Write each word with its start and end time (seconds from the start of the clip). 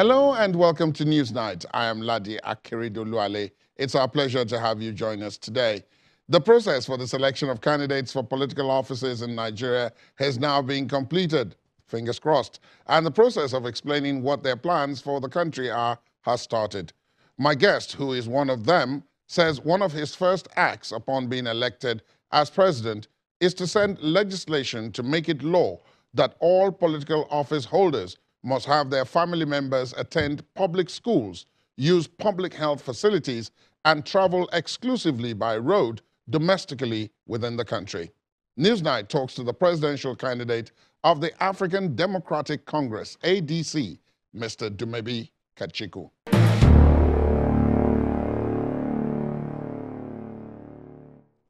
Hello 0.00 0.32
and 0.32 0.56
welcome 0.56 0.94
to 0.94 1.04
Newsnight. 1.04 1.66
I 1.74 1.84
am 1.84 2.00
Ladi 2.00 2.38
Akeredolu-Ale. 2.38 3.50
It's 3.76 3.94
our 3.94 4.08
pleasure 4.08 4.46
to 4.46 4.58
have 4.58 4.80
you 4.80 4.92
join 4.92 5.22
us 5.22 5.36
today. 5.36 5.84
The 6.30 6.40
process 6.40 6.86
for 6.86 6.96
the 6.96 7.06
selection 7.06 7.50
of 7.50 7.60
candidates 7.60 8.10
for 8.10 8.22
political 8.22 8.70
offices 8.70 9.20
in 9.20 9.34
Nigeria 9.34 9.92
has 10.14 10.38
now 10.38 10.62
been 10.62 10.88
completed, 10.88 11.54
fingers 11.86 12.18
crossed, 12.18 12.60
and 12.86 13.04
the 13.04 13.10
process 13.10 13.52
of 13.52 13.66
explaining 13.66 14.22
what 14.22 14.42
their 14.42 14.56
plans 14.56 15.02
for 15.02 15.20
the 15.20 15.28
country 15.28 15.70
are 15.70 15.98
has 16.22 16.40
started. 16.40 16.94
My 17.36 17.54
guest, 17.54 17.92
who 17.92 18.14
is 18.14 18.26
one 18.26 18.48
of 18.48 18.64
them, 18.64 19.04
says 19.26 19.60
one 19.60 19.82
of 19.82 19.92
his 19.92 20.14
first 20.14 20.48
acts 20.56 20.92
upon 20.92 21.26
being 21.26 21.46
elected 21.46 22.00
as 22.32 22.48
president 22.48 23.08
is 23.38 23.52
to 23.52 23.66
send 23.66 24.00
legislation 24.00 24.92
to 24.92 25.02
make 25.02 25.28
it 25.28 25.42
law 25.42 25.78
that 26.14 26.36
all 26.40 26.72
political 26.72 27.28
office 27.30 27.66
holders 27.66 28.16
must 28.42 28.66
have 28.66 28.90
their 28.90 29.04
family 29.04 29.44
members 29.44 29.94
attend 29.96 30.42
public 30.54 30.88
schools, 30.90 31.46
use 31.76 32.06
public 32.06 32.54
health 32.54 32.80
facilities, 32.82 33.50
and 33.84 34.04
travel 34.04 34.48
exclusively 34.52 35.32
by 35.32 35.56
road 35.56 36.02
domestically 36.28 37.10
within 37.26 37.56
the 37.56 37.64
country. 37.64 38.10
Newsnight 38.58 39.08
talks 39.08 39.34
to 39.34 39.42
the 39.42 39.54
presidential 39.54 40.14
candidate 40.14 40.72
of 41.04 41.20
the 41.20 41.42
African 41.42 41.94
Democratic 41.96 42.66
Congress, 42.66 43.16
ADC, 43.24 43.98
Mr. 44.36 44.70
Dumebi 44.70 45.30
Kachikwu. 45.56 46.10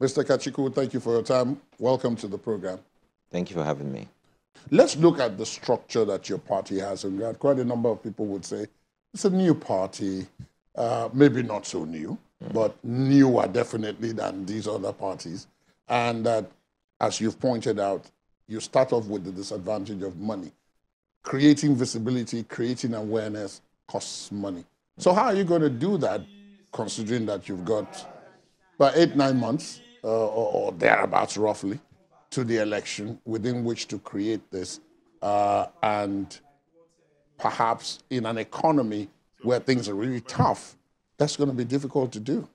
Mr. 0.00 0.24
Kachikwu, 0.24 0.74
thank 0.74 0.94
you 0.94 1.00
for 1.00 1.12
your 1.12 1.22
time. 1.22 1.60
Welcome 1.78 2.16
to 2.16 2.26
the 2.26 2.38
program. 2.38 2.78
Thank 3.30 3.50
you 3.50 3.56
for 3.56 3.64
having 3.64 3.92
me. 3.92 4.08
Let's 4.70 4.96
look 4.96 5.18
at 5.18 5.36
the 5.36 5.46
structure 5.46 6.04
that 6.04 6.28
your 6.28 6.38
party 6.38 6.78
has. 6.78 7.04
And 7.04 7.38
quite 7.38 7.58
a 7.58 7.64
number 7.64 7.88
of 7.88 8.02
people 8.02 8.26
would 8.26 8.44
say 8.44 8.66
it's 9.12 9.24
a 9.24 9.30
new 9.30 9.54
party, 9.54 10.26
uh, 10.76 11.08
maybe 11.12 11.42
not 11.42 11.66
so 11.66 11.84
new, 11.84 12.16
mm. 12.42 12.52
but 12.52 12.76
newer 12.84 13.48
definitely 13.48 14.12
than 14.12 14.46
these 14.46 14.68
other 14.68 14.92
parties. 14.92 15.46
And 15.88 16.24
that, 16.26 16.50
as 17.00 17.20
you've 17.20 17.40
pointed 17.40 17.80
out, 17.80 18.08
you 18.46 18.60
start 18.60 18.92
off 18.92 19.06
with 19.06 19.24
the 19.24 19.32
disadvantage 19.32 20.02
of 20.02 20.18
money. 20.18 20.52
Creating 21.22 21.74
visibility, 21.74 22.44
creating 22.44 22.94
awareness 22.94 23.60
costs 23.86 24.30
money. 24.32 24.64
So, 24.98 25.12
how 25.12 25.24
are 25.24 25.34
you 25.34 25.44
going 25.44 25.62
to 25.62 25.70
do 25.70 25.98
that, 25.98 26.22
considering 26.72 27.26
that 27.26 27.48
you've 27.48 27.64
got 27.64 28.06
about 28.76 28.96
eight, 28.96 29.16
nine 29.16 29.38
months 29.38 29.80
uh, 30.04 30.08
or, 30.08 30.52
or 30.52 30.72
thereabouts 30.72 31.36
roughly? 31.36 31.78
To 32.30 32.44
the 32.44 32.58
election 32.58 33.20
within 33.24 33.64
which 33.64 33.88
to 33.88 33.98
create 33.98 34.40
this, 34.50 34.80
uh, 35.22 35.66
and 35.82 36.40
perhaps 37.38 38.00
in 38.10 38.26
an 38.26 38.38
economy 38.38 39.08
where 39.42 39.58
things 39.58 39.88
are 39.88 39.94
really 39.94 40.20
tough, 40.22 40.76
that's 41.18 41.36
going 41.36 41.50
to 41.50 41.56
be 41.56 41.64
difficult 41.64 42.12
to 42.12 42.20
do. 42.20 42.48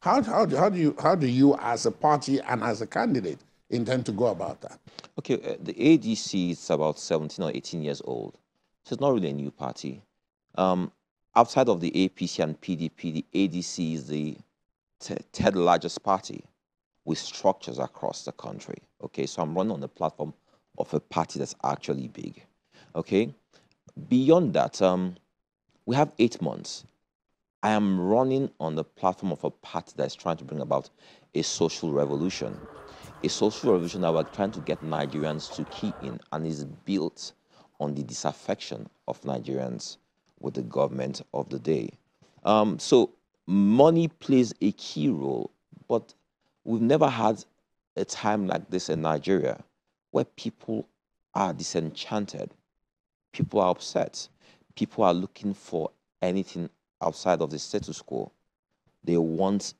How, 0.00 0.22
how, 0.22 0.46
how, 0.46 0.68
do 0.68 0.78
you, 0.78 0.96
how 1.00 1.14
do 1.14 1.26
you, 1.26 1.56
as 1.60 1.86
a 1.86 1.90
party 1.90 2.40
and 2.40 2.62
as 2.62 2.82
a 2.82 2.86
candidate, 2.86 3.38
intend 3.70 4.04
to 4.06 4.12
go 4.12 4.26
about 4.26 4.60
that? 4.60 4.78
Okay, 5.18 5.34
uh, 5.34 5.56
the 5.62 5.74
ADC 5.74 6.50
is 6.50 6.70
about 6.70 6.98
17 6.98 7.44
or 7.44 7.50
18 7.50 7.82
years 7.82 8.02
old, 8.04 8.36
so 8.84 8.94
it's 8.94 9.00
not 9.00 9.14
really 9.14 9.30
a 9.30 9.32
new 9.32 9.50
party. 9.50 10.02
Um, 10.56 10.92
outside 11.36 11.68
of 11.68 11.80
the 11.80 11.90
APC 11.92 12.42
and 12.42 12.60
PDP, 12.60 13.12
the 13.12 13.24
ADC 13.32 13.94
is 13.94 14.06
the 14.08 14.36
third 15.00 15.56
largest 15.56 16.02
party 16.02 16.44
with 17.04 17.18
structures 17.18 17.78
across 17.78 18.24
the 18.24 18.32
country. 18.32 18.78
Okay, 19.02 19.26
so 19.26 19.42
I'm 19.42 19.54
running 19.54 19.72
on 19.72 19.80
the 19.80 19.88
platform 19.88 20.34
of 20.78 20.92
a 20.94 21.00
party 21.00 21.38
that's 21.38 21.54
actually 21.64 22.08
big. 22.08 22.44
Okay, 22.94 23.34
beyond 24.08 24.54
that, 24.54 24.80
um, 24.80 25.16
we 25.86 25.96
have 25.96 26.12
eight 26.18 26.40
months. 26.40 26.84
I 27.62 27.70
am 27.70 28.00
running 28.00 28.50
on 28.58 28.74
the 28.74 28.84
platform 28.84 29.32
of 29.32 29.44
a 29.44 29.50
party 29.50 29.92
that's 29.96 30.14
trying 30.14 30.36
to 30.38 30.44
bring 30.44 30.60
about 30.60 30.90
a 31.34 31.42
social 31.42 31.92
revolution. 31.92 32.66
A 33.22 33.28
social 33.28 33.72
revolution 33.72 34.00
that 34.00 34.12
we're 34.12 34.24
trying 34.24 34.50
to 34.52 34.60
get 34.60 34.82
Nigerians 34.82 35.54
to 35.54 35.64
key 35.66 35.94
in 36.00 36.18
and 36.32 36.46
is 36.46 36.64
built 36.64 37.32
on 37.78 37.94
the 37.94 38.02
disaffection 38.02 38.88
of 39.06 39.20
Nigerians 39.22 39.96
with 40.40 40.54
the 40.54 40.62
government 40.62 41.22
of 41.32 41.48
the 41.50 41.58
day. 41.58 41.90
Um, 42.44 42.78
so 42.80 43.10
money 43.46 44.08
plays 44.08 44.52
a 44.60 44.72
key 44.72 45.08
role, 45.08 45.52
but 45.88 46.14
We've 46.64 46.80
never 46.80 47.08
had 47.08 47.44
a 47.96 48.04
time 48.04 48.46
like 48.46 48.70
this 48.70 48.88
in 48.88 49.02
Nigeria 49.02 49.62
where 50.10 50.24
people 50.24 50.88
are 51.34 51.52
disenchanted, 51.52 52.50
people 53.32 53.60
are 53.60 53.70
upset, 53.70 54.28
people 54.74 55.04
are 55.04 55.14
looking 55.14 55.54
for 55.54 55.90
anything 56.20 56.68
outside 57.02 57.40
of 57.40 57.50
the 57.50 57.58
status 57.58 58.00
quo. 58.00 58.30
They 59.04 59.16
want 59.16 59.74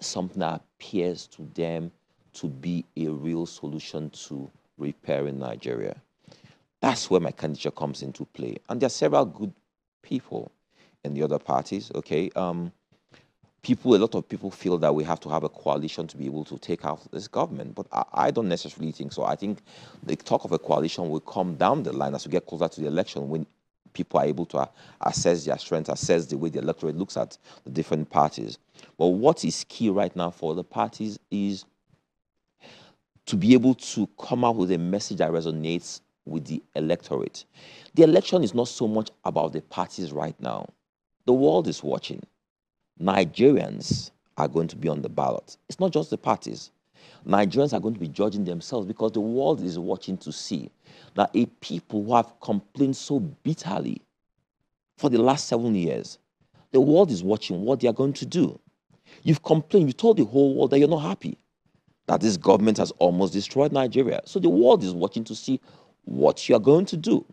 something 0.00 0.40
that 0.40 0.62
appears 0.80 1.26
to 1.28 1.48
them 1.54 1.90
to 2.34 2.48
be 2.48 2.84
a 2.96 3.08
real 3.08 3.46
solution 3.46 4.10
to 4.10 4.50
repairing 4.76 5.38
Nigeria. 5.38 5.96
That's 6.80 7.10
where 7.10 7.20
my 7.20 7.32
candidature 7.32 7.70
comes 7.70 8.02
into 8.02 8.24
play. 8.26 8.58
And 8.68 8.80
there 8.80 8.86
are 8.86 8.90
several 8.90 9.24
good 9.24 9.52
people 10.02 10.52
in 11.04 11.14
the 11.14 11.22
other 11.22 11.38
parties, 11.38 11.90
okay? 11.94 12.30
Um, 12.36 12.72
people, 13.68 13.94
a 13.94 13.98
lot 13.98 14.14
of 14.14 14.26
people 14.26 14.50
feel 14.50 14.78
that 14.78 14.94
we 14.94 15.04
have 15.04 15.20
to 15.20 15.28
have 15.28 15.44
a 15.44 15.48
coalition 15.50 16.06
to 16.06 16.16
be 16.16 16.24
able 16.24 16.42
to 16.42 16.56
take 16.56 16.86
out 16.86 17.00
this 17.12 17.28
government. 17.28 17.74
But 17.74 17.86
I, 17.92 18.04
I, 18.14 18.30
don't 18.30 18.48
necessarily 18.48 18.92
think 18.92 19.12
so. 19.12 19.24
I 19.24 19.36
think 19.36 19.58
the 20.02 20.16
talk 20.16 20.44
of 20.46 20.52
a 20.52 20.58
coalition 20.58 21.10
will 21.10 21.20
come 21.20 21.54
down 21.54 21.82
the 21.82 21.92
line 21.92 22.14
as 22.14 22.26
we 22.26 22.32
get 22.32 22.46
closer 22.46 22.66
to 22.66 22.80
the 22.80 22.86
election 22.86 23.28
when 23.28 23.44
people 23.92 24.20
are 24.20 24.24
able 24.24 24.46
to 24.46 24.66
assess 25.02 25.44
their 25.44 25.58
strength, 25.58 25.90
assess 25.90 26.24
the 26.24 26.38
way 26.38 26.48
the 26.48 26.60
electorate 26.60 26.96
looks 26.96 27.18
at 27.18 27.36
the 27.64 27.70
different 27.70 28.08
parties. 28.08 28.56
But 28.96 29.08
what 29.08 29.44
is 29.44 29.66
key 29.68 29.90
right 29.90 30.16
now 30.16 30.30
for 30.30 30.54
the 30.54 30.64
parties 30.64 31.18
is 31.30 31.66
to 33.26 33.36
be 33.36 33.52
able 33.52 33.74
to 33.74 34.08
come 34.18 34.46
out 34.46 34.56
with 34.56 34.72
a 34.72 34.78
message 34.78 35.18
that 35.18 35.30
resonates 35.30 36.00
with 36.24 36.46
the 36.46 36.62
electorate. 36.74 37.44
The 37.92 38.04
election 38.04 38.42
is 38.42 38.54
not 38.54 38.68
so 38.68 38.88
much 38.88 39.10
about 39.26 39.52
the 39.52 39.60
parties 39.60 40.10
right 40.10 40.40
now. 40.40 40.68
The 41.26 41.34
world 41.34 41.68
is 41.68 41.82
watching. 41.82 42.22
Nigerians 43.02 44.10
are 44.36 44.48
going 44.48 44.68
to 44.68 44.76
be 44.76 44.88
on 44.88 45.02
the 45.02 45.08
ballot. 45.08 45.56
It's 45.68 45.80
not 45.80 45.92
just 45.92 46.10
the 46.10 46.18
parties. 46.18 46.70
Nigerians 47.26 47.72
are 47.72 47.80
going 47.80 47.94
to 47.94 48.00
be 48.00 48.08
judging 48.08 48.44
themselves 48.44 48.86
because 48.86 49.12
the 49.12 49.20
world 49.20 49.62
is 49.62 49.78
watching 49.78 50.16
to 50.18 50.32
see 50.32 50.70
that 51.14 51.30
a 51.34 51.46
people 51.60 52.04
who 52.04 52.14
have 52.14 52.32
complained 52.40 52.96
so 52.96 53.20
bitterly 53.20 54.00
for 54.96 55.08
the 55.10 55.20
last 55.20 55.48
seven 55.48 55.74
years, 55.74 56.18
the 56.72 56.80
world 56.80 57.10
is 57.10 57.22
watching 57.22 57.62
what 57.62 57.80
they 57.80 57.88
are 57.88 57.92
going 57.92 58.12
to 58.14 58.26
do. 58.26 58.58
You've 59.22 59.42
complained, 59.42 59.88
you 59.88 59.92
told 59.92 60.16
the 60.18 60.24
whole 60.24 60.54
world 60.54 60.70
that 60.70 60.78
you're 60.78 60.88
not 60.88 60.98
happy, 61.02 61.38
that 62.06 62.20
this 62.20 62.36
government 62.36 62.78
has 62.78 62.90
almost 62.98 63.32
destroyed 63.32 63.72
Nigeria. 63.72 64.20
So 64.24 64.38
the 64.38 64.48
world 64.48 64.82
is 64.82 64.92
watching 64.92 65.24
to 65.24 65.34
see 65.34 65.60
what 66.04 66.48
you 66.48 66.56
are 66.56 66.60
going 66.60 66.86
to 66.86 66.96
do. 66.96 67.24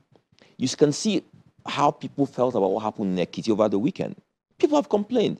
You 0.57 0.67
can 0.69 0.91
see 0.91 1.23
how 1.65 1.91
people 1.91 2.25
felt 2.25 2.55
about 2.55 2.71
what 2.71 2.83
happened 2.83 3.17
in 3.17 3.25
Ekiti 3.25 3.49
over 3.49 3.67
the 3.67 3.79
weekend. 3.79 4.15
People 4.57 4.77
have 4.77 4.89
complained. 4.89 5.39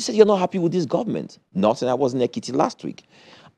You 0.00 0.02
said 0.02 0.14
you're 0.14 0.24
not 0.24 0.38
happy 0.38 0.58
with 0.58 0.72
this 0.72 0.86
government. 0.86 1.40
Nothing. 1.52 1.86
I 1.86 1.92
was 1.92 2.14
in 2.14 2.20
Ekiti 2.20 2.54
last 2.54 2.82
week. 2.84 3.04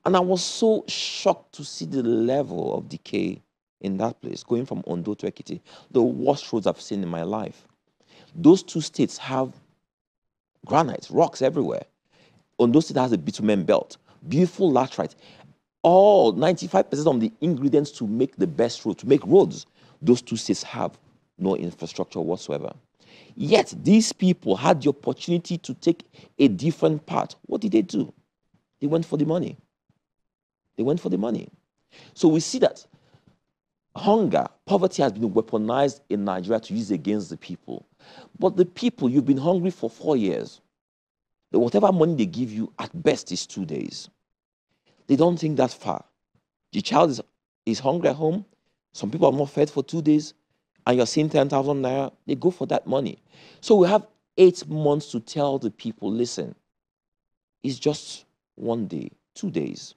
And 0.03 0.13
I 0.13 0.19
was 0.19 0.43
so 0.43 0.83
shocked 0.89 1.53
to 1.53 1.63
see 1.63 1.85
the 1.85 2.03
level 2.03 2.77
of 2.77 2.89
decay 2.89 3.41
in 3.79 3.95
that 3.99 4.19
place, 4.19 4.43
going 4.43 4.65
from 4.65 4.83
Ondo 4.85 5.13
to 5.13 5.31
Ekiti, 5.31 5.61
the 5.91 6.01
worst 6.01 6.51
roads 6.51 6.67
I've 6.67 6.81
seen 6.81 7.01
in 7.01 7.07
my 7.07 7.23
life. 7.23 7.65
Those 8.35 8.61
two 8.61 8.81
states 8.81 9.17
have 9.19 9.53
granite, 10.65 11.07
rocks 11.09 11.41
everywhere. 11.41 11.85
Ondo 12.59 12.81
State 12.81 12.97
has 12.97 13.13
a 13.13 13.17
bitumen 13.17 13.63
belt, 13.63 13.95
beautiful 14.27 14.69
laterite. 14.69 15.15
All 15.81 16.33
95% 16.33 17.05
of 17.05 17.21
the 17.21 17.31
ingredients 17.39 17.89
to 17.91 18.05
make 18.05 18.35
the 18.35 18.47
best 18.47 18.83
road, 18.83 18.97
to 18.97 19.07
make 19.07 19.25
roads, 19.25 19.65
those 20.01 20.21
two 20.21 20.35
states 20.35 20.61
have 20.63 20.99
no 21.37 21.55
infrastructure 21.55 22.19
whatsoever. 22.19 22.73
Yet 23.35 23.73
these 23.83 24.13
people 24.13 24.55
had 24.55 24.81
the 24.81 24.89
opportunity 24.89 25.57
to 25.59 25.73
take 25.73 26.05
a 26.37 26.47
different 26.47 27.05
path. 27.05 27.35
What 27.45 27.61
did 27.61 27.71
they 27.71 27.81
do? 27.81 28.13
They 28.79 28.87
went 28.87 29.05
for 29.05 29.17
the 29.17 29.25
money. 29.25 29.57
They 30.75 30.83
went 30.83 30.99
for 30.99 31.09
the 31.09 31.17
money. 31.17 31.49
So 32.13 32.27
we 32.27 32.39
see 32.39 32.59
that 32.59 32.85
hunger, 33.95 34.47
poverty 34.65 35.03
has 35.03 35.13
been 35.13 35.31
weaponized 35.31 36.01
in 36.09 36.25
Nigeria 36.25 36.59
to 36.59 36.73
use 36.73 36.91
against 36.91 37.29
the 37.29 37.37
people. 37.37 37.87
But 38.37 38.57
the 38.57 38.65
people, 38.65 39.09
you've 39.09 39.25
been 39.25 39.37
hungry 39.37 39.71
for 39.71 39.89
four 39.89 40.17
years. 40.17 40.61
Whatever 41.51 41.91
money 41.91 42.15
they 42.15 42.25
give 42.25 42.51
you, 42.51 42.73
at 42.79 42.89
best, 43.03 43.31
is 43.31 43.45
two 43.45 43.65
days. 43.65 44.09
They 45.05 45.15
don't 45.15 45.37
think 45.37 45.57
that 45.57 45.71
far. 45.71 46.03
The 46.71 46.81
child 46.81 47.11
is, 47.11 47.21
is 47.65 47.79
hungry 47.79 48.09
at 48.09 48.15
home. 48.15 48.45
Some 48.91 49.11
people 49.11 49.27
are 49.27 49.37
not 49.37 49.51
fed 49.51 49.69
for 49.69 49.83
two 49.83 50.01
days 50.01 50.33
and 50.85 50.97
you're 50.97 51.05
seeing 51.05 51.29
10,000 51.29 51.81
naira, 51.81 52.11
they 52.25 52.35
go 52.35 52.51
for 52.51 52.67
that 52.67 52.85
money. 52.87 53.21
So 53.61 53.75
we 53.75 53.87
have 53.87 54.07
eight 54.37 54.67
months 54.67 55.11
to 55.11 55.19
tell 55.19 55.59
the 55.59 55.71
people 55.71 56.11
listen, 56.11 56.55
it's 57.61 57.79
just 57.79 58.25
one 58.55 58.87
day, 58.87 59.09
two 59.35 59.49
days. 59.49 59.95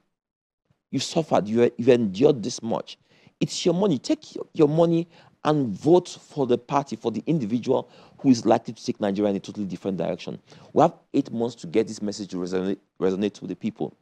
You've 0.91 1.03
suffered, 1.03 1.47
you, 1.47 1.59
have 1.61 1.87
endured 1.89 2.43
this 2.43 2.63
much. 2.63 2.97
It's 3.39 3.65
your 3.65 3.75
money. 3.75 3.99
Take 3.99 4.35
your, 4.35 4.45
your 4.53 4.69
money 4.69 5.07
and 5.43 5.67
vote 5.67 6.07
for 6.09 6.47
the 6.47 6.57
party, 6.57 6.95
for 6.95 7.11
the 7.11 7.23
individual 7.25 7.89
who 8.19 8.29
is 8.29 8.45
likely 8.45 8.73
to 8.73 8.83
take 8.85 8.99
Nigeria 8.99 9.29
in 9.29 9.35
a 9.35 9.39
totally 9.39 9.65
different 9.65 9.97
direction. 9.97 10.39
We 10.73 10.81
have 10.81 10.93
eight 11.13 11.31
months 11.31 11.55
to 11.55 11.67
get 11.67 11.87
this 11.87 12.01
message 12.01 12.29
to 12.31 12.37
resonate, 12.37 12.77
resonate 12.99 13.39
with 13.41 13.49
the 13.49 13.55
people. 13.55 13.93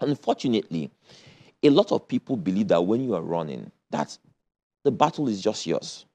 Unfortunately, 0.00 0.90
a 1.62 1.70
lot 1.70 1.92
of 1.92 2.06
people 2.06 2.36
believe 2.36 2.68
that 2.68 2.80
when 2.82 3.02
you 3.02 3.14
are 3.14 3.22
running, 3.22 3.70
that 3.90 4.16
the 4.82 4.90
battle 4.90 5.28
is 5.28 5.40
just 5.40 5.66
yours, 5.66 6.06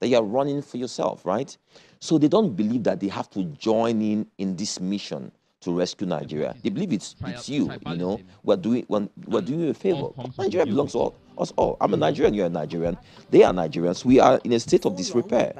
that 0.00 0.08
you 0.08 0.16
are 0.16 0.24
running 0.24 0.62
for 0.62 0.76
yourself, 0.76 1.24
right? 1.24 1.56
So 2.00 2.18
they 2.18 2.28
don't 2.28 2.54
believe 2.56 2.84
that 2.84 3.00
they 3.00 3.08
have 3.08 3.30
to 3.30 3.44
join 3.44 4.00
in 4.02 4.26
in 4.38 4.56
this 4.56 4.80
mission 4.80 5.30
to 5.60 5.76
rescue 5.76 6.06
Nigeria. 6.06 6.54
They 6.62 6.70
believe 6.70 6.92
it's 6.92 7.14
it's 7.26 7.48
you, 7.48 7.70
you 7.86 7.96
know. 7.96 8.20
We're 8.42 8.56
doing 8.56 8.86
we're 8.88 9.42
doing 9.42 9.60
you 9.60 9.68
a 9.70 9.74
favor. 9.74 10.08
Nigeria 10.38 10.64
belongs 10.64 10.92
to 10.92 10.98
all, 10.98 11.14
us 11.36 11.52
all. 11.56 11.76
I'm 11.80 11.92
a 11.92 11.96
Nigerian, 11.98 12.32
you're 12.32 12.46
a 12.46 12.50
Nigerian. 12.50 12.96
They 13.30 13.42
are 13.44 13.52
Nigerians. 13.52 14.04
We 14.04 14.18
are 14.20 14.40
in 14.42 14.52
a 14.52 14.60
state 14.60 14.86
of 14.86 14.96
disrepair. 14.96 15.54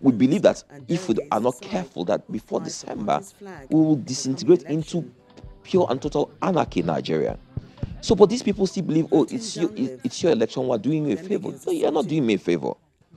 We 0.00 0.12
believe 0.12 0.42
that 0.42 0.64
if 0.88 1.08
we 1.08 1.16
are 1.30 1.40
not 1.40 1.60
careful, 1.60 2.04
that 2.06 2.30
before 2.32 2.60
December, 2.60 3.20
we 3.68 3.80
will 3.80 3.96
disintegrate 3.96 4.62
into 4.62 5.10
pure 5.62 5.86
and 5.90 6.00
total 6.00 6.30
anarchy 6.40 6.80
in 6.80 6.86
Nigeria. 6.86 7.38
So, 8.02 8.16
but 8.16 8.28
these 8.28 8.42
people 8.42 8.66
still 8.66 8.82
believe, 8.82 9.06
oh, 9.12 9.26
it's 9.30 9.56
your, 9.56 9.70
it's 9.76 10.20
your 10.22 10.32
election, 10.32 10.66
we're 10.66 10.76
doing 10.78 11.06
you 11.06 11.14
a 11.14 11.16
favor. 11.16 11.50
No, 11.64 11.72
you're 11.72 11.92
not 11.92 12.08
doing 12.08 12.26
me 12.26 12.34
a 12.34 12.38
favor. 12.38 12.72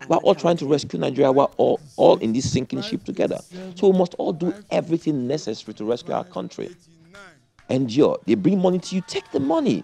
We're 0.08 0.18
all 0.18 0.36
trying 0.36 0.58
to 0.58 0.68
rescue 0.68 1.00
Nigeria. 1.00 1.32
We're 1.32 1.46
all, 1.58 1.80
all 1.96 2.18
in 2.18 2.34
this 2.34 2.52
sinking 2.52 2.82
ship 2.84 3.04
together. 3.04 3.40
So 3.74 3.90
we 3.90 3.98
must 3.98 4.14
all 4.16 4.32
do 4.32 4.54
everything 4.70 5.28
necessary 5.28 5.74
to 5.76 5.86
rescue 5.86 6.14
our 6.14 6.24
country. 6.24 6.76
Endure. 7.68 8.20
They 8.28 8.36
bring 8.36 8.62
money 8.62 8.78
to 8.78 8.96
you, 8.96 9.02
take 9.02 9.32
the 9.32 9.40
money. 9.40 9.84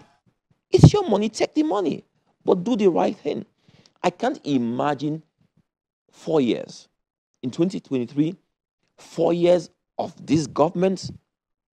It's 0.70 0.92
your 0.92 1.08
money, 1.08 1.28
take 1.28 1.54
the 1.54 1.64
money. 1.64 2.04
But 2.44 2.62
do 2.62 2.76
the 2.76 2.88
right 2.88 3.16
thing. 3.16 3.44
I 4.04 4.10
can't 4.10 4.40
imagine 4.44 5.24
four 6.12 6.40
years 6.40 6.88
in 7.42 7.50
2023, 7.50 8.36
four 8.98 9.32
years 9.32 9.68
of 9.98 10.14
this 10.24 10.46
government 10.46 11.10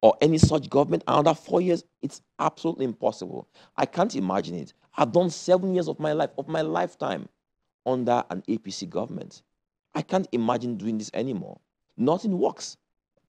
or 0.01 0.15
any 0.21 0.37
such 0.37 0.69
government, 0.69 1.03
another 1.07 1.33
four 1.33 1.61
years, 1.61 1.83
it's 2.01 2.21
absolutely 2.39 2.85
impossible. 2.85 3.47
I 3.75 3.85
can't 3.85 4.15
imagine 4.15 4.55
it. 4.55 4.73
I've 4.95 5.11
done 5.11 5.29
seven 5.29 5.73
years 5.73 5.87
of 5.87 5.99
my 5.99 6.13
life, 6.13 6.29
of 6.37 6.47
my 6.47 6.61
lifetime 6.61 7.27
under 7.85 8.23
an 8.29 8.43
APC 8.47 8.89
government. 8.89 9.41
I 9.95 10.01
can't 10.01 10.27
imagine 10.31 10.77
doing 10.77 10.97
this 10.97 11.09
anymore. 11.13 11.59
Nothing 11.97 12.37
works. 12.37 12.77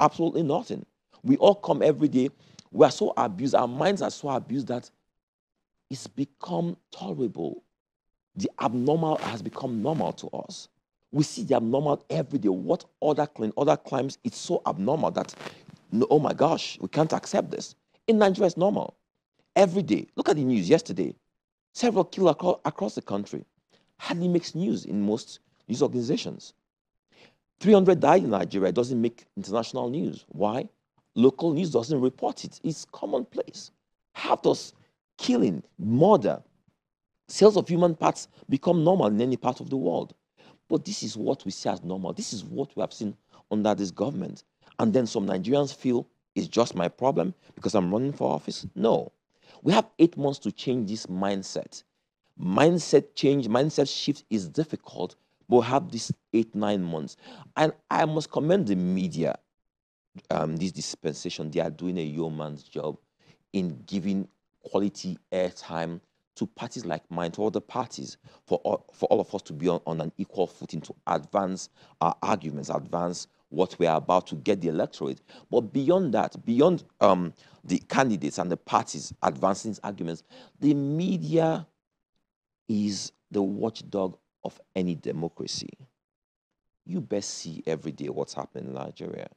Absolutely 0.00 0.42
nothing. 0.42 0.84
We 1.22 1.36
all 1.38 1.54
come 1.54 1.82
every 1.82 2.08
day. 2.08 2.30
We 2.70 2.84
are 2.84 2.90
so 2.90 3.14
abused. 3.16 3.54
Our 3.54 3.68
minds 3.68 4.02
are 4.02 4.10
so 4.10 4.28
abused 4.28 4.68
that 4.68 4.90
it's 5.90 6.06
become 6.06 6.76
tolerable. 6.90 7.62
The 8.36 8.50
abnormal 8.60 9.16
has 9.18 9.42
become 9.42 9.82
normal 9.82 10.12
to 10.12 10.28
us. 10.28 10.68
We 11.10 11.24
see 11.24 11.42
the 11.42 11.56
abnormal 11.56 12.04
every 12.10 12.38
day. 12.38 12.50
What 12.50 12.84
other 13.00 13.26
other 13.56 13.76
climes? 13.76 14.18
It's 14.22 14.36
so 14.36 14.60
abnormal 14.66 15.10
that, 15.12 15.34
oh 16.10 16.18
my 16.18 16.32
gosh, 16.32 16.78
we 16.80 16.88
can't 16.88 17.12
accept 17.12 17.50
this. 17.50 17.74
In 18.06 18.18
Nigeria, 18.18 18.46
it's 18.46 18.56
normal. 18.56 18.96
Every 19.56 19.82
day. 19.82 20.06
Look 20.16 20.28
at 20.28 20.36
the 20.36 20.44
news 20.44 20.68
yesterday. 20.68 21.14
Several 21.74 22.04
killed 22.04 22.30
across, 22.30 22.60
across 22.64 22.94
the 22.94 23.02
country 23.02 23.44
hardly 23.98 24.28
makes 24.28 24.54
news 24.54 24.84
in 24.84 25.00
most 25.00 25.40
news 25.68 25.82
organizations. 25.82 26.54
300 27.60 27.98
died 28.00 28.24
in 28.24 28.30
Nigeria 28.30 28.72
doesn't 28.72 29.00
make 29.00 29.26
international 29.36 29.90
news. 29.90 30.24
Why? 30.28 30.68
Local 31.14 31.52
news 31.52 31.70
doesn't 31.70 32.00
report 32.00 32.44
it. 32.44 32.60
It's 32.62 32.84
commonplace. 32.92 33.72
How 34.12 34.36
does 34.36 34.72
killing, 35.16 35.62
murder, 35.78 36.42
sales 37.26 37.56
of 37.56 37.68
human 37.68 37.94
parts 37.96 38.28
become 38.48 38.84
normal 38.84 39.06
in 39.08 39.20
any 39.20 39.36
part 39.36 39.60
of 39.60 39.70
the 39.70 39.76
world? 39.76 40.14
But 40.68 40.84
this 40.84 41.02
is 41.02 41.16
what 41.16 41.44
we 41.44 41.50
see 41.50 41.68
as 41.68 41.82
normal. 41.82 42.12
This 42.12 42.32
is 42.32 42.44
what 42.44 42.74
we 42.76 42.80
have 42.82 42.92
seen 42.92 43.16
under 43.50 43.74
this 43.74 43.90
government. 43.90 44.44
And 44.78 44.92
then 44.92 45.06
some 45.06 45.26
Nigerians 45.26 45.74
feel 45.74 46.06
it's 46.34 46.48
just 46.48 46.74
my 46.74 46.88
problem 46.88 47.34
because 47.54 47.74
I'm 47.74 47.90
running 47.92 48.12
for 48.12 48.32
office. 48.32 48.66
No. 48.74 49.12
We 49.62 49.72
have 49.72 49.86
eight 49.98 50.16
months 50.16 50.38
to 50.40 50.52
change 50.52 50.88
this 50.88 51.06
mindset 51.06 51.82
mindset 52.40 53.14
change, 53.14 53.48
mindset 53.48 53.88
shift 53.88 54.24
is 54.30 54.48
difficult, 54.48 55.16
but 55.48 55.56
we 55.58 55.64
have 55.64 55.90
these 55.90 56.12
eight, 56.32 56.54
nine 56.54 56.82
months. 56.82 57.16
And 57.56 57.72
I 57.90 58.04
must 58.04 58.30
commend 58.30 58.66
the 58.66 58.76
media, 58.76 59.38
um, 60.30 60.56
this 60.56 60.72
dispensation. 60.72 61.50
They 61.50 61.60
are 61.60 61.70
doing 61.70 61.98
a 61.98 62.02
yeoman's 62.02 62.62
job 62.62 62.98
in 63.52 63.82
giving 63.86 64.28
quality 64.62 65.18
airtime 65.32 66.00
to 66.36 66.46
parties 66.46 66.84
like 66.84 67.10
mine, 67.10 67.32
to 67.32 67.44
other 67.44 67.60
parties, 67.60 68.16
for 68.46 68.58
all, 68.58 68.86
for 68.92 69.06
all 69.06 69.20
of 69.20 69.34
us 69.34 69.42
to 69.42 69.52
be 69.52 69.66
on, 69.68 69.80
on 69.86 70.00
an 70.00 70.12
equal 70.18 70.46
footing 70.46 70.80
to 70.82 70.94
advance 71.08 71.68
our 72.00 72.14
arguments, 72.22 72.68
advance 72.68 73.26
what 73.50 73.78
we 73.78 73.86
are 73.86 73.96
about 73.96 74.26
to 74.28 74.34
get 74.36 74.60
the 74.60 74.68
electorate. 74.68 75.20
But 75.50 75.72
beyond 75.72 76.14
that, 76.14 76.44
beyond 76.44 76.84
um, 77.00 77.32
the 77.64 77.78
candidates 77.88 78.38
and 78.38 78.50
the 78.50 78.56
parties 78.56 79.12
advancing 79.22 79.76
arguments, 79.82 80.22
the 80.60 80.74
media 80.74 81.66
is 82.68 83.12
the 83.30 83.42
watchdog 83.42 84.16
of 84.44 84.60
any 84.76 84.94
democracy. 84.94 85.70
You 86.86 87.00
best 87.00 87.30
see 87.30 87.62
every 87.66 87.92
day 87.92 88.08
what's 88.08 88.34
happening 88.34 88.66
in 88.66 88.74
Nigeria. 88.74 89.28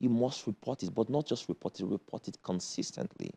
You 0.00 0.08
must 0.08 0.46
report 0.46 0.82
it, 0.82 0.94
but 0.94 1.08
not 1.08 1.26
just 1.26 1.48
report 1.48 1.78
it, 1.80 1.86
report 1.86 2.28
it 2.28 2.38
consistently. 2.42 3.30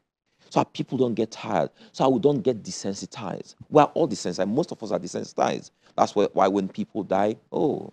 So 0.49 0.61
that 0.61 0.73
people 0.73 0.97
don't 0.97 1.13
get 1.13 1.31
tired, 1.31 1.71
so 1.91 2.07
we 2.09 2.19
don't 2.19 2.41
get 2.41 2.63
desensitized. 2.63 3.55
We're 3.69 3.83
all 3.83 4.07
desensitized. 4.07 4.47
Most 4.49 4.71
of 4.71 4.81
us 4.81 4.91
are 4.91 4.99
desensitized. 4.99 5.71
That's 5.95 6.15
why, 6.15 6.27
why 6.33 6.47
when 6.47 6.69
people 6.69 7.03
die, 7.03 7.35
oh, 7.51 7.91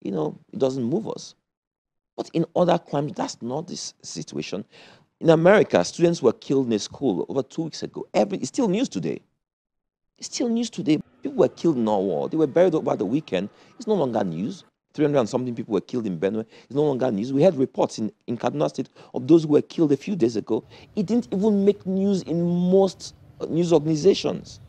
you 0.00 0.10
know, 0.12 0.38
it 0.52 0.58
doesn't 0.58 0.82
move 0.82 1.08
us. 1.08 1.34
But 2.16 2.30
in 2.32 2.46
other 2.54 2.78
crimes, 2.78 3.12
that's 3.14 3.40
not 3.42 3.66
this 3.66 3.94
situation. 4.02 4.64
In 5.20 5.30
America, 5.30 5.84
students 5.84 6.22
were 6.22 6.32
killed 6.32 6.66
in 6.66 6.72
a 6.74 6.78
school 6.78 7.24
over 7.28 7.42
two 7.42 7.62
weeks 7.62 7.82
ago. 7.82 8.06
Every, 8.14 8.38
it's 8.38 8.48
still 8.48 8.68
news 8.68 8.88
today. 8.88 9.20
It's 10.18 10.28
still 10.28 10.48
news 10.48 10.70
today. 10.70 10.98
People 11.22 11.38
were 11.38 11.48
killed 11.48 11.76
in 11.76 11.84
Owo. 11.86 12.30
They 12.30 12.36
were 12.36 12.46
buried 12.46 12.74
over 12.74 12.94
the 12.94 13.04
weekend. 13.04 13.48
It's 13.78 13.86
no 13.86 13.94
longer 13.94 14.22
news. 14.22 14.64
300 14.94 15.18
and 15.18 15.28
something 15.28 15.54
people 15.54 15.74
were 15.74 15.80
killed 15.80 16.06
in 16.06 16.18
Benue. 16.18 16.46
It's 16.64 16.74
no 16.74 16.84
longer 16.84 17.10
news. 17.10 17.32
We 17.32 17.42
had 17.42 17.56
reports 17.56 17.98
in, 17.98 18.12
in 18.28 18.38
Kaduna 18.38 18.68
State 18.68 18.88
of 19.12 19.26
those 19.26 19.42
who 19.42 19.50
were 19.50 19.62
killed 19.62 19.90
a 19.90 19.96
few 19.96 20.14
days 20.14 20.36
ago. 20.36 20.62
It 20.94 21.06
didn't 21.06 21.28
even 21.32 21.64
make 21.64 21.84
news 21.84 22.22
in 22.22 22.42
most 22.42 23.14
uh, 23.40 23.46
news 23.46 23.72
organizations. 23.72 24.60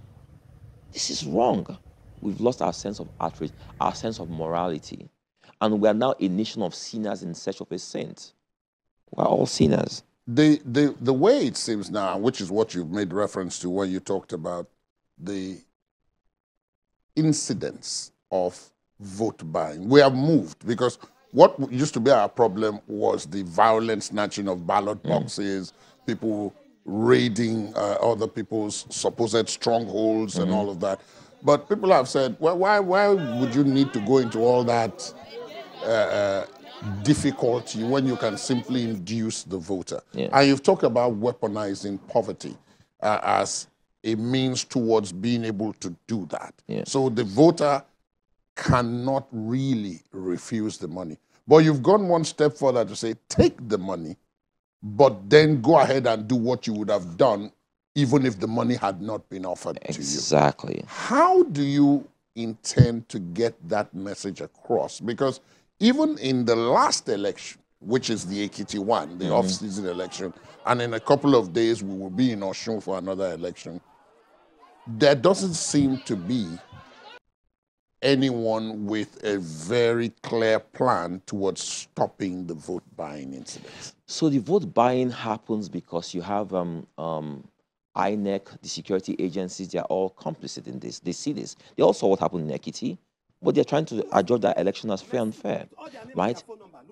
This 0.92 1.12
is 1.12 1.26
wrong. 1.26 1.78
We've 2.22 2.42
lost 2.42 2.64
our 2.64 2.74
sense 2.74 3.00
of 3.00 3.08
outrage, 3.22 3.52
our 3.80 3.94
sense 3.94 4.20
of 4.20 4.30
morality. 4.30 5.08
And 5.66 5.82
we 5.82 5.88
are 5.88 5.94
now 5.94 6.14
a 6.20 6.28
nation 6.28 6.62
of 6.62 6.76
sinners 6.76 7.24
in 7.24 7.34
search 7.34 7.60
of 7.60 7.72
a 7.72 7.80
saint. 7.80 8.34
We're 9.12 9.26
all 9.26 9.48
sinners. 9.48 10.04
The, 10.28 10.62
the, 10.64 10.96
the 11.02 11.14
way 11.14 11.48
it 11.48 11.58
seems 11.58 11.90
now, 11.90 12.18
which 12.18 12.40
is 12.40 12.52
what 12.52 12.76
you've 12.76 12.92
made 12.92 13.12
reference 13.12 13.58
to 13.60 13.70
when 13.70 13.90
you 13.90 14.00
talked 14.00 14.32
about 14.34 14.68
the 15.18 15.58
incidence 17.16 18.12
of 18.32 18.60
vote 19.00 19.42
buying. 19.52 19.90
We 19.90 20.02
have 20.02 20.14
moved 20.14 20.66
because 20.68 21.00
what 21.32 21.56
used 21.72 21.94
to 21.96 22.00
be 22.00 22.12
our 22.12 22.30
problem 22.30 22.80
was 22.88 23.26
the 23.26 23.44
violent 23.44 24.04
snatching 24.04 24.48
of 24.48 24.68
ballot 24.68 25.02
mm. 25.02 25.10
boxes, 25.10 25.72
mm. 25.72 26.06
people 26.06 26.54
raiding 26.86 27.74
uh, 27.76 27.98
other 28.02 28.28
people's 28.28 28.86
supposed 28.90 29.50
strongholds 29.50 30.36
mm. 30.36 30.44
and 30.44 30.52
all 30.52 30.70
of 30.70 30.80
that. 30.82 31.02
But 31.44 31.70
people 31.70 31.92
have 31.92 32.08
said, 32.08 32.36
well, 32.40 32.58
why, 32.58 32.80
why 32.80 33.10
would 33.10 33.54
you 33.54 33.64
need 33.64 33.94
to 33.94 34.00
go 34.02 34.18
into 34.18 34.40
all 34.40 34.64
that 34.64 35.14
uh, 35.86 35.88
uh, 35.88 36.46
difficulty 37.04 37.84
when 37.84 38.06
you 38.06 38.16
can 38.16 38.38
simply 38.38 38.84
induce 38.84 39.44
the 39.44 39.58
voter? 39.58 40.02
Yeah. 40.14 40.30
And 40.34 40.48
you've 40.48 40.64
talked 40.64 40.84
about 40.84 41.20
weaponizing 41.20 42.00
poverty 42.08 42.56
uh, 43.02 43.20
as 43.24 43.68
a 44.04 44.16
means 44.16 44.64
towards 44.64 45.12
being 45.12 45.46
able 45.46 45.74
to 45.74 45.96
do 46.08 46.26
that. 46.28 46.54
Yeah. 46.68 46.84
So 46.86 47.10
the 47.10 47.24
voter 47.24 47.84
cannot 48.56 49.28
really 49.32 50.02
refuse 50.12 50.78
the 50.78 50.88
money. 50.88 51.18
But 51.48 51.58
you've 51.58 51.84
gone 51.84 52.08
one 52.08 52.24
step 52.24 52.58
further 52.58 52.86
to 52.86 52.96
say, 52.96 53.16
take 53.30 53.56
the 53.68 53.78
money, 53.78 54.16
but 54.82 55.30
then 55.30 55.62
go 55.62 55.80
ahead 55.80 56.08
and 56.08 56.28
do 56.28 56.36
what 56.36 56.66
you 56.66 56.74
would 56.74 56.90
have 56.90 57.18
done 57.18 57.52
even 57.96 58.26
if 58.26 58.40
the 58.40 58.48
money 58.48 58.76
had 58.76 59.02
not 59.02 59.28
been 59.30 59.46
offered 59.46 59.78
exactly. 59.84 59.94
to 59.94 60.02
you. 60.02 60.18
Exactly. 60.18 60.84
How 60.88 61.44
do 61.44 61.64
you 61.64 62.08
intend 62.36 63.08
to 63.10 63.20
get 63.20 63.56
that 63.70 63.94
message 63.94 64.42
across? 64.42 65.00
Because 65.00 65.40
even 65.80 66.18
in 66.20 66.46
the 66.46 66.56
last 66.56 67.10
election, 67.10 67.62
which 67.80 68.10
is 68.10 68.26
the 68.26 68.48
Ekiti 68.48 68.80
one, 68.80 69.18
the 69.18 69.26
mm 69.26 69.32
-hmm. 69.32 69.38
off-season 69.38 69.86
election, 69.86 70.34
and 70.66 70.82
in 70.82 70.94
a 70.94 71.00
couple 71.00 71.36
of 71.36 71.52
days 71.54 71.84
we 71.84 71.94
will 71.98 72.16
be 72.24 72.32
in 72.32 72.42
Osun 72.44 72.82
for 72.82 72.98
another 72.98 73.34
election 73.34 73.82
there 74.88 75.16
doesn't 75.16 75.54
seem 75.56 75.98
to 76.02 76.16
be 76.16 76.48
anyone 78.02 78.86
with 78.86 79.24
a 79.24 79.38
very 79.40 80.10
clear 80.22 80.60
plan 80.60 81.22
towards 81.26 81.64
stopping 81.64 82.46
the 82.46 82.54
vote 82.54 82.84
buying 82.96 83.34
incidents. 83.34 83.96
So 84.06 84.30
the 84.30 84.38
vote 84.38 84.74
buying 84.74 85.10
happens 85.10 85.70
because 85.70 86.14
you 86.14 86.22
have 86.22 86.54
um, 86.54 86.86
um, 87.00 87.44
INEC, 87.96 88.62
the 88.62 88.68
security 88.70 89.16
agencies, 89.18 89.70
they 89.70 89.80
are 89.80 89.86
all 89.86 90.12
complicit 90.12 90.68
in 90.68 90.78
this. 90.80 91.00
They 91.00 91.14
see 91.14 91.34
this. 91.34 91.56
They 91.76 91.82
all 91.84 91.94
saw 91.94 92.08
what 92.08 92.20
happened 92.20 92.50
in 92.52 92.58
Ekiti, 92.58 92.98
but 93.46 93.56
they're 93.56 93.64
trying 93.64 93.86
to 93.86 94.06
adjudge 94.12 94.42
that 94.42 94.60
election 94.60 94.92
as 94.92 95.02
fair 95.02 95.22
and 95.22 95.34
fair, 95.34 95.68
right? 96.14 96.44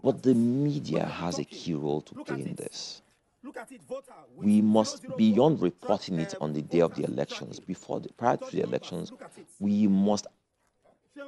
But 0.04 0.22
the 0.22 0.36
media 0.36 1.06
has 1.06 1.40
a 1.40 1.44
key 1.44 1.74
role 1.74 2.02
to 2.02 2.16
play 2.16 2.42
in 2.42 2.56
this. 2.56 3.02
We 4.38 4.62
must, 4.62 5.18
beyond 5.18 5.62
reporting 5.62 6.20
it 6.20 6.36
on 6.40 6.54
the 6.54 6.62
day 6.62 6.80
of 6.80 6.96
the 6.96 7.04
elections, 7.04 7.60
before 7.60 8.00
the, 8.00 8.10
prior 8.14 8.38
to 8.38 8.56
the 8.56 8.62
elections, 8.62 9.12
we 9.60 9.88
must 9.88 10.28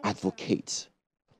advocate. 0.03 0.87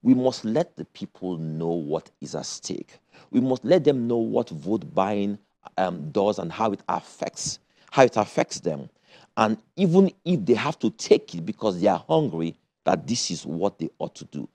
We 0.01 0.13
must 0.13 0.43
let 0.43 0.75
the 0.75 0.85
people 0.85 1.37
know 1.37 1.69
what 1.69 2.11
is 2.21 2.35
at 2.35 2.45
stake. 2.45 2.99
We 3.31 3.39
must 3.39 3.63
let 3.63 3.83
them 3.83 4.07
know 4.07 4.17
what 4.17 4.49
vote 4.49 4.93
buying 4.93 5.39
um, 5.77 6.11
does 6.11 6.39
and 6.39 6.51
how 6.51 6.71
it 6.71 6.81
affects 6.89 7.59
how 7.95 8.03
it 8.03 8.17
affects 8.17 8.59
them. 8.59 8.89
And 9.37 9.57
even 9.77 10.11
if 10.25 10.45
they 10.45 10.55
have 10.55 10.77
to 10.79 10.89
take 10.89 11.33
it 11.33 11.45
because 11.45 11.79
they 11.79 11.87
are 11.87 12.03
hungry, 12.09 12.57
that 12.85 13.07
this 13.07 13.29
is 13.31 13.45
what 13.45 13.77
they 13.79 13.89
ought 13.99 14.15
to 14.15 14.25
do. 14.25 14.47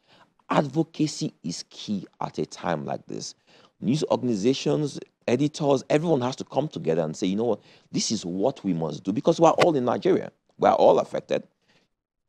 Advocacy 0.49 1.35
is 1.45 1.65
key 1.71 2.07
at 2.21 2.39
a 2.39 2.47
time 2.47 2.85
like 2.85 3.07
this. 3.07 3.35
News 3.81 4.05
organizations, 4.11 4.99
editors, 5.29 5.85
everyone 5.91 6.21
has 6.23 6.37
to 6.37 6.45
come 6.45 6.69
together 6.69 7.03
and 7.03 7.17
say, 7.17 7.27
you 7.27 7.37
know 7.37 7.45
what, 7.45 7.61
this 7.93 8.11
is 8.11 8.27
what 8.27 8.65
we 8.65 8.73
must 8.73 9.05
do 9.05 9.13
because 9.13 9.41
we're 9.41 9.51
all 9.51 9.77
in 9.77 9.85
Nigeria. 9.85 10.33
We're 10.59 10.73
all 10.73 10.99
affected. 10.99 11.45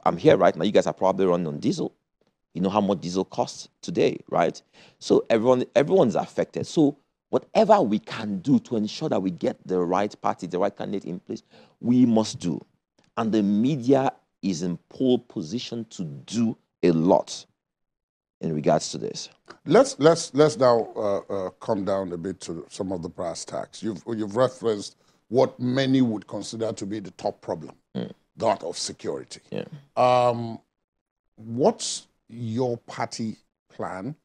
I'm 0.06 0.18
here 0.18 0.38
right 0.38 0.56
now. 0.56 0.64
You 0.64 0.72
guys 0.72 0.88
are 0.88 0.94
probably 0.94 1.26
running 1.26 1.48
on 1.48 1.60
diesel. 1.60 1.94
You 2.54 2.62
know 2.62 2.70
how 2.70 2.82
much 2.82 3.02
diesel 3.02 3.26
costs 3.26 3.70
today, 3.82 4.20
right? 4.30 4.62
So 5.00 5.26
everyone, 5.30 5.66
everyone's 5.76 6.16
affected. 6.16 6.68
So 6.68 6.98
whatever 7.30 7.82
we 7.82 8.00
can 8.00 8.40
do 8.40 8.60
to 8.60 8.76
ensure 8.76 9.10
that 9.10 9.22
we 9.22 9.32
get 9.32 9.58
the 9.66 9.80
right 9.80 10.14
party, 10.22 10.48
the 10.48 10.60
right 10.60 10.76
candidate 10.76 11.06
in 11.06 11.20
place, 11.20 11.44
we 11.80 12.06
must 12.06 12.40
do. 12.40 12.60
And 13.18 13.32
the 13.32 13.44
media 13.44 14.12
is 14.42 14.64
in 14.64 14.78
pole 14.90 15.20
position 15.20 15.86
to 15.92 16.04
do 16.04 16.58
a 16.84 16.92
lot 16.92 17.46
in 18.42 18.54
regards 18.54 18.92
to 18.92 18.98
this. 18.98 19.30
Let's 19.66 20.00
let's 20.00 20.34
let's 20.34 20.58
now 20.58 20.90
uh, 20.96 21.18
uh, 21.18 21.50
come 21.60 21.86
down 21.86 22.12
a 22.12 22.18
bit 22.18 22.40
to 22.42 22.66
some 22.70 22.92
of 22.92 23.04
the 23.04 23.10
brass 23.10 23.46
tacks. 23.46 23.84
You've 23.84 24.04
you've 24.08 24.36
referenced 24.36 24.96
what 25.28 25.60
many 25.60 26.02
would 26.02 26.28
consider 26.28 26.74
to 26.74 26.86
be 26.86 27.00
the 27.00 27.12
top 27.12 27.42
problem, 27.42 27.76
mm. 27.96 28.12
that 28.38 28.64
of 28.64 28.78
security. 28.78 29.42
Yeah. 29.52 29.66
Um, 29.96 30.60
what's 31.36 32.08
your 32.28 32.78
party 32.78 33.38
plan, 33.70 34.16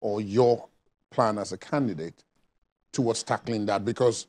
or 0.00 0.20
your 0.20 0.68
plan 1.10 1.38
as 1.38 1.52
a 1.52 1.58
candidate 1.58 2.24
towards 2.92 3.22
tackling 3.22 3.66
that 3.66 3.84
because 3.84 4.26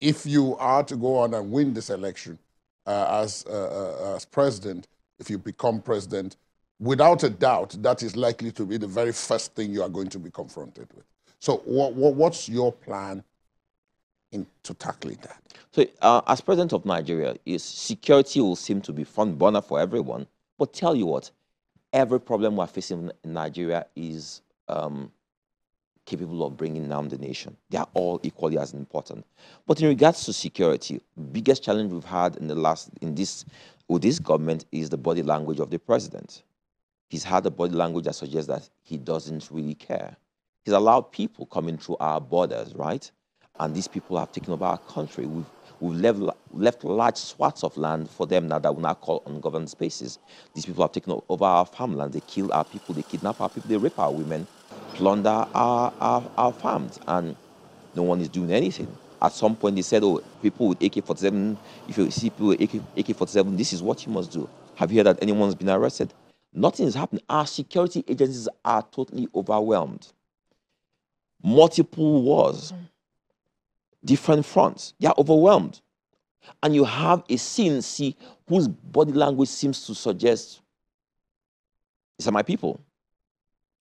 if 0.00 0.26
you 0.26 0.56
are 0.56 0.82
to 0.82 0.96
go 0.96 1.18
on 1.18 1.34
and 1.34 1.50
win 1.50 1.74
this 1.74 1.90
election 1.90 2.38
uh, 2.86 3.20
as, 3.22 3.44
uh, 3.48 4.10
uh, 4.12 4.16
as 4.16 4.24
president, 4.24 4.88
if 5.18 5.30
you 5.30 5.38
become 5.38 5.80
president, 5.80 6.36
without 6.80 7.22
a 7.22 7.30
doubt, 7.30 7.76
that 7.82 8.02
is 8.02 8.16
likely 8.16 8.50
to 8.52 8.64
be 8.64 8.76
the 8.76 8.86
very 8.86 9.12
first 9.12 9.54
thing 9.54 9.72
you 9.72 9.82
are 9.82 9.88
going 9.88 10.08
to 10.08 10.18
be 10.18 10.30
confronted 10.30 10.88
with. 10.94 11.04
So, 11.38 11.58
what, 11.64 11.94
what, 11.94 12.14
what's 12.14 12.48
your 12.48 12.72
plan 12.72 13.22
in, 14.32 14.46
to 14.64 14.74
tackling 14.74 15.18
that? 15.22 15.40
So, 15.72 15.86
uh, 16.00 16.22
as 16.26 16.40
president 16.40 16.72
of 16.72 16.84
Nigeria, 16.84 17.36
is 17.46 17.62
security 17.64 18.40
will 18.40 18.56
seem 18.56 18.80
to 18.82 18.92
be 18.92 19.04
front 19.04 19.38
burner 19.38 19.62
for 19.62 19.80
everyone. 19.80 20.26
But 20.58 20.72
tell 20.72 20.94
you 20.94 21.06
what, 21.06 21.30
every 21.92 22.20
problem 22.20 22.56
we're 22.56 22.66
facing 22.66 23.10
in 23.24 23.32
Nigeria 23.32 23.86
is 23.96 24.42
um, 24.68 25.10
capable 26.04 26.44
of 26.44 26.56
bringing 26.56 26.88
down 26.88 27.08
the 27.08 27.18
nation. 27.18 27.56
They 27.70 27.78
are 27.78 27.88
all 27.94 28.20
equally 28.22 28.58
as 28.58 28.74
important. 28.74 29.24
But 29.66 29.80
in 29.80 29.88
regards 29.88 30.24
to 30.24 30.32
security, 30.32 31.00
biggest 31.32 31.62
challenge 31.62 31.92
we've 31.92 32.04
had 32.04 32.36
in 32.36 32.48
the 32.48 32.54
last 32.54 32.90
in 33.00 33.14
this 33.14 33.44
with 33.88 34.02
this 34.02 34.18
government 34.18 34.64
is 34.72 34.90
the 34.90 34.96
body 34.96 35.22
language 35.22 35.60
of 35.60 35.70
the 35.70 35.78
president. 35.78 36.42
He's 37.08 37.24
had 37.24 37.44
a 37.46 37.50
body 37.50 37.74
language 37.74 38.06
that 38.06 38.14
suggests 38.14 38.48
that 38.48 38.68
he 38.82 38.96
doesn't 38.96 39.48
really 39.50 39.74
care. 39.74 40.16
He's 40.64 40.74
allowed 40.74 41.12
people 41.12 41.46
coming 41.46 41.76
through 41.76 41.96
our 42.00 42.20
borders, 42.20 42.74
right? 42.74 43.10
And 43.60 43.74
these 43.74 43.88
people 43.88 44.18
have 44.18 44.32
taken 44.32 44.52
over 44.52 44.64
our 44.64 44.78
country. 44.78 45.26
We've 45.26 45.44
we've 45.80 46.00
left, 46.00 46.20
left 46.52 46.84
large 46.84 47.16
swaths 47.16 47.64
of 47.64 47.76
land 47.76 48.08
for 48.08 48.26
them 48.26 48.48
now 48.48 48.58
that 48.60 48.74
we 48.74 48.82
now 48.82 48.94
call 48.94 49.22
ungoverned 49.26 49.68
spaces. 49.68 50.18
These 50.54 50.66
people 50.66 50.82
have 50.84 50.92
taken 50.92 51.20
over 51.28 51.44
our 51.44 51.66
farmland. 51.66 52.12
They 52.12 52.20
kill 52.20 52.52
our 52.52 52.64
people. 52.64 52.94
They 52.94 53.02
kidnap 53.02 53.40
our 53.40 53.48
people. 53.48 53.68
They 53.68 53.76
rape 53.76 53.98
our 53.98 54.12
women 54.12 54.46
plunder 54.94 55.46
our, 55.54 55.92
our, 56.00 56.30
our 56.36 56.52
farms 56.52 56.98
and 57.06 57.36
no 57.94 58.02
one 58.02 58.20
is 58.20 58.28
doing 58.28 58.52
anything. 58.52 58.88
At 59.20 59.32
some 59.32 59.54
point, 59.54 59.76
they 59.76 59.82
said, 59.82 60.02
oh, 60.02 60.20
people 60.42 60.68
with 60.68 60.82
AK 60.82 61.04
47, 61.04 61.56
if 61.88 61.96
you 61.96 62.10
see 62.10 62.30
people 62.30 62.48
with 62.48 62.60
AK 62.96 63.16
47, 63.16 63.56
this 63.56 63.72
is 63.72 63.82
what 63.82 64.04
you 64.04 64.12
must 64.12 64.32
do. 64.32 64.48
Have 64.74 64.90
you 64.90 64.98
heard 64.98 65.06
that 65.06 65.22
anyone's 65.22 65.54
been 65.54 65.70
arrested? 65.70 66.12
Nothing 66.52 66.86
is 66.86 66.94
happening. 66.94 67.22
Our 67.28 67.46
security 67.46 68.04
agencies 68.08 68.48
are 68.64 68.82
totally 68.82 69.28
overwhelmed. 69.34 70.08
Multiple 71.42 72.22
wars, 72.22 72.72
different 74.04 74.44
fronts, 74.44 74.94
they 74.98 75.06
are 75.06 75.14
overwhelmed. 75.16 75.80
And 76.62 76.74
you 76.74 76.84
have 76.84 77.20
a 77.20 77.34
CNC 77.34 78.16
whose 78.48 78.66
body 78.66 79.12
language 79.12 79.48
seems 79.48 79.86
to 79.86 79.94
suggest, 79.94 80.60
these 82.18 82.26
are 82.26 82.32
my 82.32 82.42
people. 82.42 82.80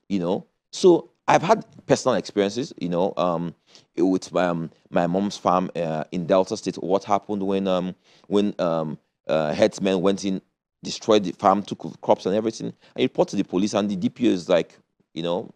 You 0.07 0.19
know, 0.19 0.45
so 0.71 1.11
I've 1.27 1.43
had 1.43 1.65
personal 1.85 2.15
experiences, 2.15 2.73
you 2.79 2.89
know, 2.89 3.13
um, 3.17 3.53
with 3.97 4.35
um, 4.35 4.71
my 4.89 5.07
mom's 5.07 5.37
farm 5.37 5.69
uh, 5.75 6.03
in 6.11 6.25
Delta 6.25 6.57
State. 6.57 6.75
What 6.75 7.03
happened 7.03 7.43
when 7.43 7.67
um, 7.67 7.95
when 8.27 8.55
um, 8.59 8.97
uh, 9.27 9.53
herdsmen 9.53 10.01
went 10.01 10.25
in, 10.25 10.41
destroyed 10.83 11.23
the 11.23 11.31
farm, 11.33 11.63
took 11.63 11.99
crops 12.01 12.25
and 12.25 12.35
everything. 12.35 12.73
I 12.97 13.03
reported 13.03 13.31
to 13.31 13.37
the 13.37 13.43
police, 13.43 13.73
and 13.73 13.89
the 13.89 13.97
DPO 13.97 14.25
is 14.25 14.49
like, 14.49 14.77
you 15.13 15.23
know, 15.23 15.53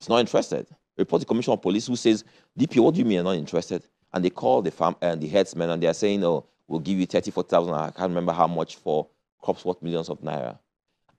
it's 0.00 0.08
not 0.08 0.20
interested. 0.20 0.66
Report 0.96 1.20
to 1.20 1.24
the 1.24 1.28
commissioner 1.28 1.54
of 1.54 1.62
police, 1.62 1.86
who 1.86 1.96
says, 1.96 2.24
DPO, 2.58 2.82
what 2.82 2.94
do 2.94 2.98
you 2.98 3.04
mean 3.04 3.14
you're 3.14 3.24
not 3.24 3.36
interested? 3.36 3.82
And 4.12 4.24
they 4.24 4.30
call 4.30 4.60
the 4.60 4.70
farm 4.70 4.96
and 5.00 5.18
uh, 5.18 5.20
the 5.20 5.28
herdsmen, 5.28 5.70
and 5.70 5.82
they 5.82 5.86
are 5.86 5.94
saying, 5.94 6.22
oh, 6.24 6.44
we'll 6.68 6.80
give 6.80 6.98
you 6.98 7.06
34,000. 7.06 7.72
I 7.72 7.90
can't 7.90 8.08
remember 8.08 8.32
how 8.32 8.46
much 8.46 8.76
for 8.76 9.08
crops 9.40 9.64
worth 9.64 9.80
millions 9.82 10.08
of 10.08 10.20
naira. 10.20 10.58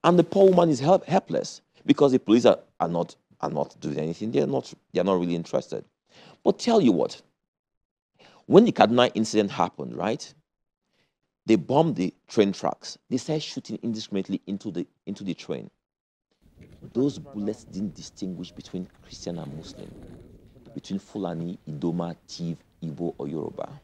And 0.04 0.20
the 0.20 0.24
poor 0.24 0.50
woman 0.50 0.70
is 0.70 0.80
help, 0.80 1.06
helpless 1.06 1.62
because 1.86 2.12
the 2.12 2.20
police 2.20 2.46
are, 2.46 2.60
are 2.80 2.90
not 2.90 3.16
are 3.42 3.50
not 3.52 3.80
doing 3.80 4.00
anything. 4.00 4.32
They're 4.32 4.48
not 4.48 4.74
they're 4.94 5.04
not 5.04 5.20
really 5.20 5.36
interested. 5.36 5.86
But 6.44 6.60
tell 6.60 6.82
you 6.82 6.92
what, 6.92 7.22
when 8.46 8.66
the 8.66 8.72
Kaduna 8.72 9.12
incident 9.16 9.52
happened, 9.52 9.96
right? 9.96 10.34
They 11.46 11.58
bombed 11.58 11.98
the 11.98 12.14
train 12.28 12.54
tracks. 12.54 12.98
They 13.10 13.18
started 13.18 13.42
shooting 13.44 13.80
indiscriminately 13.84 14.42
into 14.48 14.72
the 14.72 14.88
into 15.06 15.24
the 15.24 15.34
train. 15.34 15.70
Those 16.94 17.20
bullets 17.20 17.66
didn't 17.66 17.96
distinguish 17.96 18.52
between 18.52 18.88
Christian 19.04 19.40
and 19.40 19.58
Muslim, 19.58 19.96
between 20.74 21.00
Fulani, 21.00 21.60
Idoma, 21.70 22.16
Tiv, 22.28 22.58
Igbo, 22.84 23.16
or 23.18 23.28
Yoruba. 23.28 23.82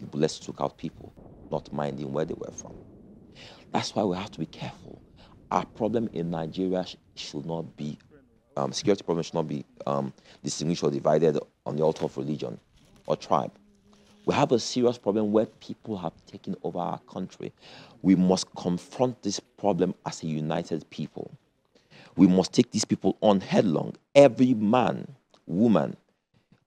The 0.00 0.06
bullets 0.06 0.40
took 0.40 0.60
out 0.60 0.78
people, 0.78 1.14
not 1.50 1.72
minding 1.72 2.12
where 2.12 2.24
they 2.26 2.34
were 2.34 2.52
from. 2.52 2.74
That's 3.72 3.94
why 3.94 4.04
we 4.04 4.16
have 4.16 4.30
to 4.32 4.40
be 4.40 4.46
careful 4.46 5.02
our 5.50 5.64
problem 5.64 6.08
in 6.12 6.30
Nigeria 6.30 6.84
should 7.14 7.46
not 7.46 7.76
be, 7.76 7.98
um, 8.56 8.72
security 8.72 9.02
problem 9.02 9.22
should 9.22 9.34
not 9.34 9.48
be 9.48 9.64
um, 9.86 10.12
distinguished 10.42 10.82
or 10.82 10.90
divided 10.90 11.38
on 11.66 11.76
the 11.76 11.82
altar 11.82 12.04
of 12.04 12.16
religion 12.16 12.58
or 13.06 13.16
tribe. 13.16 13.52
We 14.26 14.34
have 14.34 14.52
a 14.52 14.58
serious 14.58 14.96
problem 14.96 15.32
where 15.32 15.46
people 15.46 15.98
have 15.98 16.12
taken 16.26 16.56
over 16.62 16.78
our 16.78 16.98
country. 17.00 17.52
We 18.02 18.14
must 18.14 18.46
confront 18.56 19.22
this 19.22 19.38
problem 19.38 19.94
as 20.06 20.22
a 20.22 20.26
united 20.26 20.88
people. 20.90 21.30
We 22.16 22.26
must 22.26 22.52
take 22.52 22.70
these 22.70 22.84
people 22.84 23.18
on 23.20 23.40
headlong. 23.40 23.94
Every 24.14 24.54
man, 24.54 25.14
woman 25.46 25.96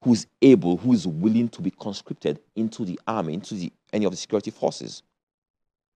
who's 0.03 0.27
able, 0.41 0.77
who 0.77 0.93
is 0.93 1.07
willing 1.07 1.49
to 1.49 1.61
be 1.61 1.71
conscripted 1.71 2.39
into 2.55 2.85
the 2.85 2.99
army, 3.07 3.33
into 3.33 3.55
the, 3.55 3.71
any 3.91 4.05
of 4.05 4.11
the 4.11 4.17
security 4.17 4.51
forces, 4.51 5.01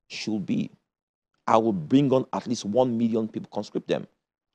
should 0.09 0.47
be 0.47 0.71
I 1.51 1.57
will 1.57 1.73
bring 1.73 2.13
on 2.13 2.27
at 2.33 2.47
least 2.47 2.65
one 2.65 2.97
million 2.97 3.27
people, 3.27 3.51
conscript 3.53 3.89
them, 3.89 4.07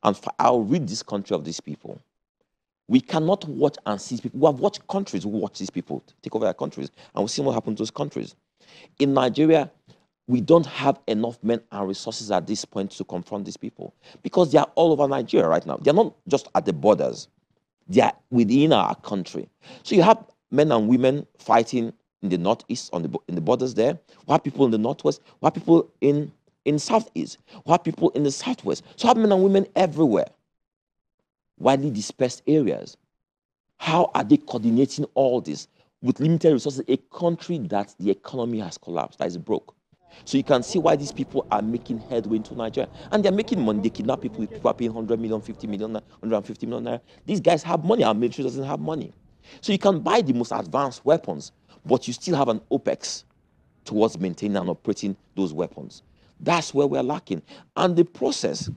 and 0.03 0.17
I'll 0.39 0.61
rid 0.61 0.87
this 0.87 1.03
country 1.03 1.35
of 1.35 1.43
these 1.43 1.59
people. 1.59 2.01
We 2.87 3.01
cannot 3.01 3.45
watch 3.49 3.75
and 3.85 3.99
see 3.99 4.17
people. 4.17 4.39
We 4.39 4.45
have 4.45 4.61
watched 4.61 4.87
countries 4.87 5.23
who 5.23 5.29
watch 5.29 5.59
these 5.59 5.69
people 5.69 6.01
take 6.21 6.33
over 6.33 6.45
their 6.45 6.53
countries, 6.53 6.91
and 7.13 7.21
we 7.25 7.27
see 7.27 7.41
what 7.41 7.51
happened 7.53 7.75
to 7.77 7.81
those 7.81 7.91
countries. 7.91 8.35
In 8.99 9.13
Nigeria, 9.13 9.69
we 10.27 10.39
don't 10.39 10.65
have 10.65 10.97
enough 11.07 11.37
men 11.43 11.59
and 11.69 11.85
resources 11.85 12.31
at 12.31 12.47
this 12.47 12.63
point 12.63 12.91
to 12.91 13.03
confront 13.03 13.43
these 13.43 13.57
people 13.57 13.93
because 14.23 14.53
they 14.53 14.57
are 14.57 14.71
all 14.75 14.93
over 14.93 15.05
Nigeria 15.05 15.49
right 15.49 15.65
now. 15.65 15.75
They 15.75 15.91
are 15.91 15.95
not 15.95 16.13
just 16.29 16.47
at 16.55 16.65
the 16.65 16.71
borders, 16.71 17.27
they 17.89 18.01
are 18.01 18.13
within 18.31 18.71
our 18.71 18.95
country. 18.95 19.49
So 19.83 19.95
you 19.95 20.01
have 20.01 20.23
men 20.49 20.71
and 20.71 20.87
women 20.87 21.27
fighting 21.39 21.91
in 22.21 22.29
the 22.29 22.37
northeast, 22.37 22.89
on 22.93 23.03
the 23.03 23.19
in 23.27 23.35
the 23.35 23.41
borders 23.41 23.73
there. 23.73 23.99
We 24.27 24.31
have 24.31 24.45
people 24.45 24.63
in 24.63 24.71
the 24.71 24.77
northwest. 24.77 25.19
We 25.41 25.47
have 25.47 25.53
people 25.53 25.91
in 25.99 26.31
in 26.65 26.79
southeast, 26.79 27.37
we 27.65 27.71
have 27.71 27.83
people 27.83 28.09
in 28.11 28.23
the 28.23 28.31
southwest. 28.31 28.83
So 28.95 29.07
have 29.07 29.17
men 29.17 29.31
and 29.31 29.43
women 29.43 29.67
everywhere, 29.75 30.27
widely 31.57 31.91
dispersed 31.91 32.43
areas. 32.47 32.97
How 33.77 34.11
are 34.13 34.23
they 34.23 34.37
coordinating 34.37 35.05
all 35.13 35.41
this? 35.41 35.67
with 36.05 36.19
limited 36.19 36.53
resources, 36.53 36.83
a 36.87 36.97
country 36.97 37.57
that 37.57 37.95
the 37.99 38.11
economy 38.11 38.59
has 38.59 38.77
collapsed, 38.77 39.17
that 39.19 39.27
is 39.27 39.37
broke. 39.37 39.75
So 40.23 40.37
you 40.37 40.43
can 40.43 40.61
see 40.63 40.79
why 40.79 40.95
these 40.95 41.11
people 41.11 41.45
are 41.51 41.61
making 41.63 41.97
headway 41.99 42.37
into 42.37 42.55
Nigeria. 42.55 42.89
And 43.11 43.25
they're 43.25 43.33
making 43.33 43.59
money. 43.59 43.81
They 43.81 43.89
kidnap 43.89 44.21
people. 44.21 44.47
People 44.47 44.69
are 44.69 44.73
paying 44.73 44.93
100 44.93 45.19
million, 45.19 45.41
50 45.41 45.67
million, 45.67 45.93
150 45.93 46.67
million. 46.67 47.01
These 47.25 47.41
guys 47.41 47.63
have 47.63 47.83
money. 47.83 48.03
Our 48.03 48.13
military 48.13 48.43
doesn't 48.43 48.63
have 48.63 48.79
money. 48.79 49.11
So 49.59 49.73
you 49.73 49.79
can 49.79 49.99
buy 49.99 50.21
the 50.21 50.31
most 50.31 50.53
advanced 50.53 51.03
weapons, 51.03 51.51
but 51.85 52.07
you 52.07 52.13
still 52.13 52.37
have 52.37 52.47
an 52.47 52.61
OPEX 52.71 53.23
towards 53.83 54.17
maintaining 54.17 54.55
and 54.57 54.69
operating 54.69 55.17
those 55.35 55.51
weapons. 55.53 56.01
That's 56.39 56.73
where 56.73 56.87
we're 56.87 57.03
lacking. 57.03 57.41
And 57.75 57.95
the 57.95 58.05
process, 58.05 58.69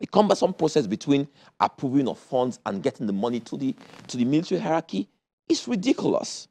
the 0.00 0.06
cumbersome 0.06 0.54
process 0.54 0.86
between 0.86 1.28
approving 1.60 2.08
of 2.08 2.18
funds 2.18 2.58
and 2.66 2.82
getting 2.82 3.06
the 3.06 3.12
money 3.12 3.40
to 3.40 3.56
the 3.56 3.74
to 4.08 4.16
the 4.16 4.24
military 4.24 4.60
hierarchy 4.60 5.08
is 5.48 5.66
ridiculous. 5.68 6.48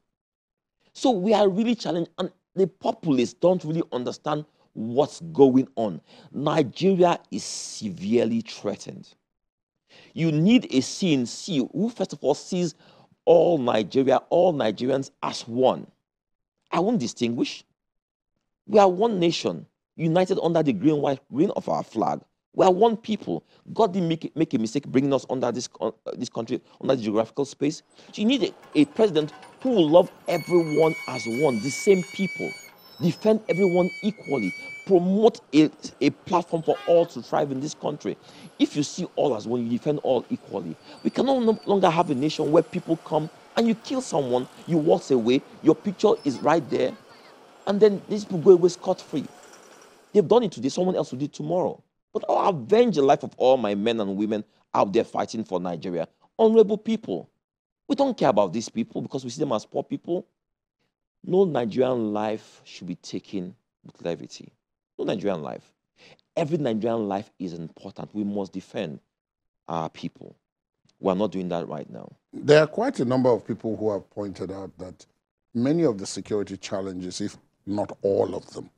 So 0.92 1.10
we 1.10 1.34
are 1.34 1.48
really 1.48 1.74
challenged, 1.74 2.10
and 2.18 2.30
the 2.54 2.66
populace 2.66 3.32
don't 3.32 3.62
really 3.64 3.82
understand 3.92 4.44
what's 4.74 5.20
going 5.32 5.68
on. 5.76 6.00
Nigeria 6.32 7.18
is 7.30 7.44
severely 7.44 8.40
threatened. 8.40 9.08
You 10.12 10.30
need 10.32 10.66
a 10.66 10.78
CNC 10.78 11.70
who, 11.72 11.88
first 11.90 12.12
of 12.12 12.18
all, 12.22 12.34
sees 12.34 12.74
all 13.24 13.58
Nigeria, 13.58 14.16
all 14.30 14.52
Nigerians 14.52 15.10
as 15.22 15.46
one. 15.46 15.86
I 16.70 16.80
won't 16.80 16.98
distinguish. 16.98 17.64
We 18.66 18.78
are 18.78 18.88
one 18.88 19.18
nation, 19.18 19.66
united 19.96 20.38
under 20.42 20.62
the 20.62 20.72
green, 20.74 20.98
white, 21.00 21.20
green 21.32 21.50
of 21.56 21.68
our 21.68 21.84
flag. 21.84 22.22
We 22.54 22.66
are 22.66 22.72
one 22.72 22.98
people. 22.98 23.46
God 23.74 23.94
didn't 23.94 24.08
make, 24.08 24.36
make 24.36 24.54
a 24.54 24.58
mistake 24.58 24.86
bringing 24.88 25.14
us 25.14 25.26
under 25.30 25.52
this, 25.52 25.68
uh, 25.80 25.92
this 26.14 26.30
country, 26.30 26.62
under 26.80 26.96
the 26.96 27.02
geographical 27.02 27.46
space. 27.46 27.82
So 28.12 28.22
you 28.22 28.26
need 28.26 28.44
a, 28.44 28.80
a 28.80 28.86
president 28.86 29.34
who 29.62 29.70
will 29.70 29.90
love 29.90 30.10
everyone 30.28 30.96
as 31.08 31.28
one, 31.28 31.60
the 31.60 31.70
same 31.70 32.04
people, 32.04 32.58
defend 33.00 33.42
everyone 33.48 33.90
equally, 34.02 34.54
promote 34.86 35.40
a, 35.54 35.70
a 36.00 36.10
platform 36.10 36.62
for 36.64 36.82
all 36.86 37.06
to 37.06 37.22
thrive 37.22 37.52
in 37.52 37.60
this 37.60 37.74
country. 37.74 38.18
If 38.58 38.76
you 38.76 38.84
see 38.84 39.06
all 39.16 39.36
as 39.36 39.48
one, 39.48 39.62
you 39.64 39.70
defend 39.70 40.00
all 40.04 40.26
equally. 40.30 40.78
We 41.02 41.10
cannot 41.10 41.42
no 41.44 41.60
longer 41.66 41.90
have 41.90 42.10
a 42.10 42.16
nation 42.16 42.50
where 42.52 42.64
people 42.64 42.98
come 42.98 43.30
and 43.56 43.68
you 43.68 43.76
kill 43.76 44.02
someone, 44.02 44.48
you 44.66 44.78
walk 44.78 45.10
away, 45.10 45.44
your 45.62 45.76
picture 45.76 46.14
is 46.24 46.40
right 46.40 46.68
there, 46.68 46.92
and 47.66 47.80
then 47.80 48.04
these 48.08 48.24
people 48.24 48.40
go 48.40 48.52
away 48.52 48.70
scot 48.70 49.00
free. 49.00 49.28
They've 50.14 50.26
done 50.26 50.44
it 50.44 50.52
today, 50.52 50.68
someone 50.68 50.94
else 50.94 51.10
will 51.10 51.18
do 51.18 51.24
it 51.24 51.32
tomorrow. 51.32 51.82
But 52.12 52.24
I'll 52.28 52.50
avenge 52.50 52.94
the 52.94 53.02
life 53.02 53.24
of 53.24 53.34
all 53.36 53.56
my 53.56 53.74
men 53.74 54.00
and 54.00 54.16
women 54.16 54.44
out 54.72 54.92
there 54.92 55.02
fighting 55.02 55.42
for 55.42 55.58
Nigeria. 55.58 56.06
Honorable 56.38 56.78
people. 56.78 57.28
We 57.88 57.96
don't 57.96 58.16
care 58.16 58.28
about 58.28 58.52
these 58.52 58.68
people 58.68 59.02
because 59.02 59.24
we 59.24 59.30
see 59.30 59.40
them 59.40 59.50
as 59.50 59.66
poor 59.66 59.82
people. 59.82 60.24
No 61.24 61.44
Nigerian 61.44 62.12
life 62.12 62.60
should 62.64 62.86
be 62.86 62.94
taken 62.94 63.56
with 63.84 64.00
levity. 64.04 64.52
No 64.96 65.04
Nigerian 65.04 65.42
life. 65.42 65.72
Every 66.36 66.58
Nigerian 66.58 67.08
life 67.08 67.30
is 67.40 67.52
important. 67.52 68.14
We 68.14 68.22
must 68.22 68.52
defend 68.52 69.00
our 69.66 69.90
people. 69.90 70.36
We 71.00 71.10
are 71.10 71.16
not 71.16 71.32
doing 71.32 71.48
that 71.48 71.68
right 71.68 71.90
now. 71.90 72.12
There 72.32 72.60
are 72.62 72.68
quite 72.68 73.00
a 73.00 73.04
number 73.04 73.30
of 73.30 73.44
people 73.44 73.76
who 73.76 73.90
have 73.90 74.08
pointed 74.10 74.52
out 74.52 74.78
that 74.78 75.04
many 75.54 75.82
of 75.82 75.98
the 75.98 76.06
security 76.06 76.56
challenges, 76.56 77.20
if 77.20 77.36
not 77.66 77.96
all 78.02 78.36
of 78.36 78.48
them, 78.52 78.70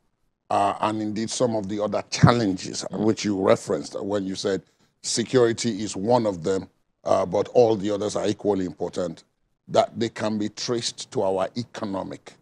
uh, 0.50 0.74
and 0.80 1.02
indeed 1.02 1.30
some 1.30 1.56
of 1.56 1.68
the 1.68 1.82
other 1.82 2.02
challenges 2.10 2.84
which 2.92 3.24
you 3.24 3.40
referenced 3.40 4.00
when 4.02 4.24
you 4.24 4.34
said 4.34 4.62
security 5.02 5.82
is 5.82 5.96
one 5.96 6.26
of 6.26 6.42
them, 6.42 6.68
uh, 7.04 7.24
but 7.26 7.48
all 7.48 7.76
the 7.76 7.90
others 7.90 8.16
are 8.16 8.26
equally 8.28 8.64
important, 8.64 9.24
that 9.68 9.98
they 9.98 10.08
can 10.08 10.38
be 10.38 10.48
traced 10.48 11.10
to 11.10 11.22
our 11.22 11.48
economic 11.56 12.34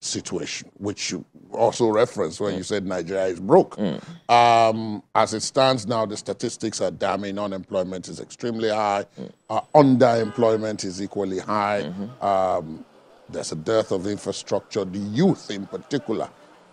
situation, 0.00 0.70
which 0.78 1.10
you 1.10 1.24
also 1.52 1.88
referenced 1.88 2.40
when 2.40 2.54
mm. 2.54 2.58
you 2.58 2.62
said 2.62 2.86
Nigeria 2.86 3.26
is 3.26 3.40
broke. 3.40 3.76
Mm. 3.76 4.00
Um, 4.30 5.02
as 5.14 5.34
it 5.34 5.40
stands 5.40 5.86
now, 5.86 6.06
the 6.06 6.16
statistics 6.16 6.80
are 6.80 6.90
damning. 6.90 7.38
Unemployment 7.38 8.08
is 8.08 8.20
extremely 8.20 8.68
high. 8.68 9.06
Mm. 9.18 9.30
Uh, 9.50 9.60
underemployment 9.74 10.84
is 10.84 11.02
equally 11.02 11.38
high. 11.38 11.82
-hmm. 11.82 12.22
Um, 12.24 12.84
there's 13.30 13.52
a 13.52 13.56
dearth 13.56 13.92
of 13.92 14.06
infrastructure. 14.06 14.84
The 14.84 14.98
youth, 14.98 15.50
in 15.50 15.66
particular, 15.66 16.28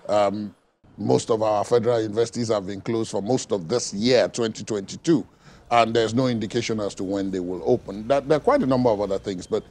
um, 0.07 0.53
most 0.97 1.29
of 1.29 1.41
our 1.41 1.63
federal 1.63 2.01
universities 2.01 2.49
have 2.49 2.67
been 2.67 2.81
closed 2.81 3.11
for 3.11 3.21
most 3.21 3.51
of 3.51 3.67
this 3.67 3.93
year, 3.93 4.27
2022, 4.27 5.25
and 5.71 5.93
there's 5.95 6.13
no 6.13 6.27
indication 6.27 6.79
as 6.79 6.95
to 6.95 7.03
when 7.03 7.31
they 7.31 7.39
will 7.39 7.61
open. 7.65 8.07
That, 8.07 8.27
there 8.27 8.37
are 8.37 8.41
quite 8.41 8.61
a 8.61 8.65
number 8.65 8.89
of 8.89 9.01
other 9.01 9.19
things, 9.19 9.47
but 9.47 9.63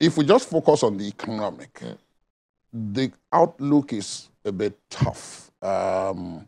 if 0.00 0.16
we 0.16 0.24
just 0.24 0.48
focus 0.48 0.82
on 0.82 0.96
the 0.96 1.06
economic, 1.06 1.80
yeah. 1.82 1.94
the 2.72 3.12
outlook 3.32 3.92
is 3.92 4.28
a 4.44 4.52
bit 4.52 4.78
tough. 4.90 5.50
Um, 5.62 6.46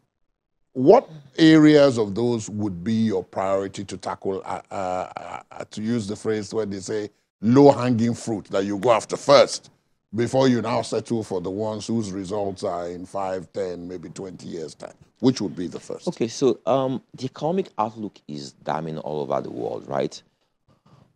what 0.72 1.08
areas 1.36 1.98
of 1.98 2.14
those 2.14 2.48
would 2.48 2.84
be 2.84 2.92
your 2.92 3.24
priority 3.24 3.84
to 3.84 3.96
tackle, 3.96 4.42
uh, 4.44 4.60
uh, 4.70 5.42
uh, 5.50 5.64
to 5.70 5.82
use 5.82 6.06
the 6.06 6.14
phrase 6.14 6.54
where 6.54 6.66
they 6.66 6.78
say 6.78 7.10
low 7.40 7.72
hanging 7.72 8.14
fruit 8.14 8.44
that 8.46 8.64
you 8.64 8.78
go 8.78 8.92
after 8.92 9.16
first? 9.16 9.70
Before 10.14 10.48
you 10.48 10.60
now 10.62 10.82
settle 10.82 11.22
for 11.22 11.40
the 11.40 11.50
ones 11.50 11.86
whose 11.86 12.12
results 12.12 12.64
are 12.64 12.88
in 12.88 13.06
5, 13.06 13.52
10, 13.52 13.88
maybe 13.88 14.08
20 14.08 14.46
years' 14.46 14.74
time? 14.74 14.94
Which 15.20 15.40
would 15.40 15.54
be 15.54 15.66
the 15.66 15.80
first? 15.80 16.08
Okay, 16.08 16.28
so 16.28 16.58
um, 16.66 17.02
the 17.14 17.26
economic 17.26 17.68
outlook 17.78 18.18
is 18.26 18.52
damning 18.52 18.98
all 18.98 19.20
over 19.20 19.40
the 19.40 19.50
world, 19.50 19.86
right? 19.86 20.20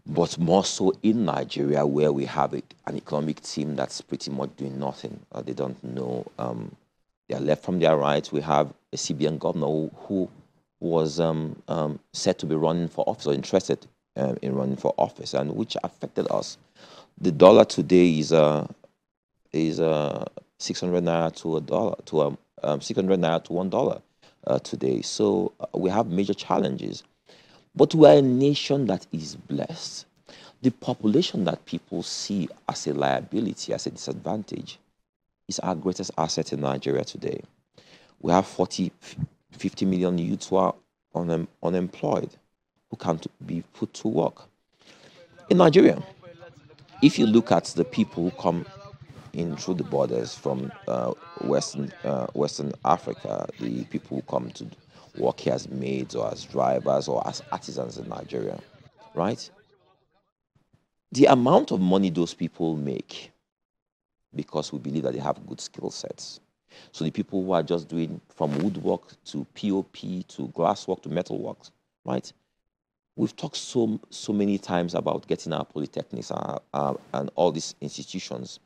But 0.06 0.38
more 0.38 0.64
so 0.64 0.92
in 1.02 1.24
Nigeria, 1.24 1.86
where 1.86 2.12
we 2.12 2.26
have 2.26 2.52
a, 2.52 2.62
an 2.86 2.96
economic 2.96 3.40
team 3.40 3.74
that's 3.74 4.02
pretty 4.02 4.30
much 4.30 4.50
doing 4.56 4.78
nothing. 4.78 5.18
Uh, 5.32 5.40
they 5.40 5.54
don't 5.54 5.82
know. 5.82 6.26
Um, 6.38 6.76
they 7.28 7.34
are 7.36 7.40
left 7.40 7.64
from 7.64 7.80
their 7.80 7.96
right. 7.96 8.30
We 8.30 8.42
have 8.42 8.74
a 8.92 8.96
CBN 8.96 9.38
governor 9.38 9.88
who, 10.06 10.28
was 10.80 11.18
um, 11.18 11.60
um, 11.68 11.98
said 12.12 12.38
to 12.38 12.44
be 12.44 12.54
running 12.54 12.88
for 12.88 13.04
office 13.08 13.26
or 13.26 13.32
interested 13.32 13.86
um, 14.16 14.36
in 14.42 14.54
running 14.54 14.76
for 14.76 14.94
office, 14.98 15.32
and 15.32 15.56
which 15.56 15.78
affected 15.82 16.26
us. 16.30 16.58
The 17.18 17.32
dollar 17.32 17.64
today 17.64 18.18
is 18.18 18.32
uh, 18.32 18.66
is 19.54 19.80
uh, 19.80 20.24
600 20.58 21.02
naira 21.04 21.34
to 21.36 21.56
a 21.56 21.60
dollar, 21.60 21.96
to 22.06 22.22
a, 22.22 22.26
um, 22.28 22.38
um 22.62 22.80
600 22.80 23.20
naira 23.20 23.42
to 23.44 23.52
one 23.52 23.68
dollar 23.70 24.00
uh, 24.46 24.58
today. 24.58 25.02
So 25.02 25.52
uh, 25.60 25.66
we 25.74 25.90
have 25.90 26.06
major 26.06 26.34
challenges. 26.34 27.02
But 27.76 27.94
we 27.94 28.06
are 28.06 28.14
a 28.18 28.22
nation 28.22 28.86
that 28.86 29.06
is 29.12 29.34
blessed. 29.34 30.06
The 30.62 30.70
population 30.70 31.44
that 31.44 31.64
people 31.66 32.02
see 32.02 32.48
as 32.68 32.86
a 32.86 32.94
liability, 32.94 33.72
as 33.74 33.86
a 33.86 33.90
disadvantage, 33.90 34.78
is 35.48 35.58
our 35.58 35.74
greatest 35.74 36.10
asset 36.16 36.52
in 36.52 36.60
Nigeria 36.60 37.04
today. 37.04 37.42
We 38.20 38.32
have 38.32 38.46
40, 38.46 38.92
50 39.52 39.84
million 39.86 40.16
youths 40.18 40.48
who 40.48 40.56
are 40.56 40.74
un 41.14 41.46
unemployed, 41.62 42.30
who 42.90 42.96
can't 42.96 43.26
be 43.46 43.62
put 43.74 43.92
to 43.94 44.08
work. 44.08 44.42
In 45.50 45.58
Nigeria, 45.58 46.02
if 47.02 47.18
you 47.18 47.26
look 47.26 47.52
at 47.52 47.64
the 47.66 47.84
people 47.84 48.22
who 48.22 48.30
come 48.40 48.64
in 49.34 49.56
through 49.56 49.74
the 49.74 49.84
borders 49.84 50.34
from 50.34 50.70
uh, 50.88 51.12
Western 51.42 51.92
uh, 52.04 52.26
Western 52.34 52.72
Africa, 52.84 53.46
the 53.58 53.84
people 53.84 54.16
who 54.16 54.22
come 54.22 54.50
to 54.52 54.66
work 55.18 55.40
here 55.40 55.54
as 55.54 55.68
maids 55.68 56.14
or 56.14 56.30
as 56.32 56.44
drivers 56.44 57.08
or 57.08 57.26
as 57.26 57.42
artisans 57.52 57.98
in 57.98 58.08
Nigeria, 58.08 58.58
right? 59.14 59.48
The 61.12 61.26
amount 61.26 61.70
of 61.70 61.80
money 61.80 62.10
those 62.10 62.34
people 62.34 62.74
make, 62.76 63.30
because 64.34 64.72
we 64.72 64.78
believe 64.78 65.04
that 65.04 65.12
they 65.12 65.20
have 65.20 65.46
good 65.46 65.60
skill 65.60 65.90
sets. 65.90 66.40
So 66.90 67.04
the 67.04 67.10
people 67.12 67.44
who 67.44 67.52
are 67.52 67.62
just 67.62 67.88
doing 67.88 68.20
from 68.28 68.56
woodwork 68.58 69.22
to 69.26 69.46
POP 69.54 69.96
to 70.28 70.48
glasswork 70.48 71.02
to 71.02 71.08
metalwork, 71.08 71.58
right? 72.04 72.32
We've 73.16 73.34
talked 73.36 73.56
so 73.56 74.00
so 74.10 74.32
many 74.32 74.58
times 74.58 74.94
about 74.94 75.28
getting 75.28 75.52
our 75.52 75.64
polytechnics 75.64 76.32
uh, 76.32 76.58
uh, 76.72 76.94
and 77.12 77.30
all 77.36 77.52
these 77.52 77.76
institutions 77.80 78.58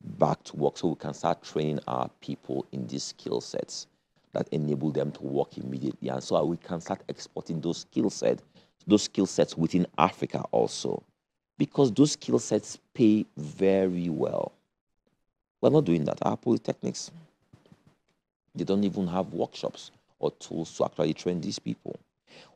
back 0.00 0.42
to 0.44 0.56
work 0.56 0.78
so 0.78 0.88
we 0.88 0.94
can 0.96 1.14
start 1.14 1.42
training 1.42 1.80
our 1.86 2.08
people 2.20 2.66
in 2.72 2.86
these 2.86 3.04
skill 3.04 3.40
sets 3.40 3.86
that 4.32 4.48
enable 4.52 4.90
them 4.90 5.10
to 5.12 5.22
work 5.22 5.56
immediately. 5.58 6.08
And 6.08 6.22
so 6.22 6.42
we 6.44 6.56
can 6.56 6.80
start 6.80 7.02
exporting 7.08 7.60
those 7.60 7.78
skill 7.78 8.10
sets, 8.10 8.42
those 8.86 9.04
skill 9.04 9.26
sets 9.26 9.56
within 9.56 9.86
Africa 9.96 10.44
also, 10.52 11.02
because 11.56 11.92
those 11.92 12.12
skill 12.12 12.38
sets 12.38 12.78
pay 12.94 13.26
very 13.36 14.08
well. 14.08 14.52
We're 15.60 15.70
not 15.70 15.84
doing 15.84 16.04
that. 16.04 16.18
Our 16.22 16.36
polytechnics, 16.36 17.10
they 18.54 18.64
don't 18.64 18.84
even 18.84 19.08
have 19.08 19.32
workshops 19.32 19.90
or 20.20 20.30
tools 20.32 20.76
to 20.76 20.84
actually 20.84 21.14
train 21.14 21.40
these 21.40 21.58
people. 21.58 21.98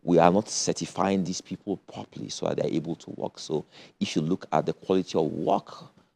We 0.04 0.18
are 0.18 0.30
not 0.30 0.48
certifying 0.48 1.24
these 1.24 1.40
people 1.40 1.78
properly 1.92 2.28
so 2.28 2.46
that 2.46 2.58
they're 2.58 2.72
able 2.72 2.94
to 2.96 3.10
work. 3.10 3.38
So 3.38 3.64
if 3.98 4.14
you 4.14 4.22
look 4.22 4.46
at 4.52 4.66
the 4.66 4.72
quality 4.72 5.18
of 5.18 5.26
work 5.32 5.72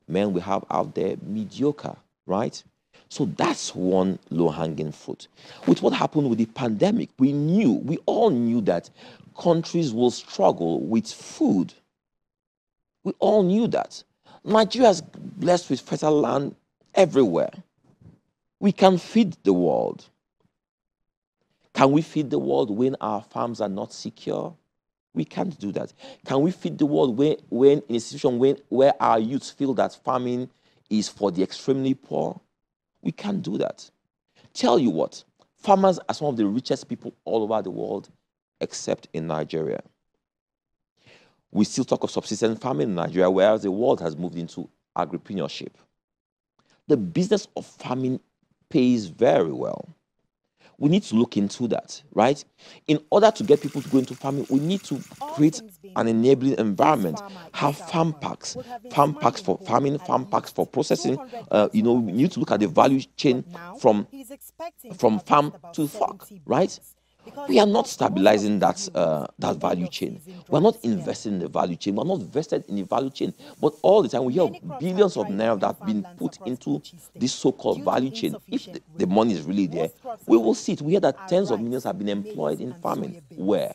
men 0.08 0.32
we 0.32 0.40
have 0.40 0.64
out 0.70 0.94
there 0.94 1.16
mediocre, 1.22 1.96
right? 2.26 2.62
So 3.08 3.26
that's 3.36 3.74
one 3.74 4.18
low 4.30 4.48
hanging 4.48 4.92
fruit. 4.92 5.28
With 5.66 5.82
what 5.82 5.92
happened 5.92 6.28
with 6.28 6.38
the 6.38 6.46
pandemic, 6.46 7.10
we 7.18 7.32
knew, 7.32 7.72
we 7.72 7.98
all 8.06 8.30
knew 8.30 8.60
that 8.62 8.90
countries 9.38 9.92
will 9.92 10.10
struggle 10.10 10.80
with 10.80 11.06
food. 11.06 11.72
We 13.04 13.12
all 13.18 13.42
knew 13.42 13.68
that. 13.68 14.02
Nigeria 14.44 14.90
is 14.90 15.00
blessed 15.00 15.70
with 15.70 15.80
fertile 15.80 16.20
land 16.20 16.56
everywhere. 16.94 17.50
We 18.58 18.72
can 18.72 18.98
feed 18.98 19.36
the 19.44 19.52
world. 19.52 20.06
Can 21.74 21.92
we 21.92 22.02
feed 22.02 22.30
the 22.30 22.38
world 22.38 22.70
when 22.70 22.96
our 23.00 23.22
farms 23.22 23.60
are 23.60 23.68
not 23.68 23.92
secure? 23.92 24.54
We 25.16 25.24
can't 25.24 25.58
do 25.58 25.72
that. 25.72 25.94
Can 26.26 26.42
we 26.42 26.50
feed 26.50 26.76
the 26.76 26.84
world 26.84 27.16
when, 27.16 27.36
when 27.48 27.82
in 27.88 27.96
a 27.96 28.00
situation 28.00 28.38
when, 28.38 28.58
where 28.68 28.92
our 29.00 29.18
youths 29.18 29.50
feel 29.50 29.72
that 29.74 29.94
farming 30.04 30.50
is 30.90 31.08
for 31.08 31.32
the 31.32 31.42
extremely 31.42 31.94
poor? 31.94 32.38
We 33.00 33.12
can't 33.12 33.40
do 33.42 33.56
that. 33.56 33.90
Tell 34.52 34.78
you 34.78 34.90
what, 34.90 35.24
farmers 35.56 35.98
are 36.06 36.14
some 36.14 36.28
of 36.28 36.36
the 36.36 36.46
richest 36.46 36.86
people 36.86 37.14
all 37.24 37.42
over 37.42 37.62
the 37.62 37.70
world, 37.70 38.10
except 38.60 39.08
in 39.14 39.26
Nigeria. 39.26 39.80
We 41.50 41.64
still 41.64 41.84
talk 41.86 42.04
of 42.04 42.10
subsistence 42.10 42.58
farming 42.58 42.90
in 42.90 42.94
Nigeria, 42.94 43.30
whereas 43.30 43.62
the 43.62 43.70
world 43.70 44.02
has 44.02 44.16
moved 44.16 44.36
into 44.36 44.68
agripreneurship. 44.98 45.72
The 46.88 46.98
business 46.98 47.48
of 47.56 47.64
farming 47.64 48.20
pays 48.68 49.06
very 49.06 49.52
well. 49.52 49.88
We 50.78 50.88
need 50.90 51.02
to 51.04 51.14
look 51.14 51.36
into 51.36 51.66
that, 51.68 52.02
right? 52.12 52.44
In 52.86 52.98
order 53.10 53.30
to 53.30 53.44
get 53.44 53.62
people 53.62 53.80
to 53.82 53.88
go 53.88 53.98
into 53.98 54.14
farming, 54.14 54.46
we 54.50 54.58
need 54.60 54.82
to 54.84 55.00
create 55.20 55.62
an 55.96 56.08
enabling 56.08 56.58
environment. 56.58 57.22
Have 57.54 57.76
farm 57.76 58.12
parks, 58.12 58.56
farm 58.90 59.14
parks 59.14 59.40
for 59.40 59.58
farming, 59.64 59.98
farm 59.98 60.26
parks 60.26 60.50
for 60.50 60.66
processing. 60.66 61.18
Uh, 61.50 61.68
you 61.72 61.82
know, 61.82 61.94
we 61.94 62.12
need 62.12 62.32
to 62.32 62.40
look 62.40 62.50
at 62.50 62.60
the 62.60 62.68
value 62.68 63.00
chain 63.16 63.44
from 63.80 64.06
from 64.96 65.18
farm 65.20 65.52
to 65.72 65.88
fork, 65.88 66.28
right? 66.44 66.78
We 67.48 67.58
are 67.58 67.66
not 67.66 67.86
stabilizing 67.88 68.58
that 68.60 68.88
uh, 68.94 69.26
that 69.38 69.56
value 69.56 69.86
chain. 69.88 70.20
We're 70.48 70.60
not 70.60 70.76
investing 70.82 71.34
in 71.34 71.38
the 71.40 71.48
value 71.48 71.76
chain. 71.76 71.96
We're 71.96 72.04
not 72.04 72.20
invested 72.20 72.64
in 72.68 72.76
the 72.76 72.82
value 72.82 73.10
chain. 73.10 73.34
But 73.60 73.74
all 73.82 74.02
the 74.02 74.08
time 74.08 74.24
we 74.24 74.34
hear 74.34 74.48
billions 74.78 75.16
of 75.16 75.26
naira 75.28 75.58
that 75.60 75.66
have 75.66 75.84
been 75.84 76.04
put 76.16 76.38
into 76.44 76.82
this 77.16 77.32
so-called 77.34 77.82
value 77.84 78.10
chain. 78.10 78.36
If 78.48 78.72
the, 78.72 78.80
the 78.96 79.06
money 79.06 79.34
is 79.34 79.42
really 79.42 79.66
there, 79.66 79.90
we 80.26 80.36
will 80.36 80.54
see 80.54 80.72
it. 80.72 80.82
We 80.82 80.92
hear 80.92 81.00
that 81.00 81.28
tens 81.28 81.50
of 81.50 81.60
millions 81.60 81.84
have 81.84 81.98
been 81.98 82.08
employed 82.08 82.60
in 82.60 82.74
farming. 82.74 83.20
Where? 83.36 83.74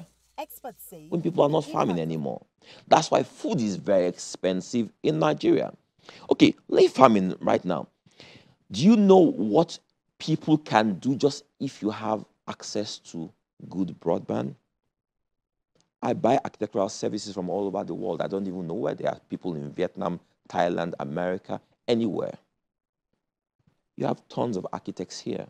When 1.10 1.22
people 1.22 1.44
are 1.44 1.50
not 1.50 1.66
farming 1.66 2.00
anymore. 2.00 2.42
That's 2.88 3.12
why 3.12 3.24
food 3.24 3.60
is 3.62 3.76
very 3.76 4.08
expensive 4.08 4.90
in 5.04 5.20
Nigeria. 5.20 5.74
Okay, 6.32 6.56
leave 6.68 6.92
farming 6.92 7.36
right 7.42 7.64
now. 7.64 7.88
Do 8.72 8.86
you 8.86 8.96
know 8.96 9.18
what 9.18 9.78
people 10.18 10.58
can 10.58 10.96
do 10.96 11.16
just 11.16 11.44
if 11.60 11.82
you 11.82 11.90
have 11.90 12.24
access 12.48 12.98
to 13.00 13.32
good 13.69 13.95
broadband. 14.00 14.56
I 16.04 16.13
buy 16.13 16.39
architectural 16.43 16.89
services 16.89 17.34
from 17.34 17.50
all 17.50 17.67
over 17.67 17.84
the 17.84 17.93
world. 17.93 18.21
I 18.21 18.28
don't 18.28 18.47
even 18.47 18.65
know 18.67 18.74
where 18.74 18.95
there 18.95 19.10
are 19.10 19.19
people 19.30 19.56
in 19.56 19.71
Vietnam, 19.71 20.19
Thailand, 20.50 20.93
America, 21.00 21.62
anywhere. 21.88 22.34
You 23.97 24.08
have 24.08 24.28
tons 24.28 24.58
of 24.58 24.65
architects 24.74 25.19
here 25.19 25.45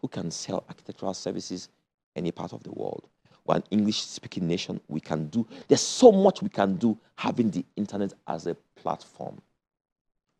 who 0.00 0.08
can 0.08 0.30
sell 0.30 0.64
architectural 0.68 1.14
services 1.14 1.68
any 2.14 2.30
part 2.32 2.52
of 2.52 2.62
the 2.64 2.72
world. 2.72 3.08
We're 3.46 3.56
an 3.56 3.64
English 3.70 4.02
speaking 4.02 4.46
nation. 4.46 4.80
We 4.88 5.00
can 5.00 5.28
do, 5.28 5.46
there's 5.68 5.80
so 5.80 6.12
much 6.12 6.42
we 6.42 6.50
can 6.50 6.76
do 6.76 6.98
having 7.16 7.50
the 7.50 7.64
internet 7.76 8.12
as 8.28 8.46
a 8.46 8.54
platform. 8.76 9.40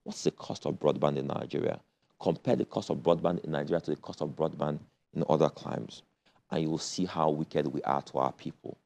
What's 0.04 0.24
the 0.24 0.30
cost 0.30 0.66
of 0.66 0.74
broadband 0.74 1.16
in 1.16 1.26
Nigeria? 1.26 1.80
Compare 2.20 2.56
the 2.56 2.64
cost 2.66 2.90
of 2.90 2.98
broadband 2.98 3.44
in 3.44 3.52
Nigeria 3.52 3.80
to 3.80 3.90
the 3.92 3.96
cost 3.96 4.20
of 4.20 4.30
broadband 4.30 4.78
in 5.14 5.24
other 5.28 5.48
climes 5.48 6.02
and 6.50 6.62
you 6.62 6.70
will 6.70 6.78
see 6.78 7.04
how 7.04 7.30
wicked 7.30 7.66
we 7.66 7.82
are 7.82 8.02
to 8.02 8.18
our 8.18 8.32
people. 8.32 8.76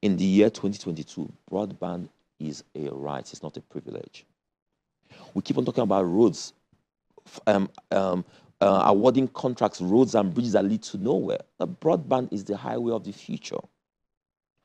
In 0.00 0.16
the 0.16 0.24
year 0.24 0.50
2022, 0.50 1.32
broadband 1.50 2.08
is 2.38 2.64
a 2.74 2.88
right, 2.88 3.20
it's 3.20 3.42
not 3.42 3.56
a 3.56 3.60
privilege. 3.60 4.24
We 5.34 5.42
keep 5.42 5.58
on 5.58 5.64
talking 5.64 5.84
about 5.84 6.02
roads, 6.02 6.52
um, 7.46 7.68
um, 7.90 8.24
uh, 8.60 8.84
awarding 8.86 9.28
contracts, 9.28 9.80
roads 9.80 10.14
and 10.14 10.32
bridges 10.32 10.52
that 10.52 10.64
lead 10.64 10.82
to 10.84 10.98
nowhere. 10.98 11.40
Broadband 11.60 12.32
is 12.32 12.44
the 12.44 12.56
highway 12.56 12.92
of 12.92 13.04
the 13.04 13.12
future. 13.12 13.60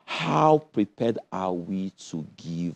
How 0.06 0.60
prepared 0.60 1.20
are 1.32 1.54
we 1.54 1.92
to 2.10 2.26
give 2.38 2.76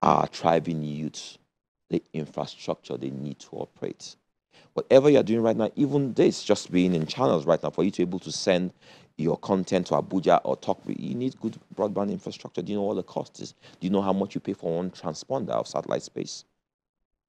our 0.00 0.26
thriving 0.28 0.82
youth 0.82 1.38
the 1.90 2.02
infrastructure 2.12 2.96
they 2.96 3.10
need 3.10 3.38
to 3.40 3.48
operate? 3.52 4.14
Whatever 4.78 5.10
you're 5.10 5.24
doing 5.24 5.42
right 5.42 5.56
now, 5.56 5.70
even 5.74 6.14
this, 6.14 6.44
just 6.44 6.70
being 6.70 6.94
in 6.94 7.04
channels 7.04 7.46
right 7.46 7.60
now, 7.60 7.70
for 7.70 7.82
you 7.82 7.90
to 7.90 8.06
be 8.06 8.08
able 8.08 8.20
to 8.20 8.30
send 8.30 8.72
your 9.16 9.36
content 9.38 9.88
to 9.88 9.94
Abuja 9.94 10.40
or 10.44 10.56
talk, 10.56 10.80
you 10.86 11.16
need 11.16 11.38
good 11.40 11.58
broadband 11.74 12.12
infrastructure. 12.12 12.62
Do 12.62 12.70
you 12.70 12.78
know 12.78 12.84
what 12.84 12.94
the 12.94 13.02
cost 13.02 13.40
is? 13.40 13.54
Do 13.80 13.86
you 13.86 13.90
know 13.90 14.00
how 14.02 14.12
much 14.12 14.36
you 14.36 14.40
pay 14.40 14.52
for 14.52 14.76
one 14.76 14.92
transponder 14.92 15.50
of 15.50 15.66
satellite 15.66 16.02
space? 16.02 16.44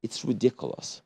It's 0.04 0.24
ridiculous. 0.24 1.02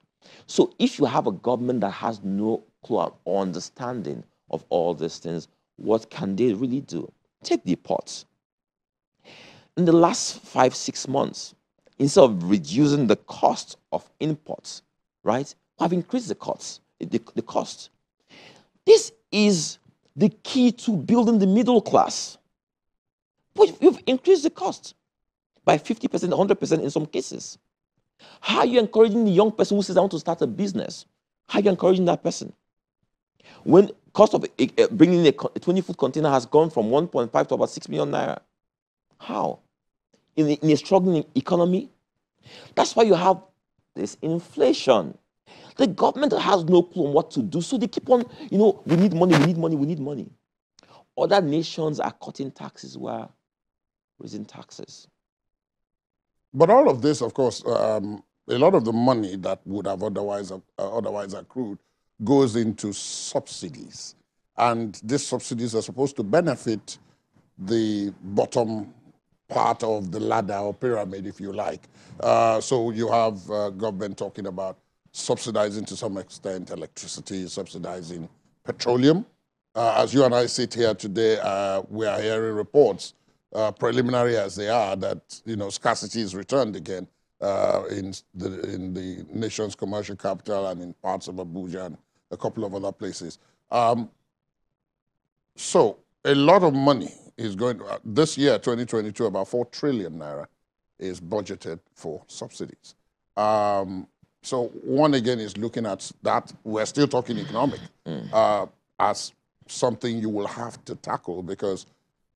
So 0.46 0.74
if 0.80 1.00
you 1.00 1.06
have 1.06 1.28
a 1.28 1.32
government 1.32 1.80
that 1.80 1.92
has 1.92 2.22
no 2.24 2.66
clue 2.84 3.10
or 3.24 3.42
understanding 3.42 4.26
of 4.52 4.66
all 4.68 4.94
these 4.94 5.20
things, 5.20 5.48
what 5.78 6.10
can 6.10 6.36
they 6.36 6.52
really 6.52 6.82
do? 6.82 7.10
Take 7.42 7.64
the 7.64 7.78
ports. 7.78 8.26
In 9.78 9.86
the 9.86 9.94
last 9.94 10.42
five, 10.42 10.76
six 10.76 11.08
months, 11.08 11.56
instead 12.00 12.26
of 12.26 12.50
reducing 12.50 13.08
the 13.08 13.16
cost 13.16 13.78
of 13.94 14.10
imports, 14.20 14.82
right, 15.24 15.56
have 15.84 15.94
increased 15.94 16.28
the 16.28 16.36
costs, 16.36 16.80
the, 17.00 17.22
the 17.36 17.42
cost. 17.42 17.90
This 18.86 19.12
is 19.32 19.78
the 20.16 20.30
key 20.30 20.72
to 20.72 20.92
building 20.92 21.40
the 21.40 21.48
middle 21.48 21.82
class. 21.82 22.38
But 23.54 23.82
you've 23.82 24.02
increased 24.08 24.44
the 24.44 24.50
cost 24.50 24.96
by 25.64 25.78
50%, 25.78 26.10
100% 26.10 26.84
in 26.84 26.90
some 26.90 27.06
cases. 27.06 27.58
How 28.42 28.60
are 28.60 28.66
you 28.66 28.80
encouraging 28.80 29.26
the 29.26 29.32
young 29.32 29.52
person 29.52 29.78
who 29.78 29.84
says, 29.84 29.98
I 29.98 30.02
want 30.02 30.12
to 30.12 30.20
start 30.20 30.42
a 30.42 30.48
business? 30.48 31.06
How 31.48 31.60
are 31.60 31.62
you 31.62 31.70
encouraging 31.70 32.06
that 32.06 32.24
person? 32.24 32.54
When 33.64 33.92
cost 34.14 34.34
of 34.34 34.46
eh, 34.58 34.68
eh, 34.78 34.88
bringing 34.92 35.26
a 35.28 35.32
20-foot 35.32 35.98
container 35.98 36.30
has 36.30 36.46
gone 36.46 36.70
from 36.70 36.90
1.5 36.90 37.48
to 37.48 37.56
about 37.56 37.70
6 37.70 37.90
million 37.90 38.12
naira. 38.12 38.40
How? 39.20 39.60
In, 40.36 40.50
in 40.50 40.70
a 40.70 40.78
struggling 40.78 41.26
economy? 41.36 41.90
That's 42.76 42.96
why 42.96 43.04
you 43.04 43.16
have 43.16 43.42
this 43.96 44.18
inflation. 44.22 45.18
The 45.78 45.88
government 45.88 46.34
has 46.34 46.64
no 46.66 46.84
clue 46.84 47.08
on 47.08 47.14
what 47.14 47.32
to 47.32 47.42
do. 47.42 47.62
So 47.62 47.78
they 47.78 47.88
keep 47.88 48.10
on, 48.10 48.26
you 48.52 48.58
know, 48.58 48.82
we 48.86 48.96
need 48.96 49.14
money, 49.14 49.38
we 49.38 49.46
need 49.48 49.58
money, 49.58 49.76
we 49.76 49.88
need 49.88 50.00
money. 50.00 50.30
Other 51.18 51.42
nations 51.42 52.00
are 52.00 52.14
cutting 52.24 52.52
taxes 52.52 52.98
while 52.98 53.32
raising 54.20 54.46
taxes. 54.46 55.08
But 56.54 56.70
all 56.70 56.90
of 56.90 57.02
this, 57.02 57.22
of 57.22 57.34
course, 57.34 57.66
um, 57.66 58.24
a 58.48 58.58
lot 58.58 58.76
of 58.76 58.86
the 58.86 58.94
money 58.94 59.36
that 59.38 59.60
would 59.66 59.88
have 59.88 60.04
otherwise 60.04 60.52
uh, 60.52 60.60
otherwise 60.78 61.34
accrued 61.34 61.80
goes 62.24 62.56
into 62.56 62.94
subsidies, 62.94 64.16
and 64.58 65.00
these 65.04 65.26
subsidies 65.26 65.76
are 65.76 65.82
supposed 65.82 66.16
to 66.18 66.24
benefit 66.24 66.98
the 67.58 68.14
bottom 68.22 68.94
part 69.48 69.84
of 69.84 70.12
the 70.12 70.20
ladder 70.20 70.56
or 70.56 70.74
pyramid, 70.74 71.26
if 71.26 71.40
you 71.40 71.54
like. 71.54 71.82
Uh, 72.20 72.60
so 72.60 72.92
you 72.92 73.10
have 73.10 73.50
uh, 73.50 73.70
government 73.72 74.18
talking 74.18 74.48
about 74.48 74.78
subsidizing 75.14 75.86
to 75.86 75.96
some 75.96 76.18
extent 76.18 76.72
electricity, 76.72 77.48
subsidizing 77.48 78.28
petroleum. 78.64 79.26
Uh, 79.76 79.96
as 79.98 80.14
you 80.14 80.24
and 80.26 80.36
I 80.36 80.48
sit 80.48 80.74
here 80.74 80.94
today, 80.94 81.40
uh, 81.42 81.84
we 81.90 82.06
are 82.06 82.20
hearing 82.20 82.56
reports, 82.56 83.14
uh, 83.54 83.72
preliminary 83.72 84.38
as 84.38 84.56
they 84.56 84.70
are, 84.70 84.96
that 84.98 85.42
you 85.46 85.56
know 85.56 85.70
scarcity 85.70 86.22
is 86.22 86.36
returned 86.36 86.76
again 86.76 87.08
uh, 87.42 87.84
in 87.90 88.14
the 88.34 88.62
in 88.74 88.94
the 88.94 89.26
nation's 89.32 89.76
commercial 89.76 90.16
capital 90.16 90.68
and 90.68 90.82
in 90.82 90.94
parts 90.94 91.28
of 91.28 91.36
Abuja 91.36 91.86
and 91.86 91.98
a 92.32 92.38
couple 92.38 92.66
of 92.66 92.74
other 92.76 92.92
places. 92.92 93.40
Um, 93.72 94.10
so 95.56 96.00
a 96.26 96.34
lot 96.34 96.64
of 96.64 96.74
money 96.74 97.14
is 97.38 97.56
going 97.56 97.78
to, 97.80 97.86
uh, 97.86 98.00
this 98.04 98.38
year, 98.38 98.58
2022, 98.58 99.26
about 99.26 99.48
four 99.48 99.66
trillion 99.66 100.14
naira 100.18 100.48
is 101.00 101.20
budgeted 101.20 101.80
for 101.96 102.24
subsidies. 102.28 102.96
Um, 103.36 104.08
so 104.44 104.68
one 104.84 105.14
again 105.14 105.40
is 105.40 105.58
looking 105.58 105.86
at 105.86 106.12
that. 106.22 106.54
We're 106.64 106.86
still 106.86 107.08
talking 107.08 107.38
economic 107.40 107.80
mm. 108.06 108.32
uh, 108.32 108.68
as 109.00 109.32
something 109.68 110.20
you 110.20 110.30
will 110.30 110.48
have 110.48 110.84
to 110.86 110.96
tackle 110.96 111.42
because 111.42 111.86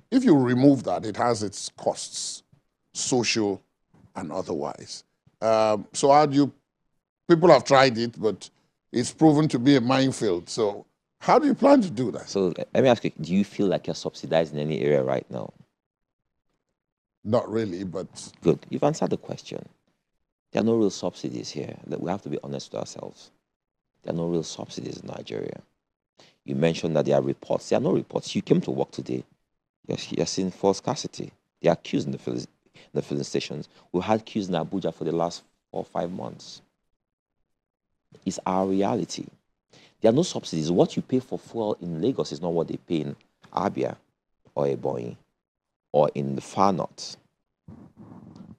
if 0.09 0.23
you 0.23 0.37
remove 0.37 0.83
that, 0.83 1.05
it 1.05 1.17
has 1.17 1.43
its 1.43 1.69
costs, 1.77 2.43
social 2.93 3.61
and 4.15 4.31
otherwise. 4.31 5.03
Um, 5.41 5.85
so 5.93 6.11
how 6.11 6.25
do 6.25 6.35
you? 6.35 6.53
People 7.27 7.49
have 7.49 7.65
tried 7.65 7.97
it, 7.97 8.19
but 8.19 8.49
it's 8.91 9.11
proven 9.11 9.49
to 9.49 9.59
be 9.59 9.75
a 9.75 9.81
minefield. 9.81 10.49
So 10.49 10.85
how 11.19 11.37
do 11.37 11.45
you 11.45 11.53
plan 11.53 11.81
to 11.81 11.89
do 11.89 12.09
that? 12.11 12.29
So 12.29 12.53
let 12.73 12.83
me 12.83 12.87
ask 12.87 13.03
you: 13.03 13.11
Do 13.19 13.35
you 13.35 13.43
feel 13.43 13.67
like 13.67 13.85
you're 13.85 13.95
subsidized 13.95 14.53
in 14.53 14.59
any 14.59 14.79
area 14.79 15.03
right 15.03 15.29
now? 15.29 15.53
Not 17.25 17.51
really, 17.51 17.83
but 17.83 18.31
good. 18.41 18.65
You've 18.69 18.83
answered 18.83 19.09
the 19.09 19.17
question. 19.17 19.67
There 20.57 20.63
are 20.63 20.73
no 20.73 20.75
real 20.77 20.89
subsidies 20.89 21.51
here. 21.51 21.77
We 21.85 22.09
have 22.09 22.23
to 22.23 22.29
be 22.29 22.39
honest 22.43 22.71
with 22.71 22.79
ourselves. 22.79 23.29
There 24.01 24.11
are 24.11 24.17
no 24.17 24.25
real 24.25 24.41
subsidies 24.41 24.97
in 24.97 25.05
Nigeria. 25.07 25.61
You 26.45 26.55
mentioned 26.55 26.95
that 26.95 27.05
there 27.05 27.15
are 27.15 27.21
reports. 27.21 27.69
There 27.69 27.77
are 27.77 27.79
no 27.79 27.91
reports. 27.91 28.35
You 28.35 28.41
came 28.41 28.59
to 28.61 28.71
work 28.71 28.89
today. 28.89 29.23
You're, 29.85 30.25
seeing 30.25 30.49
false 30.49 30.79
scarcity. 30.79 31.31
They 31.61 31.69
are 31.69 31.73
accusing 31.73 32.11
the 32.11 32.47
the 32.91 33.03
filling 33.03 33.23
stations. 33.23 33.69
We 33.91 34.01
had 34.01 34.25
queues 34.25 34.49
in 34.49 34.55
Abuja 34.55 34.91
for 34.95 35.03
the 35.03 35.11
last 35.11 35.43
four 35.69 35.81
or 35.81 35.85
five 35.85 36.09
months. 36.11 36.63
It's 38.25 38.39
our 38.43 38.65
reality. 38.65 39.27
There 40.01 40.09
are 40.09 40.15
no 40.15 40.23
subsidies. 40.23 40.71
What 40.71 40.95
you 40.95 41.03
pay 41.03 41.19
for 41.19 41.37
fuel 41.37 41.77
in 41.81 42.01
Lagos 42.01 42.31
is 42.31 42.41
not 42.41 42.51
what 42.53 42.67
they 42.67 42.77
pay 42.77 43.01
in 43.01 43.15
Abia 43.53 43.95
or 44.55 44.65
Ebonyi 44.65 45.17
or 45.91 46.09
in 46.15 46.33
the 46.33 46.41
far 46.41 46.73
north. 46.73 47.15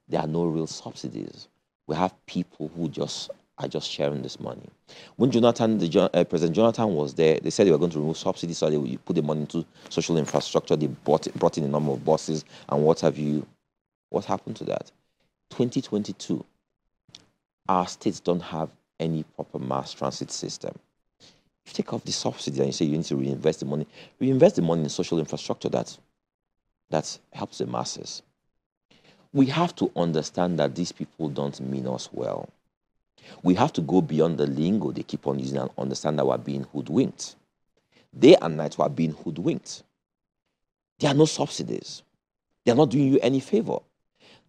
There 0.08 0.20
are 0.20 0.28
no 0.28 0.44
real 0.44 0.68
subsidies. 0.68 1.48
We 1.88 1.96
have 1.96 2.14
people 2.26 2.70
who 2.76 2.88
just 2.88 3.30
are 3.56 3.66
just 3.66 3.90
sharing 3.90 4.22
this 4.22 4.38
money. 4.38 4.68
When 5.16 5.30
Jonathan, 5.30 5.78
the, 5.78 6.10
uh, 6.14 6.24
President 6.24 6.54
Jonathan 6.54 6.94
was 6.94 7.14
there, 7.14 7.40
they 7.40 7.50
said 7.50 7.66
they 7.66 7.70
were 7.72 7.78
going 7.78 7.90
to 7.90 7.98
remove 7.98 8.18
subsidies, 8.18 8.58
so 8.58 8.70
they 8.70 8.96
put 8.98 9.16
the 9.16 9.22
money 9.22 9.40
into 9.40 9.64
social 9.88 10.16
infrastructure. 10.16 10.76
They 10.76 10.86
brought, 10.86 11.32
brought 11.34 11.58
in 11.58 11.64
a 11.64 11.68
number 11.68 11.92
of 11.92 12.04
buses 12.04 12.44
and 12.68 12.84
what 12.84 13.00
have 13.00 13.18
you. 13.18 13.46
What 14.10 14.26
happened 14.26 14.56
to 14.56 14.64
that? 14.64 14.92
2022, 15.50 16.44
our 17.68 17.86
states 17.88 18.20
don't 18.20 18.40
have 18.40 18.70
any 19.00 19.22
proper 19.22 19.58
mass 19.58 19.92
transit 19.92 20.30
system. 20.30 20.74
If 21.20 21.72
you 21.72 21.82
take 21.82 21.92
off 21.92 22.04
the 22.04 22.12
subsidy 22.12 22.58
and 22.58 22.68
you 22.68 22.72
say 22.72 22.84
you 22.84 22.96
need 22.96 23.04
to 23.06 23.16
reinvest 23.16 23.60
the 23.60 23.66
money, 23.66 23.86
reinvest 24.20 24.56
the 24.56 24.62
money 24.62 24.82
in 24.82 24.88
social 24.88 25.18
infrastructure 25.18 25.68
that, 25.70 25.96
that 26.90 27.18
helps 27.32 27.58
the 27.58 27.66
masses. 27.66 28.22
We 29.32 29.46
have 29.46 29.74
to 29.76 29.90
understand 29.94 30.58
that 30.58 30.74
these 30.74 30.92
people 30.92 31.28
don't 31.28 31.60
mean 31.60 31.86
us 31.86 32.08
well. 32.12 32.48
We 33.42 33.54
have 33.54 33.72
to 33.74 33.80
go 33.80 34.00
beyond 34.00 34.38
the 34.38 34.46
lingo 34.46 34.90
they 34.90 35.02
keep 35.02 35.26
on 35.26 35.38
using 35.38 35.58
and 35.58 35.70
understand 35.76 36.18
that 36.18 36.26
we're 36.26 36.38
being 36.38 36.64
hoodwinked. 36.72 37.36
Day 38.18 38.36
and 38.40 38.56
night 38.56 38.76
we're 38.78 38.88
being 38.88 39.12
hoodwinked. 39.12 39.82
There 40.98 41.10
are 41.10 41.14
no 41.14 41.26
subsidies. 41.26 42.02
They're 42.64 42.74
not 42.74 42.90
doing 42.90 43.12
you 43.12 43.18
any 43.20 43.40
favor. 43.40 43.78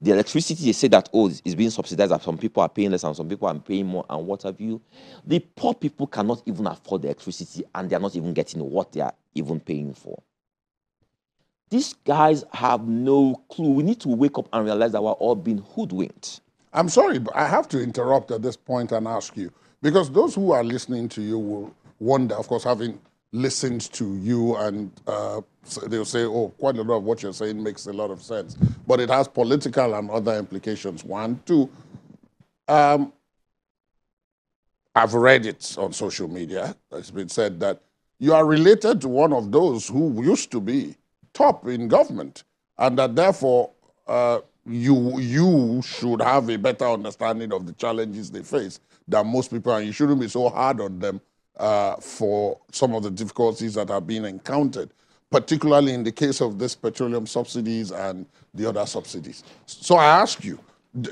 The 0.01 0.11
electricity, 0.11 0.65
they 0.65 0.71
say 0.71 0.87
that, 0.87 1.09
oh, 1.13 1.27
is 1.27 1.55
being 1.55 1.69
subsidized, 1.69 2.11
that 2.11 2.23
some 2.23 2.37
people 2.37 2.63
are 2.63 2.69
paying 2.69 2.91
less 2.91 3.03
and 3.03 3.15
some 3.15 3.27
people 3.27 3.49
are 3.49 3.59
paying 3.59 3.85
more, 3.85 4.05
and 4.09 4.25
what 4.25 4.43
have 4.43 4.59
you. 4.61 4.81
The 5.25 5.39
poor 5.39 5.73
people 5.73 6.07
cannot 6.07 6.41
even 6.45 6.67
afford 6.67 7.01
the 7.01 7.09
electricity 7.09 7.65
and 7.75 7.89
they're 7.89 7.99
not 7.99 8.15
even 8.15 8.33
getting 8.33 8.61
what 8.61 8.93
they 8.93 9.01
are 9.01 9.13
even 9.35 9.59
paying 9.59 9.93
for. 9.93 10.21
These 11.69 11.93
guys 12.05 12.43
have 12.53 12.87
no 12.87 13.35
clue. 13.49 13.69
We 13.69 13.83
need 13.83 13.99
to 14.01 14.09
wake 14.09 14.37
up 14.37 14.47
and 14.51 14.65
realize 14.65 14.91
that 14.93 15.03
we're 15.03 15.11
all 15.11 15.35
being 15.35 15.59
hoodwinked. 15.59 16.41
I'm 16.73 16.89
sorry, 16.89 17.19
but 17.19 17.35
I 17.35 17.47
have 17.47 17.67
to 17.69 17.81
interrupt 17.81 18.31
at 18.31 18.41
this 18.41 18.55
point 18.55 18.91
and 18.91 19.07
ask 19.07 19.35
you, 19.37 19.51
because 19.81 20.11
those 20.11 20.35
who 20.35 20.51
are 20.51 20.63
listening 20.63 21.09
to 21.09 21.21
you 21.21 21.37
will 21.37 21.75
wonder, 21.99 22.35
of 22.35 22.47
course, 22.47 22.63
having 22.63 22.99
listened 23.31 23.91
to 23.93 24.15
you 24.17 24.55
and 24.55 24.91
uh, 25.05 25.41
they'll 25.87 26.05
say, 26.05 26.23
oh, 26.23 26.49
quite 26.57 26.77
a 26.77 26.81
lot 26.81 26.97
of 26.97 27.03
what 27.03 27.21
you're 27.21 27.33
saying 27.33 27.61
makes 27.61 27.85
a 27.85 27.93
lot 27.93 28.09
of 28.09 28.21
sense. 28.21 28.55
But 28.87 28.99
it 28.99 29.09
has 29.09 29.27
political 29.27 29.93
and 29.93 30.09
other 30.09 30.35
implications. 30.35 31.03
One, 31.03 31.39
two, 31.45 31.69
um, 32.67 33.13
I've 34.95 35.13
read 35.13 35.45
it 35.45 35.75
on 35.77 35.93
social 35.93 36.27
media. 36.27 36.75
It's 36.91 37.11
been 37.11 37.29
said 37.29 37.59
that 37.59 37.81
you 38.17 38.33
are 38.33 38.45
related 38.45 39.01
to 39.01 39.07
one 39.07 39.31
of 39.31 39.51
those 39.51 39.87
who 39.87 40.23
used 40.23 40.51
to 40.51 40.59
be 40.59 40.95
top 41.33 41.67
in 41.67 41.87
government, 41.87 42.43
and 42.77 42.97
that 42.97 43.15
therefore 43.15 43.71
uh, 44.07 44.39
you 44.65 45.19
you 45.19 45.81
should 45.81 46.21
have 46.21 46.49
a 46.49 46.57
better 46.57 46.85
understanding 46.85 47.51
of 47.53 47.65
the 47.65 47.73
challenges 47.73 48.31
they 48.31 48.43
face 48.43 48.79
than 49.07 49.27
most 49.27 49.51
people, 49.51 49.73
and 49.73 49.85
you 49.85 49.91
shouldn't 49.91 50.19
be 50.19 50.27
so 50.27 50.49
hard 50.49 50.79
on 50.79 50.99
them 50.99 51.21
uh, 51.57 51.95
for 51.95 52.59
some 52.71 52.93
of 52.93 53.03
the 53.03 53.11
difficulties 53.11 53.73
that 53.73 53.91
are 53.91 54.01
being 54.01 54.25
encountered, 54.25 54.89
particularly 55.29 55.93
in 55.93 56.03
the 56.03 56.11
case 56.11 56.41
of 56.41 56.57
this 56.57 56.75
petroleum 56.75 57.27
subsidies 57.27 57.91
and 57.91 58.25
the 58.53 58.67
other 58.67 58.85
subsidies. 58.85 59.43
So 59.65 59.95
I 59.95 60.05
ask 60.05 60.43
you, 60.43 60.59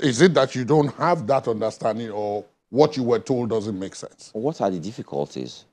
is 0.02 0.20
it 0.22 0.34
that 0.34 0.54
you 0.54 0.64
don't 0.64 0.92
have 0.94 1.26
that 1.26 1.48
understanding 1.48 2.10
or 2.10 2.44
what 2.70 2.96
you 2.96 3.02
were 3.02 3.18
told 3.18 3.50
doesn't 3.50 3.78
make 3.78 3.94
sense? 3.94 4.30
What 4.32 4.60
are 4.60 4.70
the 4.70 4.78
difficulties? 4.78 5.64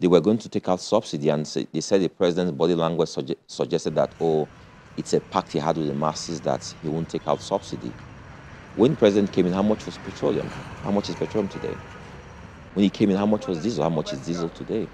They 0.00 0.08
were 0.08 0.20
going 0.20 0.38
to 0.38 0.48
take 0.48 0.66
out 0.68 0.80
subsidy 0.80 1.28
and 1.28 1.46
say, 1.46 1.66
they 1.72 1.82
said 1.82 2.00
the 2.00 2.08
president's 2.08 2.52
body 2.52 2.74
language 2.74 3.10
suge 3.10 3.36
suggested 3.46 3.94
that, 3.96 4.10
oh, 4.18 4.48
it's 4.96 5.12
a 5.12 5.20
pact 5.20 5.52
he 5.52 5.58
had 5.58 5.76
with 5.76 5.88
the 5.88 5.94
masses 5.94 6.40
that 6.40 6.74
he 6.82 6.88
won't 6.88 7.08
take 7.10 7.28
out 7.28 7.42
subsidy. 7.42 7.92
When 8.76 8.92
the 8.92 8.96
president 8.96 9.32
came 9.32 9.46
in, 9.46 9.52
how 9.52 9.62
much 9.62 9.84
was 9.84 9.98
petroleum? 9.98 10.48
How 10.82 10.90
much 10.90 11.10
is 11.10 11.16
petroleum 11.16 11.48
today? 11.48 11.76
When 12.72 12.84
he 12.84 12.88
came 12.90 13.10
in, 13.10 13.16
how 13.16 13.26
much 13.26 13.46
was 13.46 13.62
diesel? 13.62 13.82
How 13.82 13.90
much 13.90 14.12
is 14.14 14.20
diesel 14.20 14.48
today? 14.48 14.88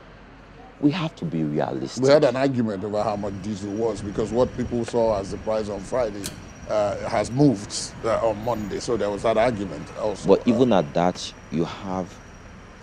We 0.80 0.90
have 0.90 1.14
to 1.16 1.24
be 1.24 1.44
realistic. 1.44 2.02
We 2.02 2.10
had 2.10 2.24
an 2.24 2.36
argument 2.36 2.82
over 2.82 3.02
how 3.02 3.16
much 3.16 3.34
diesel 3.42 3.70
was 3.72 4.02
because 4.02 4.32
what 4.32 4.54
people 4.56 4.84
saw 4.84 5.20
as 5.20 5.30
the 5.30 5.38
price 5.38 5.68
on 5.68 5.80
Friday 5.80 6.24
uh, 6.68 6.96
has 7.08 7.30
moved 7.30 7.92
uh, 8.04 8.28
on 8.28 8.44
Monday. 8.44 8.80
So 8.80 8.96
there 8.96 9.10
was 9.10 9.22
that 9.22 9.36
argument 9.36 9.88
also. 9.98 10.28
But 10.28 10.46
even 10.48 10.72
uh, 10.72 10.80
at 10.80 10.92
that, 10.94 11.32
you 11.52 11.64
have 11.64 12.12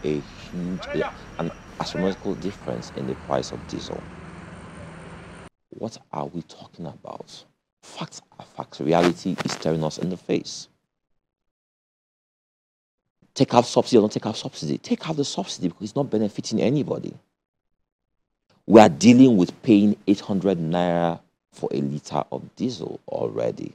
a 0.03 0.21
huge, 0.51 0.87
astronomical 1.83 2.35
difference 2.35 2.91
in 2.97 3.07
the 3.07 3.15
price 3.27 3.51
of 3.51 3.67
diesel. 3.67 4.01
What 5.69 5.97
are 6.11 6.27
we 6.27 6.41
talking 6.43 6.85
about? 6.85 7.43
Facts 7.81 8.21
are 8.39 8.45
facts. 8.45 8.79
Reality 8.79 9.35
is 9.43 9.51
staring 9.51 9.83
us 9.83 9.97
in 9.97 10.09
the 10.09 10.17
face 10.17 10.67
take 13.33 13.53
out 13.53 13.65
subsidy 13.65 13.97
or 13.97 14.01
not 14.01 14.11
take 14.11 14.25
out 14.25 14.37
subsidy. 14.37 14.77
Take 14.77 15.07
out 15.09 15.15
the 15.15 15.25
subsidy 15.25 15.69
because 15.69 15.83
it's 15.83 15.95
not 15.95 16.09
benefiting 16.09 16.61
anybody. 16.61 17.13
We 18.65 18.79
are 18.79 18.89
dealing 18.89 19.37
with 19.37 19.61
paying 19.63 19.95
800 20.07 20.57
naira 20.57 21.19
for 21.51 21.69
a 21.73 21.81
liter 21.81 22.23
of 22.31 22.55
diesel 22.55 22.99
already. 23.07 23.73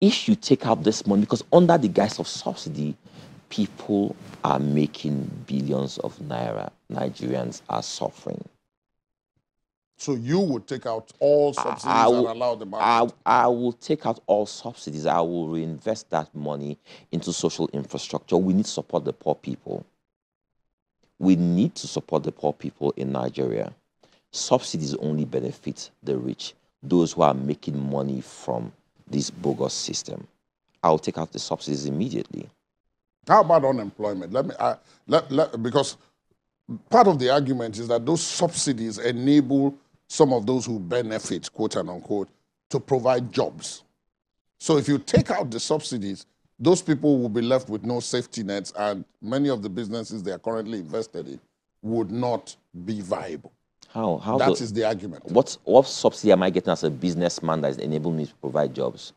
If 0.00 0.28
you 0.28 0.36
take 0.36 0.66
out 0.66 0.82
this 0.82 1.06
money, 1.06 1.22
because 1.22 1.44
under 1.52 1.76
the 1.76 1.88
guise 1.88 2.18
of 2.18 2.28
subsidy, 2.28 2.96
people 3.48 4.14
are 4.44 4.58
making 4.58 5.30
billions 5.46 5.98
of 5.98 6.16
naira, 6.18 6.70
Nigerians 6.90 7.62
are 7.68 7.82
suffering. 7.82 8.44
So 9.96 10.14
you 10.14 10.38
would 10.38 10.68
take 10.68 10.86
out 10.86 11.12
all 11.18 11.52
subsidies 11.52 11.84
I, 11.84 12.04
I 12.04 12.06
will, 12.06 12.28
and 12.28 12.36
allow 12.36 12.54
the 12.54 12.66
market? 12.66 13.14
I, 13.26 13.42
I 13.44 13.46
will 13.48 13.72
take 13.72 14.06
out 14.06 14.20
all 14.28 14.46
subsidies. 14.46 15.06
I 15.06 15.20
will 15.20 15.48
reinvest 15.48 16.08
that 16.10 16.32
money 16.34 16.78
into 17.10 17.32
social 17.32 17.68
infrastructure. 17.72 18.36
We 18.36 18.54
need 18.54 18.66
to 18.66 18.70
support 18.70 19.04
the 19.04 19.12
poor 19.12 19.34
people. 19.34 19.84
We 21.18 21.34
need 21.34 21.74
to 21.76 21.88
support 21.88 22.22
the 22.22 22.30
poor 22.30 22.52
people 22.52 22.92
in 22.96 23.10
Nigeria. 23.10 23.72
Subsidies 24.30 24.94
only 24.96 25.24
benefit 25.24 25.90
the 26.04 26.16
rich, 26.16 26.54
those 26.80 27.14
who 27.14 27.22
are 27.22 27.34
making 27.34 27.90
money 27.90 28.20
from 28.20 28.72
this 29.10 29.30
bogus 29.30 29.74
system. 29.74 30.28
I'll 30.84 31.00
take 31.00 31.18
out 31.18 31.32
the 31.32 31.40
subsidies 31.40 31.86
immediately. 31.86 32.48
How 33.28 33.42
about 33.42 33.64
unemployment? 33.64 34.32
Let 34.32 34.46
me, 34.46 34.54
uh, 34.58 34.76
let, 35.06 35.30
let, 35.30 35.62
because 35.62 35.96
part 36.88 37.06
of 37.06 37.18
the 37.18 37.30
argument 37.30 37.78
is 37.78 37.86
that 37.88 38.06
those 38.06 38.22
subsidies 38.22 38.98
enable 38.98 39.76
some 40.08 40.32
of 40.32 40.46
those 40.46 40.64
who 40.64 40.78
benefit, 40.78 41.52
quote 41.52 41.76
and 41.76 41.90
unquote, 41.90 42.28
to 42.70 42.80
provide 42.80 43.30
jobs. 43.30 43.84
So 44.58 44.78
if 44.78 44.88
you 44.88 44.98
take 44.98 45.30
out 45.30 45.50
the 45.50 45.60
subsidies, 45.60 46.26
those 46.58 46.82
people 46.82 47.18
will 47.18 47.28
be 47.28 47.42
left 47.42 47.68
with 47.68 47.84
no 47.84 48.00
safety 48.00 48.42
nets, 48.42 48.72
and 48.76 49.04
many 49.22 49.48
of 49.48 49.62
the 49.62 49.68
businesses 49.68 50.22
they 50.22 50.32
are 50.32 50.38
currently 50.38 50.78
invested 50.78 51.28
in 51.28 51.38
would 51.82 52.10
not 52.10 52.56
be 52.84 53.00
viable. 53.00 53.52
How? 53.88 54.16
How? 54.18 54.38
That 54.38 54.60
is 54.60 54.72
the 54.72 54.84
argument. 54.84 55.24
What, 55.26 55.56
what 55.64 55.86
subsidy 55.86 56.32
am 56.32 56.42
I 56.42 56.50
getting 56.50 56.72
as 56.72 56.82
a 56.82 56.90
businessman 56.90 57.60
that 57.60 57.70
is 57.72 57.78
enabling 57.78 58.16
me 58.16 58.26
to 58.26 58.34
provide 58.34 58.74
jobs? 58.74 59.12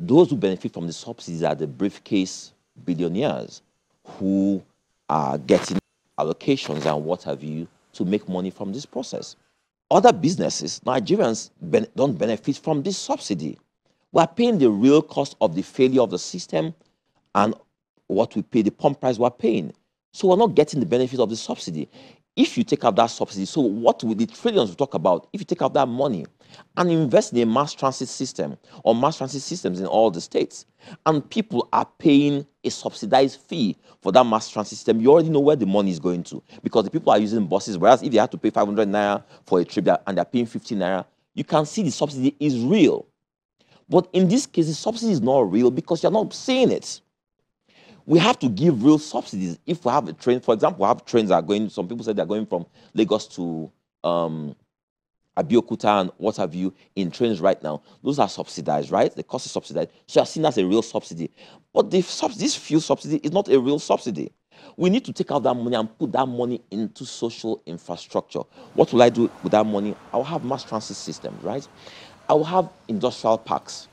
Those 0.00 0.30
who 0.30 0.36
benefit 0.36 0.72
from 0.72 0.86
the 0.86 0.92
subsidies 0.92 1.42
are 1.42 1.54
the 1.54 1.66
briefcase 1.66 2.52
billionaires 2.84 3.62
who 4.04 4.62
are 5.08 5.38
getting 5.38 5.78
allocations 6.18 6.84
and 6.86 7.04
what 7.04 7.22
have 7.22 7.42
you 7.42 7.66
to 7.92 8.04
make 8.04 8.28
money 8.28 8.50
from 8.50 8.72
this 8.72 8.86
process. 8.86 9.36
Other 9.90 10.12
businesses, 10.12 10.80
Nigerians 10.84 11.50
ben 11.60 11.86
don't 11.96 12.18
benefit 12.18 12.56
from 12.58 12.82
this 12.82 12.98
subsidy. 12.98 13.58
We 14.12 14.20
are 14.20 14.28
paying 14.28 14.58
the 14.58 14.70
real 14.70 15.00
cost 15.02 15.36
of 15.40 15.54
the 15.54 15.62
failure 15.62 16.02
of 16.02 16.10
the 16.10 16.18
system 16.18 16.74
and 17.34 17.54
what 18.06 18.34
we 18.34 18.42
pay, 18.42 18.62
the 18.62 18.70
pump 18.70 19.00
price 19.00 19.18
we're 19.18 19.30
paying. 19.30 19.72
So 20.12 20.28
we're 20.28 20.36
not 20.36 20.54
getting 20.54 20.80
the 20.80 20.86
benefit 20.86 21.20
of 21.20 21.30
the 21.30 21.36
subsidy. 21.36 21.88
If 22.38 22.56
you 22.56 22.62
take 22.62 22.84
out 22.84 22.94
that 22.94 23.06
subsidy, 23.06 23.46
so 23.46 23.60
what 23.62 24.04
with 24.04 24.18
the 24.18 24.26
trillions 24.26 24.70
we 24.70 24.76
talk 24.76 24.94
about, 24.94 25.26
if 25.32 25.40
you 25.40 25.44
take 25.44 25.60
out 25.60 25.74
that 25.74 25.88
money 25.88 26.24
and 26.76 26.88
invest 26.88 27.32
in 27.32 27.40
a 27.40 27.46
mass 27.46 27.74
transit 27.74 28.08
system 28.08 28.56
or 28.84 28.94
mass 28.94 29.18
transit 29.18 29.42
systems 29.42 29.80
in 29.80 29.86
all 29.86 30.08
the 30.08 30.20
states, 30.20 30.64
and 31.04 31.28
people 31.30 31.68
are 31.72 31.84
paying 31.98 32.46
a 32.62 32.70
subsidized 32.70 33.40
fee 33.40 33.76
for 34.00 34.12
that 34.12 34.24
mass 34.24 34.48
transit 34.48 34.78
system, 34.78 35.00
you 35.00 35.10
already 35.10 35.30
know 35.30 35.40
where 35.40 35.56
the 35.56 35.66
money 35.66 35.90
is 35.90 35.98
going 35.98 36.22
to 36.22 36.40
because 36.62 36.84
the 36.84 36.90
people 36.92 37.12
are 37.12 37.18
using 37.18 37.44
buses. 37.44 37.76
Whereas 37.76 38.04
if 38.04 38.12
they 38.12 38.18
have 38.18 38.30
to 38.30 38.38
pay 38.38 38.50
500 38.50 38.86
naira 38.86 39.24
for 39.44 39.58
a 39.58 39.64
trip 39.64 39.88
and 40.06 40.16
they're 40.16 40.24
paying 40.24 40.46
50 40.46 40.76
naira, 40.76 41.04
you 41.34 41.42
can 41.42 41.66
see 41.66 41.82
the 41.82 41.90
subsidy 41.90 42.36
is 42.38 42.60
real. 42.60 43.04
But 43.88 44.08
in 44.12 44.28
this 44.28 44.46
case, 44.46 44.68
the 44.68 44.74
subsidy 44.74 45.10
is 45.10 45.20
not 45.20 45.50
real 45.50 45.72
because 45.72 46.04
you're 46.04 46.12
not 46.12 46.32
seeing 46.32 46.70
it 46.70 47.00
we 48.08 48.18
have 48.18 48.38
to 48.38 48.48
give 48.48 48.82
real 48.82 48.98
subsidies. 48.98 49.58
If 49.66 49.84
we 49.84 49.92
have 49.92 50.08
a 50.08 50.14
train, 50.14 50.40
for 50.40 50.54
example, 50.54 50.82
we 50.82 50.88
have 50.88 51.04
trains 51.04 51.28
that 51.28 51.34
are 51.34 51.42
going, 51.42 51.68
some 51.68 51.86
people 51.86 52.02
say 52.02 52.14
they're 52.14 52.24
going 52.24 52.46
from 52.46 52.64
Lagos 52.94 53.26
to 53.36 53.70
um, 54.02 54.56
Abeokuta 55.36 56.00
and 56.00 56.10
what 56.16 56.38
have 56.38 56.54
you 56.54 56.72
in 56.96 57.10
trains 57.10 57.38
right 57.38 57.62
now, 57.62 57.82
those 58.02 58.18
are 58.18 58.28
subsidized, 58.30 58.90
right? 58.90 59.14
The 59.14 59.22
cost 59.22 59.44
is 59.44 59.52
subsidized. 59.52 59.90
So 60.06 60.20
you're 60.20 60.26
seen 60.26 60.46
as 60.46 60.56
a 60.56 60.64
real 60.64 60.80
subsidy. 60.80 61.30
But 61.74 61.90
the 61.90 62.00
sub- 62.00 62.32
this 62.32 62.56
fuel 62.56 62.80
subsidy 62.80 63.18
is 63.18 63.30
not 63.30 63.46
a 63.48 63.60
real 63.60 63.78
subsidy. 63.78 64.32
We 64.78 64.88
need 64.88 65.04
to 65.04 65.12
take 65.12 65.30
out 65.30 65.42
that 65.42 65.52
money 65.52 65.76
and 65.76 65.98
put 65.98 66.10
that 66.12 66.26
money 66.26 66.62
into 66.70 67.04
social 67.04 67.62
infrastructure. 67.66 68.40
What 68.72 68.90
will 68.90 69.02
I 69.02 69.10
do 69.10 69.30
with 69.42 69.52
that 69.52 69.66
money? 69.66 69.94
I'll 70.14 70.24
have 70.24 70.44
mass 70.44 70.64
transit 70.64 70.96
systems, 70.96 71.44
right? 71.44 71.68
I 72.26 72.32
will 72.32 72.44
have 72.44 72.70
industrial 72.88 73.36
parks. 73.36 73.86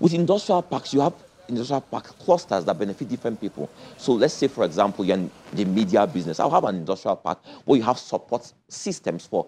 With 0.00 0.12
industrial 0.12 0.62
parks, 0.62 0.92
you 0.92 1.00
have 1.02 1.14
industrial 1.48 1.80
park 1.82 2.04
clusters 2.18 2.64
that 2.64 2.78
benefit 2.78 3.08
different 3.08 3.40
people. 3.40 3.70
So 3.96 4.12
let's 4.12 4.34
say, 4.34 4.48
for 4.48 4.64
example, 4.64 5.04
you're 5.04 5.16
in 5.16 5.30
the 5.52 5.64
media 5.64 6.06
business. 6.06 6.40
I'll 6.40 6.50
have 6.50 6.64
an 6.64 6.76
industrial 6.76 7.16
park 7.16 7.40
where 7.64 7.78
you 7.78 7.84
have 7.84 7.98
support 7.98 8.52
systems 8.68 9.26
for 9.26 9.46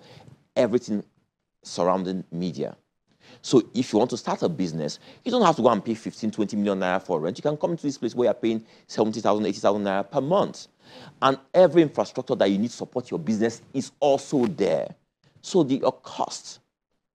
everything 0.54 1.02
surrounding 1.62 2.24
media. 2.30 2.76
So 3.42 3.62
if 3.74 3.92
you 3.92 3.98
want 3.98 4.10
to 4.10 4.16
start 4.16 4.42
a 4.42 4.48
business, 4.48 4.98
you 5.24 5.30
don't 5.30 5.44
have 5.44 5.56
to 5.56 5.62
go 5.62 5.68
and 5.68 5.84
pay 5.84 5.94
15, 5.94 6.30
20 6.30 6.56
million 6.56 6.80
naira 6.80 7.02
for 7.02 7.20
rent. 7.20 7.38
You 7.38 7.42
can 7.42 7.56
come 7.56 7.76
to 7.76 7.82
this 7.82 7.98
place 7.98 8.14
where 8.14 8.26
you're 8.26 8.34
paying 8.34 8.64
70,000, 8.86 9.46
80,000 9.46 9.84
naira 9.84 10.10
per 10.10 10.20
month. 10.20 10.68
And 11.20 11.38
every 11.52 11.82
infrastructure 11.82 12.34
that 12.34 12.50
you 12.50 12.58
need 12.58 12.70
to 12.70 12.76
support 12.76 13.10
your 13.10 13.18
business 13.18 13.62
is 13.74 13.92
also 14.00 14.46
there. 14.46 14.94
So 15.42 15.62
the, 15.62 15.76
your 15.76 15.92
cost, 15.92 16.60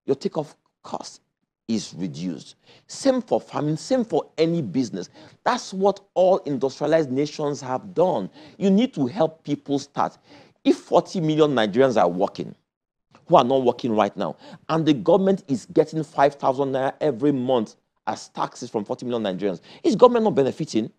your 0.05 0.15
takeoff 0.15 0.55
cost 0.83 1.21
is 1.67 1.93
reduced. 1.95 2.55
Same 2.87 3.21
for 3.21 3.39
farming, 3.39 3.77
same 3.77 4.03
for 4.03 4.29
any 4.37 4.61
business. 4.61 5.09
That's 5.43 5.73
what 5.73 5.99
all 6.13 6.37
industrialized 6.39 7.11
nations 7.11 7.61
have 7.61 7.93
done. 7.93 8.29
You 8.57 8.69
need 8.69 8.93
to 8.95 9.07
help 9.07 9.43
people 9.43 9.79
start. 9.79 10.17
If 10.63 10.77
40 10.77 11.21
million 11.21 11.51
Nigerians 11.51 11.99
are 11.99 12.09
working, 12.09 12.55
who 13.27 13.35
are 13.37 13.43
not 13.43 13.63
working 13.63 13.95
right 13.95 14.15
now, 14.17 14.35
and 14.69 14.85
the 14.85 14.93
government 14.93 15.43
is 15.47 15.65
getting 15.67 16.03
5,000 16.03 16.71
naira 16.71 16.93
every 16.99 17.31
month 17.31 17.75
as 18.07 18.27
taxes 18.29 18.69
from 18.69 18.83
40 18.83 19.05
million 19.05 19.23
Nigerians, 19.23 19.61
is 19.83 19.95
government 19.95 20.25
not 20.25 20.35
benefiting? 20.35 20.91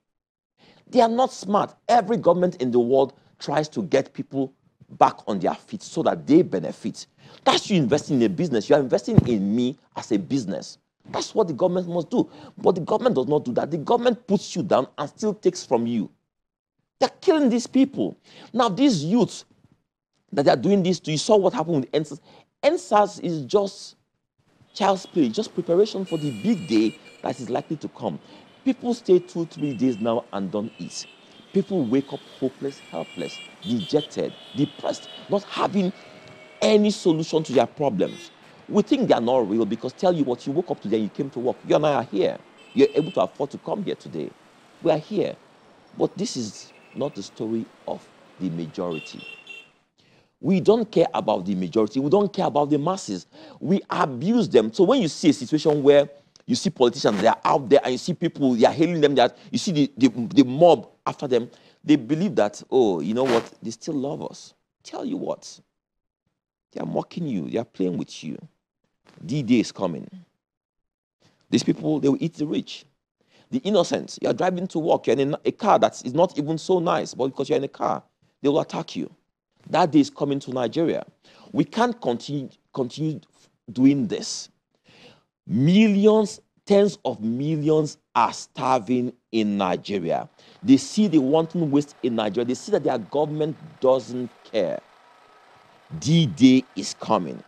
They 0.89 1.01
are 1.01 1.09
not 1.09 1.33
smart. 1.33 1.75
Every 1.89 2.17
government 2.17 2.57
in 2.57 2.71
the 2.71 2.81
world 2.81 3.15
tries 3.39 3.69
to 3.71 3.83
get 3.83 4.13
people 4.13 4.55
back 4.99 5.15
on 5.27 5.39
their 5.39 5.55
feet 5.55 5.83
so 5.83 6.03
that 6.03 6.27
they 6.27 6.43
benefit. 6.43 7.07
That's 7.45 7.71
you 7.71 7.77
investing 7.77 8.17
in 8.17 8.23
a 8.23 8.29
business. 8.29 8.69
You 8.69 8.77
are 8.77 8.81
investing 8.81 9.17
in 9.27 9.55
me 9.55 9.79
as 9.97 10.13
a 10.13 10.19
business. 10.19 10.79
That's 11.11 11.35
what 11.35 11.49
the 11.49 11.55
government 11.55 11.89
must 11.89 12.11
do. 12.11 12.29
But 12.57 12.77
the 12.77 12.81
government 12.83 13.17
does 13.17 13.27
not 13.27 13.45
do 13.45 13.53
that. 13.55 13.71
The 13.71 13.79
government 13.79 14.27
puts 14.27 14.55
you 14.55 14.63
down 14.63 14.87
and 14.97 15.09
still 15.09 15.35
takes 15.35 15.65
from 15.65 15.87
you. 15.87 16.11
They're 17.01 17.11
killing 17.21 17.49
these 17.49 17.67
people. 17.67 18.17
Now, 18.53 18.69
these 18.69 19.05
youths 19.05 19.45
that 20.33 20.45
they're 20.45 20.57
doing 20.57 20.83
this 20.83 21.01
to, 21.01 21.11
you 21.11 21.19
saw 21.19 21.37
what 21.37 21.53
happened 21.53 21.81
with 21.81 21.93
EndSARS. 21.93 22.21
EndSARS 22.63 23.21
is 23.25 23.43
just 23.43 23.97
child's 24.73 25.07
play, 25.07 25.29
just 25.29 25.53
preparation 25.53 26.05
for 26.05 26.19
the 26.19 26.31
big 26.31 26.67
day 26.69 26.97
that 27.23 27.39
is 27.41 27.51
likely 27.51 27.77
to 27.77 27.89
come. 27.89 28.19
People 28.65 28.95
stay 28.95 29.19
two, 29.19 29.47
three 29.47 29.75
days 29.75 29.99
now 29.99 30.25
and 30.33 30.51
don't 30.51 30.73
eat. 30.79 31.07
People 31.53 31.85
wake 31.85 32.13
up 32.13 32.21
hopeless, 32.29 32.81
helpless, 32.91 33.41
dejected, 33.67 34.35
depressed, 34.55 35.09
not 35.29 35.45
having 35.45 35.93
any 36.63 36.91
solution 36.91 37.43
to 37.45 37.53
their 37.53 37.67
problems. 37.67 38.33
We 38.69 38.83
think 38.83 39.09
they 39.09 39.15
are 39.15 39.21
not 39.21 39.49
real 39.49 39.67
because 39.67 39.93
tell 39.93 40.15
you 40.15 40.25
what, 40.25 40.47
you 40.47 40.53
woke 40.53 40.71
up 40.71 40.81
today, 40.81 40.99
you 40.99 41.11
came 41.11 41.31
to 41.31 41.41
work. 41.41 41.59
You 41.65 41.77
and 41.77 41.87
I 41.87 41.95
are 41.95 42.05
here. 42.05 42.39
You're 42.75 42.89
able 42.95 43.13
to 43.13 43.23
afford 43.23 43.51
to 43.53 43.59
come 43.59 43.85
here 43.85 43.97
today. 43.97 44.35
We 44.81 44.93
are 44.93 44.99
here. 44.99 45.37
But 45.95 46.17
this 46.17 46.37
is 46.37 46.73
not 46.95 47.15
the 47.15 47.23
story 47.23 47.69
of 47.87 48.09
the 48.39 48.51
majority. 48.51 49.29
We 50.41 50.61
don't 50.61 50.91
care 50.91 51.09
about 51.15 51.47
the 51.47 51.55
majority. 51.55 52.01
We 52.01 52.11
don't 52.11 52.33
care 52.33 52.47
about 52.47 52.71
the 52.71 52.79
masses. 52.79 53.27
We 53.61 53.83
abuse 53.91 54.49
them. 54.49 54.73
So 54.73 54.85
when 54.85 55.03
you 55.03 55.09
see 55.09 55.31
a 55.31 55.33
situation 55.35 55.83
where 55.83 56.09
you 56.47 56.57
see 56.57 56.71
politicians, 56.71 57.21
they 57.21 57.29
are 57.29 57.41
out 57.45 57.69
there, 57.69 57.81
and 57.85 57.93
you 57.93 57.99
see 57.99 58.15
people, 58.15 58.55
they 58.55 58.67
are 58.67 58.73
hailing 58.73 59.01
them, 59.01 59.15
that 59.17 59.39
you 59.51 59.59
see 59.59 59.73
the, 59.73 59.93
the, 59.97 60.09
the 60.35 60.45
mob 60.45 60.89
after 61.07 61.27
them, 61.27 61.51
they 61.85 61.97
believe 61.97 62.35
that, 62.37 62.63
oh, 62.71 63.01
you 63.01 63.15
know 63.15 63.25
what, 63.25 63.53
they 63.63 63.71
still 63.71 63.95
love 63.95 64.23
us. 64.23 64.55
Tell 64.83 65.05
you 65.05 65.17
what, 65.17 65.61
they 66.73 66.81
are 66.81 66.87
mocking 66.87 67.27
you, 67.27 67.49
they 67.49 67.59
are 67.59 67.65
playing 67.65 67.99
with 67.99 68.23
you. 68.25 68.39
D 69.25 69.43
Day 69.43 69.61
is 69.61 69.73
coming. 69.73 70.09
These 71.51 71.65
people, 71.65 72.01
they 72.01 72.09
will 72.09 72.23
eat 72.23 72.35
the 72.35 72.47
rich. 72.47 72.85
The 73.51 73.59
innocent, 73.59 74.19
you 74.23 74.29
are 74.29 74.33
driving 74.33 74.67
to 74.69 74.79
work, 74.79 75.07
you're 75.07 75.19
in 75.19 75.37
a 75.45 75.53
car 75.53 75.79
that 75.79 76.05
is 76.05 76.15
not 76.15 76.39
even 76.39 76.57
so 76.57 76.79
nice, 76.79 77.13
but 77.15 77.29
because 77.29 77.49
you're 77.49 77.59
in 77.59 77.65
a 77.65 77.69
car, 77.69 78.03
they 78.41 78.49
will 78.49 78.61
attack 78.61 78.97
you. 78.97 79.11
That 79.69 79.91
day 79.91 80.01
is 80.01 80.11
coming 80.11 80.41
to 80.41 80.51
Nigeria. 80.53 81.05
We 81.53 81.65
can't 81.65 82.01
continue, 82.01 82.49
continue 82.73 83.21
doing 83.71 84.07
this. 84.07 84.49
Millions, 85.47 86.41
tens 86.67 86.99
of 87.05 87.21
millions 87.21 87.99
are 88.15 88.33
starving 88.33 89.13
in 89.33 89.57
Nigeria. 89.57 90.29
They 90.63 90.77
see 90.77 91.09
the 91.09 91.19
wanton 91.19 91.71
waste 91.71 91.97
in 92.03 92.15
Nigeria. 92.17 92.45
They 92.47 92.55
see 92.55 92.73
that 92.73 92.85
their 92.85 92.99
government 92.99 93.57
doesn't 93.81 94.31
care. 94.45 94.81
D 95.99 96.27
Day 96.27 96.65
is 96.77 96.95
coming. 96.95 97.43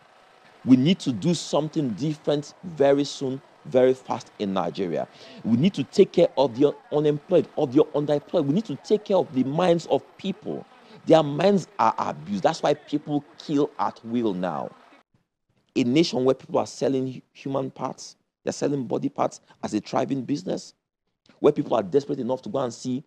We 0.65 0.77
need 0.77 0.99
to 0.99 1.11
do 1.11 1.33
something 1.33 1.89
different 1.91 2.53
very 2.63 3.03
soon, 3.03 3.41
very 3.65 3.93
fast 3.93 4.31
in 4.39 4.53
Nigeria. 4.53 5.07
We 5.43 5.57
need 5.57 5.73
to 5.75 5.83
take 5.83 6.13
care 6.13 6.27
of 6.37 6.57
the 6.59 6.75
unemployed, 6.91 7.47
of 7.57 7.73
the 7.73 7.83
underemployed. 7.95 8.45
We 8.45 8.53
need 8.53 8.65
to 8.65 8.75
take 8.77 9.05
care 9.05 9.17
of 9.17 9.33
the 9.33 9.43
minds 9.43 9.85
of 9.87 10.01
people. 10.17 10.65
Their 11.05 11.21
minds 11.23 11.67
are 11.77 11.93
abused. 11.97 12.43
That's 12.43 12.63
why 12.63 12.73
people 12.73 13.23
kill 13.37 13.69
at 13.77 14.03
will 14.03 14.33
now. 14.33 14.71
A 15.75 15.83
nation 15.83 16.23
where 16.25 16.35
people 16.35 16.57
are 16.59 16.67
selling 16.67 17.21
human 17.33 17.69
parts, 17.69 18.15
they're 18.45 18.53
selling 18.53 18.85
body 18.85 19.09
parts 19.09 19.41
as 19.61 19.73
a 19.73 19.81
thriving 19.81 20.21
business, 20.21 20.73
where 21.39 21.51
people 21.51 21.75
are 21.75 21.83
desperate 21.83 22.19
enough 22.19 22.41
to 22.43 22.49
go 22.49 22.59
and 22.59 22.73
see 22.73 23.03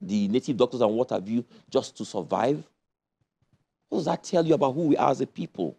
the 0.00 0.28
native 0.28 0.56
doctors 0.56 0.80
and 0.80 0.92
what 0.92 1.10
have 1.10 1.28
you 1.28 1.44
just 1.70 1.96
to 1.96 2.04
survive. 2.04 2.62
What 3.88 4.00
does 4.00 4.04
that 4.06 4.22
tell 4.22 4.44
you 4.44 4.54
about 4.54 4.74
who 4.74 4.88
we 4.88 4.96
are 4.96 5.10
as 5.10 5.20
a 5.20 5.26
people? 5.26 5.78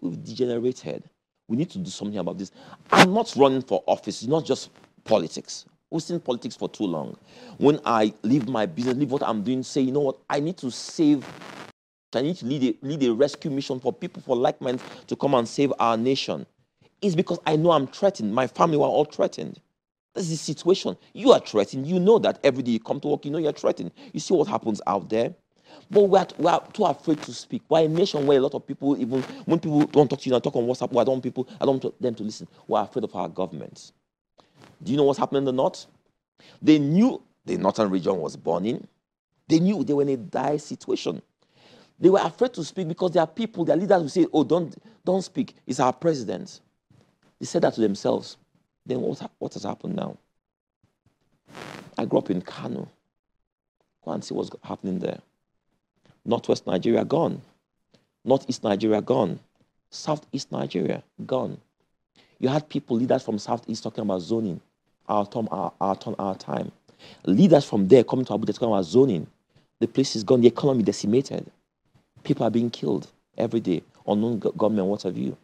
We've 0.00 0.22
degenerated. 0.22 1.04
We 1.48 1.56
need 1.56 1.70
to 1.70 1.78
do 1.78 1.90
something 1.90 2.18
about 2.18 2.38
this. 2.38 2.52
I'm 2.90 3.12
not 3.12 3.34
running 3.36 3.62
for 3.62 3.82
office, 3.86 4.22
it's 4.22 4.30
not 4.30 4.46
just 4.46 4.70
politics. 5.04 5.66
We've 5.90 6.02
seen 6.02 6.18
politics 6.18 6.56
for 6.56 6.68
too 6.68 6.84
long. 6.84 7.16
When 7.58 7.78
I 7.84 8.14
leave 8.22 8.48
my 8.48 8.66
business, 8.66 8.96
leave 8.96 9.12
what 9.12 9.22
I'm 9.22 9.42
doing, 9.42 9.62
say, 9.62 9.82
you 9.82 9.92
know 9.92 10.00
what, 10.00 10.18
I 10.28 10.40
need 10.40 10.56
to 10.58 10.70
save, 10.70 11.24
I 12.14 12.22
need 12.22 12.36
to 12.36 12.46
lead 12.46 12.64
a, 12.64 12.86
lead 12.86 13.02
a 13.04 13.12
rescue 13.12 13.50
mission 13.50 13.78
for 13.78 13.92
people, 13.92 14.22
for 14.22 14.36
like 14.36 14.60
minds 14.60 14.82
to 15.06 15.16
come 15.16 15.34
and 15.34 15.46
save 15.46 15.72
our 15.78 15.96
nation. 15.96 16.46
It's 17.04 17.14
because 17.14 17.38
I 17.46 17.56
know 17.56 17.72
I'm 17.72 17.86
threatened. 17.86 18.34
My 18.34 18.46
family 18.46 18.78
were 18.78 18.86
all 18.86 19.04
threatened. 19.04 19.60
This 20.14 20.24
is 20.24 20.30
the 20.30 20.36
situation. 20.38 20.96
You 21.12 21.32
are 21.32 21.40
threatened. 21.40 21.86
You 21.86 22.00
know 22.00 22.18
that 22.20 22.40
every 22.42 22.62
day 22.62 22.72
you 22.72 22.80
come 22.80 22.98
to 23.00 23.08
work, 23.08 23.26
you 23.26 23.30
know 23.30 23.36
you're 23.36 23.52
threatened. 23.52 23.92
You 24.14 24.20
see 24.20 24.32
what 24.32 24.48
happens 24.48 24.80
out 24.86 25.10
there. 25.10 25.34
But 25.90 26.04
we're, 26.04 26.26
we're 26.38 26.60
too 26.72 26.86
afraid 26.86 27.20
to 27.24 27.34
speak. 27.34 27.60
We're 27.68 27.84
a 27.84 27.88
nation 27.88 28.26
where 28.26 28.38
a 28.38 28.40
lot 28.40 28.54
of 28.54 28.66
people, 28.66 28.96
even 28.98 29.20
when 29.44 29.60
people 29.60 29.84
don't 29.86 30.08
talk 30.08 30.20
to 30.20 30.28
you 30.30 30.34
and 30.34 30.42
talk 30.42 30.56
on 30.56 30.64
WhatsApp, 30.66 30.98
I 30.98 31.04
don't 31.04 31.20
people, 31.20 31.46
I 31.60 31.66
don't 31.66 31.84
want 31.84 32.00
them 32.00 32.14
to 32.14 32.22
listen. 32.22 32.48
We're 32.66 32.80
afraid 32.80 33.04
of 33.04 33.14
our 33.14 33.28
governments. 33.28 33.92
Do 34.82 34.92
you 34.92 34.96
know 34.96 35.04
what's 35.04 35.18
happening 35.18 35.40
in 35.40 35.44
the 35.44 35.52
north? 35.52 35.84
They 36.62 36.78
knew 36.78 37.22
the 37.44 37.58
northern 37.58 37.90
region 37.90 38.16
was 38.16 38.34
burning. 38.36 38.88
They 39.48 39.60
knew 39.60 39.84
they 39.84 39.92
were 39.92 40.02
in 40.02 40.08
a 40.08 40.16
dire 40.16 40.58
situation. 40.58 41.20
They 42.00 42.08
were 42.08 42.20
afraid 42.22 42.54
to 42.54 42.64
speak 42.64 42.88
because 42.88 43.10
their 43.10 43.26
people, 43.26 43.66
their 43.66 43.76
leaders 43.76 44.00
will 44.00 44.08
say, 44.08 44.26
Oh, 44.32 44.44
don't, 44.44 44.74
don't 45.04 45.22
speak. 45.22 45.54
It's 45.66 45.80
our 45.80 45.92
president. 45.92 46.60
They 47.40 47.46
said 47.46 47.62
that 47.62 47.74
to 47.74 47.80
themselves. 47.80 48.36
Then 48.86 49.00
what, 49.00 49.30
what 49.38 49.54
has 49.54 49.64
happened 49.64 49.96
now? 49.96 50.16
I 51.96 52.04
grew 52.04 52.18
up 52.18 52.30
in 52.30 52.42
Kano. 52.42 52.88
Go 54.04 54.10
and 54.12 54.24
see 54.24 54.34
what's 54.34 54.50
happening 54.62 54.98
there. 54.98 55.20
Northwest 56.24 56.66
Nigeria 56.66 57.04
gone. 57.04 57.40
Northeast 58.24 58.64
Nigeria 58.64 59.00
gone. 59.00 59.38
Southeast 59.90 60.50
Nigeria 60.50 61.02
gone. 61.26 61.58
You 62.38 62.48
had 62.48 62.68
people, 62.68 62.96
leaders 62.96 63.22
from 63.22 63.38
Southeast 63.38 63.82
talking 63.82 64.02
about 64.02 64.20
zoning, 64.20 64.60
our 65.08 65.26
turn, 65.26 65.46
our, 65.50 65.72
our 65.80 65.96
turn, 65.96 66.14
our 66.18 66.34
time. 66.34 66.72
Leaders 67.24 67.64
from 67.64 67.86
there 67.88 68.02
coming 68.02 68.24
to 68.24 68.32
Abuja 68.32 68.54
talking 68.54 68.68
about 68.68 68.84
zoning. 68.84 69.26
The 69.80 69.86
place 69.86 70.16
is 70.16 70.24
gone, 70.24 70.40
the 70.40 70.48
economy 70.48 70.82
decimated. 70.82 71.50
People 72.22 72.46
are 72.46 72.50
being 72.50 72.70
killed 72.70 73.10
every 73.36 73.60
day. 73.60 73.82
Unknown 74.06 74.38
government, 74.38 74.88
what 74.88 75.02
have 75.02 75.16
you. 75.16 75.36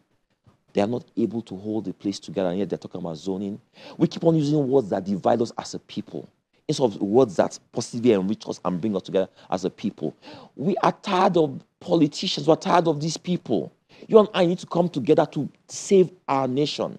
They 0.73 0.81
are 0.81 0.87
not 0.87 1.05
able 1.17 1.41
to 1.43 1.55
hold 1.55 1.85
the 1.85 1.93
place 1.93 2.19
together, 2.19 2.49
and 2.49 2.59
yet 2.59 2.69
they're 2.69 2.77
talking 2.77 3.01
about 3.01 3.17
zoning. 3.17 3.59
We 3.97 4.07
keep 4.07 4.23
on 4.23 4.35
using 4.35 4.67
words 4.67 4.89
that 4.89 5.03
divide 5.03 5.41
us 5.41 5.51
as 5.57 5.73
a 5.73 5.79
people 5.79 6.29
instead 6.67 6.85
of 6.85 7.01
words 7.01 7.35
that 7.35 7.59
positively 7.71 8.13
enrich 8.13 8.47
us 8.47 8.59
and 8.63 8.79
bring 8.79 8.95
us 8.95 9.03
together 9.03 9.27
as 9.49 9.65
a 9.65 9.69
people. 9.69 10.15
We 10.55 10.75
are 10.83 10.91
tired 10.91 11.37
of 11.37 11.61
politicians. 11.79 12.47
We're 12.47 12.55
tired 12.55 12.87
of 12.87 13.01
these 13.01 13.17
people. 13.17 13.71
You 14.07 14.19
and 14.19 14.29
I 14.33 14.45
need 14.45 14.59
to 14.59 14.65
come 14.65 14.89
together 14.89 15.25
to 15.33 15.49
save 15.67 16.11
our 16.27 16.47
nation. 16.47 16.97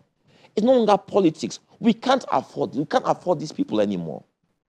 It's 0.54 0.64
no 0.64 0.76
longer 0.76 0.98
politics. 0.98 1.58
We 1.80 1.94
can't 1.94 2.24
afford. 2.30 2.74
We 2.74 2.84
can't 2.84 3.06
afford 3.06 3.40
these 3.40 3.52
people 3.52 3.80
anymore. 3.80 4.22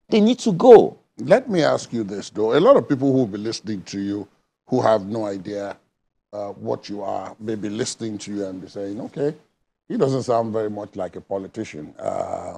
They 0.09 0.21
need 0.21 0.39
to 0.39 0.53
go. 0.53 0.97
Let 1.19 1.49
me 1.49 1.61
ask 1.63 1.91
you 1.93 2.03
this, 2.03 2.29
though. 2.29 2.57
A 2.57 2.59
lot 2.59 2.77
of 2.77 2.87
people 2.87 3.11
who 3.11 3.19
will 3.19 3.27
be 3.27 3.37
listening 3.37 3.83
to 3.83 3.99
you 3.99 4.27
who 4.67 4.81
have 4.81 5.05
no 5.05 5.25
idea 5.25 5.77
uh, 6.33 6.49
what 6.49 6.89
you 6.89 7.01
are, 7.03 7.35
maybe 7.39 7.69
listening 7.69 8.17
to 8.17 8.33
you 8.33 8.45
and 8.45 8.61
be 8.61 8.67
saying, 8.67 8.99
okay, 8.99 9.33
he 9.87 9.97
doesn't 9.97 10.23
sound 10.23 10.51
very 10.51 10.69
much 10.69 10.95
like 10.95 11.15
a 11.15 11.21
politician. 11.21 11.93
Uh, 11.99 12.57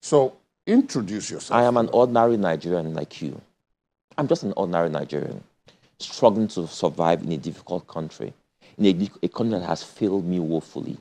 so 0.00 0.36
introduce 0.66 1.30
yourself. 1.30 1.58
I 1.58 1.64
am 1.64 1.76
an 1.76 1.88
ordinary 1.92 2.36
Nigerian 2.36 2.94
like 2.94 3.20
you. 3.20 3.40
I'm 4.16 4.28
just 4.28 4.44
an 4.44 4.52
ordinary 4.56 4.88
Nigerian 4.88 5.42
struggling 5.98 6.48
to 6.48 6.66
survive 6.66 7.22
in 7.22 7.32
a 7.32 7.36
difficult 7.36 7.86
country, 7.86 8.32
in 8.78 8.86
a, 8.86 9.10
a 9.24 9.28
country 9.28 9.58
that 9.58 9.66
has 9.66 9.82
failed 9.82 10.24
me 10.24 10.38
woefully. 10.38 10.96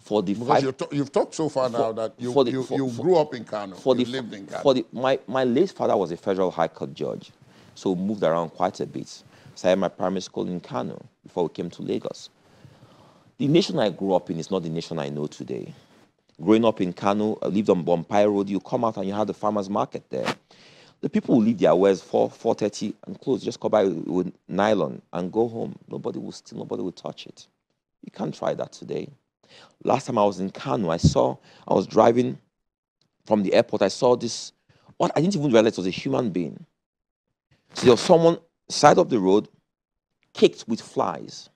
For 0.00 0.22
the 0.22 0.34
because 0.34 0.62
five, 0.62 0.92
you've 0.92 1.10
talked 1.10 1.34
so 1.34 1.48
far 1.48 1.68
for, 1.68 1.78
now 1.78 1.92
that 1.92 2.14
you, 2.18 2.32
the, 2.32 2.50
you, 2.50 2.62
for, 2.62 2.76
you 2.76 2.90
grew 2.92 3.16
up 3.16 3.34
in 3.34 3.44
Kano, 3.44 3.74
for 3.74 3.96
you 3.96 4.04
the, 4.04 4.10
lived 4.12 4.34
in 4.34 4.46
Kano. 4.46 4.62
For 4.62 4.74
the, 4.74 4.86
my, 4.92 5.18
my 5.26 5.42
late 5.42 5.70
father 5.70 5.96
was 5.96 6.12
a 6.12 6.16
federal 6.16 6.50
high 6.50 6.68
court 6.68 6.94
judge, 6.94 7.32
so 7.74 7.94
moved 7.94 8.22
around 8.22 8.50
quite 8.50 8.78
a 8.80 8.86
bit. 8.86 9.22
I 9.64 9.70
had 9.70 9.78
my 9.78 9.88
primary 9.88 10.20
school 10.20 10.46
in 10.46 10.60
Kano 10.60 11.00
before 11.22 11.44
we 11.44 11.50
came 11.50 11.70
to 11.70 11.82
Lagos. 11.82 12.30
The 13.38 13.48
nation 13.48 13.78
I 13.78 13.90
grew 13.90 14.14
up 14.14 14.30
in 14.30 14.38
is 14.38 14.50
not 14.50 14.62
the 14.62 14.68
nation 14.68 14.98
I 14.98 15.08
know 15.08 15.26
today. 15.26 15.74
Growing 16.40 16.64
up 16.64 16.80
in 16.80 16.92
Kano, 16.92 17.38
I 17.42 17.46
lived 17.46 17.70
on 17.70 17.84
Bompai 17.84 18.26
Road, 18.26 18.48
you 18.48 18.60
come 18.60 18.84
out 18.84 18.96
and 18.96 19.06
you 19.06 19.14
had 19.14 19.26
the 19.26 19.34
farmer's 19.34 19.70
market 19.70 20.04
there. 20.10 20.34
The 21.00 21.08
people 21.08 21.36
will 21.36 21.42
leave 21.42 21.58
their 21.58 21.74
wares 21.74 22.02
4, 22.02 22.30
4.30 22.30 22.94
and 23.06 23.20
close, 23.20 23.42
just 23.42 23.60
come 23.60 23.70
by 23.70 23.84
with, 23.84 24.32
nylon 24.48 25.00
and 25.12 25.32
go 25.32 25.48
home. 25.48 25.78
Nobody 25.88 26.18
will 26.18 26.32
steal, 26.32 26.58
nobody 26.58 26.82
will 26.82 26.92
touch 26.92 27.26
it. 27.26 27.46
You 28.04 28.12
can't 28.12 28.34
try 28.34 28.54
that 28.54 28.72
today. 28.72 29.08
Last 29.84 30.06
time 30.06 30.18
I 30.18 30.24
was 30.24 30.40
in 30.40 30.50
Kano, 30.50 30.90
I 30.90 30.96
saw, 30.96 31.36
I 31.68 31.74
was 31.74 31.86
driving 31.86 32.38
from 33.24 33.42
the 33.42 33.54
airport, 33.54 33.82
I 33.82 33.88
saw 33.88 34.16
this, 34.16 34.52
what 34.96 35.12
I 35.16 35.20
didn't 35.20 35.36
even 35.36 35.52
realize 35.52 35.76
was 35.76 35.86
a 35.86 35.90
human 35.90 36.30
being. 36.30 36.64
So 37.74 37.82
there 37.82 37.92
was 37.92 38.00
someone 38.00 38.38
side 38.68 38.98
of 38.98 39.08
the 39.08 39.18
road, 39.18 39.48
caked 40.32 40.64
with 40.68 40.80
flies. 40.80 41.48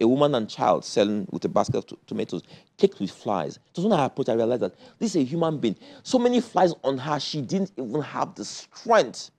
A 0.00 0.06
woman 0.08 0.34
and 0.34 0.48
child 0.48 0.84
selling 0.84 1.28
with 1.30 1.44
a 1.44 1.48
basket 1.48 1.76
of 1.92 2.06
tomatoes, 2.06 2.42
caked 2.76 2.98
with 2.98 3.10
flies. 3.10 3.58
It 3.76 3.80
when 3.80 3.92
I 3.92 4.06
approached, 4.06 4.30
I 4.30 4.34
realized 4.34 4.62
that 4.62 4.74
this 4.98 5.14
is 5.14 5.22
a 5.22 5.24
human 5.24 5.58
being. 5.58 5.76
So 6.02 6.18
many 6.18 6.40
flies 6.40 6.74
on 6.82 6.98
her, 6.98 7.20
she 7.20 7.40
didn't 7.40 7.72
even 7.76 8.02
have 8.02 8.34
the 8.34 8.44
strength 8.44 9.30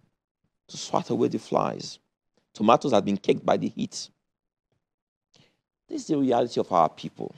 to 0.69 0.77
swat 0.77 1.09
away 1.09 1.27
the 1.27 1.39
flies. 1.39 1.99
Tomatoes 2.53 2.93
had 2.93 3.03
been 3.03 3.17
caked 3.17 3.45
by 3.45 3.57
the 3.57 3.67
heat. 3.67 4.09
This 5.89 6.01
is 6.01 6.07
the 6.07 6.17
reality 6.17 6.59
of 6.61 6.71
our 6.71 6.87
people. 6.87 7.35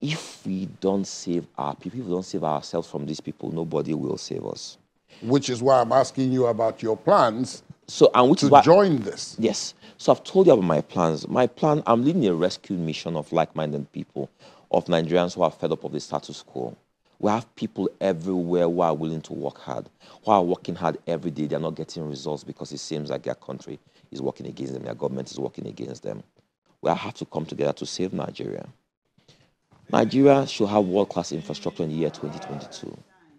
If 0.00 0.46
we 0.46 0.66
don't 0.80 1.06
save 1.06 1.46
our 1.58 1.74
people, 1.74 2.00
if 2.00 2.06
we 2.06 2.12
don't 2.12 2.24
save 2.24 2.44
ourselves 2.44 2.88
from 2.88 3.04
these 3.04 3.20
people, 3.20 3.50
nobody 3.50 3.92
will 3.92 4.16
save 4.16 4.46
us 4.46 4.78
which 5.22 5.50
is 5.50 5.62
why 5.62 5.80
I'm 5.80 5.92
asking 5.92 6.32
you 6.32 6.46
about 6.46 6.82
your 6.82 6.96
plans 6.96 7.62
so, 7.88 8.10
and 8.14 8.30
which 8.30 8.40
to 8.40 8.46
is 8.46 8.52
why, 8.52 8.62
join 8.62 8.98
this. 9.00 9.34
Yes. 9.38 9.74
So 9.96 10.12
I've 10.12 10.22
told 10.22 10.46
you 10.46 10.52
about 10.52 10.64
my 10.64 10.80
plans. 10.82 11.26
My 11.26 11.46
plan, 11.46 11.82
I'm 11.86 12.04
leading 12.04 12.26
a 12.26 12.34
rescue 12.34 12.76
mission 12.76 13.16
of 13.16 13.32
like-minded 13.32 13.90
people, 13.92 14.30
of 14.70 14.84
Nigerians 14.84 15.34
who 15.34 15.42
are 15.42 15.50
fed 15.50 15.72
up 15.72 15.84
of 15.84 15.92
the 15.92 16.00
status 16.00 16.42
quo. 16.42 16.76
We 17.18 17.30
have 17.30 17.52
people 17.56 17.90
everywhere 18.00 18.64
who 18.64 18.80
are 18.82 18.94
willing 18.94 19.22
to 19.22 19.32
work 19.32 19.58
hard, 19.58 19.88
who 20.24 20.30
are 20.30 20.42
working 20.42 20.76
hard 20.76 20.98
every 21.06 21.30
day. 21.30 21.46
They're 21.46 21.58
not 21.58 21.74
getting 21.74 22.08
results 22.08 22.44
because 22.44 22.70
it 22.72 22.78
seems 22.78 23.10
like 23.10 23.22
their 23.22 23.34
country 23.34 23.80
is 24.12 24.22
working 24.22 24.46
against 24.46 24.74
them, 24.74 24.84
their 24.84 24.94
government 24.94 25.30
is 25.30 25.38
working 25.38 25.66
against 25.66 26.02
them. 26.02 26.22
We 26.80 26.90
have 26.90 27.14
to 27.14 27.24
come 27.24 27.44
together 27.44 27.72
to 27.72 27.86
save 27.86 28.12
Nigeria. 28.12 28.66
Nigeria 29.90 30.46
should 30.46 30.68
have 30.68 30.84
world-class 30.84 31.32
infrastructure 31.32 31.82
in 31.82 31.88
the 31.88 31.96
year 31.96 32.10
2022. 32.10 32.96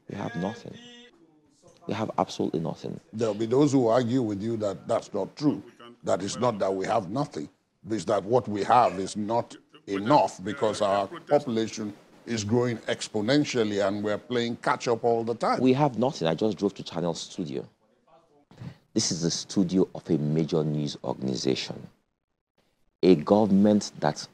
We 0.09 0.17
have 0.17 0.35
nothing. 0.35 0.73
We 1.89 1.95
have 1.95 2.11
absolutely 2.19 2.59
nothing. 2.59 2.99
There'll 3.11 3.33
be 3.33 3.47
those 3.47 3.71
who 3.71 3.87
argue 3.87 4.21
with 4.21 4.43
you 4.43 4.57
that 4.57 4.87
that's 4.87 5.11
not 5.11 5.35
true. 5.35 5.63
That 6.03 6.21
it's 6.21 6.37
not 6.37 6.59
that 6.59 6.71
we 6.71 6.85
have 6.85 7.09
nothing. 7.09 7.49
It's 7.89 8.05
that 8.05 8.23
what 8.23 8.47
we 8.47 8.63
have 8.63 8.99
is 8.99 9.17
not 9.17 9.57
enough 9.87 10.39
because 10.43 10.83
our 10.83 11.07
population 11.27 11.91
is 12.27 12.43
growing 12.43 12.77
exponentially 12.93 13.83
and 13.83 14.03
we're 14.03 14.19
playing 14.19 14.57
catch 14.57 14.87
up 14.87 15.03
all 15.03 15.23
the 15.23 15.33
time. 15.33 15.59
We 15.61 15.73
have 15.73 15.97
nothing. 15.97 16.27
I 16.27 16.35
just 16.35 16.59
drove 16.59 16.75
to 16.75 16.83
Channel 16.83 17.15
Studio. 17.15 17.67
This 18.93 19.11
is 19.11 19.23
the 19.23 19.31
studio 19.31 19.87
of 19.95 20.07
a 20.11 20.17
major 20.19 20.63
news 20.63 20.95
organization, 21.03 21.87
a 23.01 23.15
government 23.15 23.93
that 23.99 24.27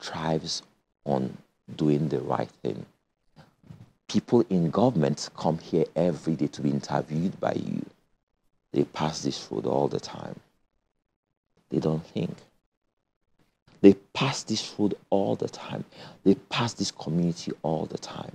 thrives 0.00 0.62
on 1.04 1.36
doing 1.76 2.08
the 2.08 2.20
right 2.20 2.50
thing 2.62 2.86
people 4.16 4.42
in 4.48 4.70
government 4.70 5.28
come 5.36 5.58
here 5.58 5.84
every 5.94 6.34
day 6.34 6.46
to 6.46 6.62
be 6.62 6.70
interviewed 6.70 7.38
by 7.38 7.52
you. 7.52 7.84
They 8.72 8.84
pass 8.84 9.20
this 9.20 9.46
road 9.50 9.66
all 9.66 9.88
the 9.88 10.00
time. 10.00 10.40
They 11.68 11.80
don't 11.80 12.02
think. 12.06 12.34
They 13.82 13.92
pass 14.14 14.42
this 14.42 14.74
road 14.78 14.94
all 15.10 15.36
the 15.36 15.50
time. 15.50 15.84
They 16.24 16.34
pass 16.34 16.72
this 16.72 16.90
community 16.90 17.52
all 17.62 17.84
the 17.84 17.98
time. 17.98 18.34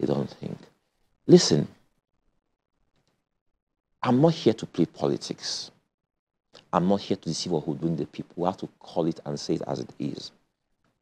They 0.00 0.08
don't 0.08 0.28
think. 0.28 0.58
Listen, 1.28 1.68
I'm 4.02 4.20
not 4.20 4.32
here 4.32 4.54
to 4.54 4.66
play 4.66 4.86
politics. 4.86 5.70
I'm 6.72 6.88
not 6.88 7.00
here 7.00 7.16
to 7.16 7.28
deceive 7.28 7.52
or 7.52 7.60
hoodwink 7.60 7.98
the 7.98 8.06
people. 8.06 8.34
We 8.34 8.46
have 8.46 8.56
to 8.56 8.68
call 8.80 9.06
it 9.06 9.20
and 9.24 9.38
say 9.38 9.54
it 9.54 9.62
as 9.68 9.78
it 9.78 9.90
is. 10.00 10.32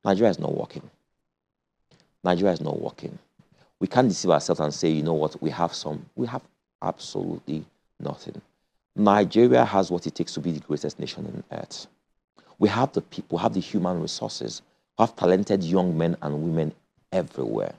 Nigeria 0.04 0.30
is 0.30 0.38
not 0.38 0.54
working. 0.54 0.82
Nigeria 2.24 2.52
is 2.52 2.60
not 2.60 2.80
working. 2.80 3.18
We 3.80 3.86
can't 3.86 4.08
deceive 4.08 4.30
ourselves 4.30 4.60
and 4.60 4.74
say, 4.74 4.90
you 4.90 5.02
know 5.02 5.14
what, 5.14 5.40
we 5.40 5.50
have 5.50 5.72
some. 5.72 6.04
We 6.16 6.26
have 6.26 6.42
absolutely 6.82 7.64
nothing. 8.00 8.40
Nigeria 8.96 9.64
has 9.64 9.90
what 9.90 10.06
it 10.06 10.14
takes 10.14 10.34
to 10.34 10.40
be 10.40 10.50
the 10.50 10.60
greatest 10.60 10.98
nation 10.98 11.26
on 11.26 11.58
earth. 11.58 11.86
We 12.58 12.68
have 12.68 12.92
the 12.92 13.00
people, 13.02 13.38
we 13.38 13.42
have 13.42 13.54
the 13.54 13.60
human 13.60 14.00
resources, 14.00 14.62
we 14.98 15.04
have 15.04 15.14
talented 15.14 15.62
young 15.62 15.96
men 15.96 16.16
and 16.22 16.42
women 16.42 16.74
everywhere. 17.12 17.74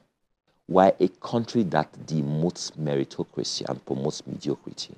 We're 0.70 0.94
a 1.00 1.08
country 1.08 1.64
that 1.64 1.92
demotes 2.06 2.72
meritocracy 2.78 3.68
and 3.68 3.84
promotes 3.86 4.26
mediocrity. 4.26 4.96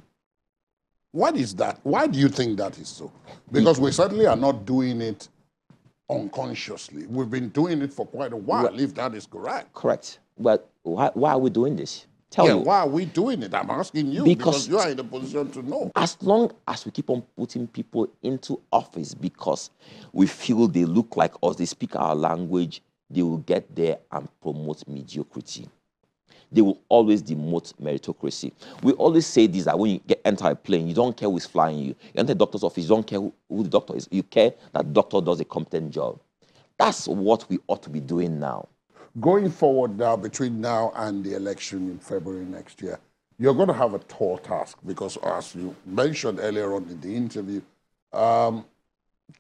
What 1.12 1.36
is 1.36 1.56
that? 1.56 1.80
Why 1.84 2.08
do 2.08 2.20
you 2.20 2.30
think 2.30 2.58
that 2.58 2.78
is 2.78 2.90
so? 2.90 3.12
Because 3.52 3.80
we 3.80 3.92
certainly 3.92 4.28
are 4.28 4.36
not 4.36 4.66
doing 4.66 5.02
it 5.02 5.28
unconsciously. 6.12 7.06
We've 7.08 7.30
been 7.30 7.50
doing 7.50 7.82
it 7.82 7.94
for 7.94 8.06
quite 8.06 8.34
a 8.34 8.38
while, 8.38 8.64
well, 8.64 8.80
if 8.80 8.94
that 8.96 9.16
is 9.16 9.26
correct. 9.26 9.74
Correct. 9.74 10.20
But 10.38 10.70
why, 10.84 11.12
why 11.14 11.32
are 11.32 11.40
we 11.40 11.50
doing 11.50 11.76
this? 11.76 12.06
Tell 12.30 12.48
yeah, 12.48 12.54
me. 12.54 12.62
why 12.62 12.80
are 12.80 12.88
we 12.88 13.06
doing 13.06 13.44
it? 13.44 13.54
I'm 13.54 13.70
asking 13.70 14.12
you 14.12 14.24
because, 14.24 14.66
because 14.66 14.70
you 14.70 14.78
are 14.80 14.90
in 14.90 15.00
a 15.00 15.04
position 15.04 15.52
to 15.52 15.62
know. 15.64 15.92
As 15.96 16.18
long 16.22 16.52
as 16.66 16.86
we 16.86 16.92
keep 16.92 17.10
on 17.10 17.22
putting 17.38 17.68
people 17.68 18.08
into 18.24 18.62
office 18.72 19.14
because 19.14 19.70
we 20.14 20.28
feel 20.28 20.68
they 20.68 20.86
look 20.86 21.18
like 21.18 21.34
us, 21.44 21.58
they 21.58 21.66
speak 21.66 21.96
our 21.98 22.16
language, 22.16 22.82
they 23.10 23.22
will 23.22 23.40
get 23.40 23.76
there 23.76 23.98
and 24.14 24.30
promote 24.42 24.88
mediocrity 24.88 25.68
they 26.52 26.62
will 26.62 26.82
always 26.90 27.24
demote 27.24 27.74
meritocracy. 27.82 28.52
We 28.84 28.94
always 28.94 29.26
say 29.26 29.48
this 29.48 29.66
that 29.66 29.78
when 29.78 29.92
you 29.92 30.00
get, 30.08 30.22
enter 30.26 30.48
a 30.50 30.56
plane, 30.56 30.88
you 30.88 30.94
don't 30.94 31.16
care 31.16 31.30
who's 31.30 31.46
flying 31.46 31.80
you. 31.80 31.86
You 31.86 31.96
enter 32.18 32.34
the 32.34 32.40
doctor's 32.40 32.64
office, 32.64 32.84
you 32.84 32.90
don't 32.90 33.08
care 33.08 33.20
who, 33.20 33.34
who 33.50 33.64
the 33.64 33.70
doctor 33.70 33.96
is. 33.96 34.08
You 34.12 34.24
care 34.24 34.54
that 34.74 34.94
doctor 34.94 35.22
does 35.22 35.40
a 35.40 35.46
competent 35.46 35.92
job. 35.92 36.20
That's 36.78 37.08
what 37.08 37.50
we 37.50 37.60
ought 37.68 37.84
to 37.84 37.90
be 37.90 38.00
doing 38.00 38.40
now. 38.40 38.68
Going 39.20 39.50
forward 39.50 39.98
now, 39.98 40.16
between 40.16 40.62
now 40.62 40.92
and 40.96 41.24
the 41.24 41.36
election 41.36 41.90
in 41.90 42.00
February 42.00 42.46
next 42.46 42.82
year, 42.82 43.00
you're 43.38 43.54
going 43.54 43.68
to 43.68 43.74
have 43.74 43.94
a 43.94 44.00
tall 44.00 44.38
task 44.38 44.78
because, 44.86 45.18
as 45.18 45.56
you 45.56 45.76
mentioned 45.86 46.40
earlier 46.42 46.74
on 46.74 46.84
in 46.84 47.00
the 47.02 47.14
interview, 47.14 47.62
um, 48.14 48.66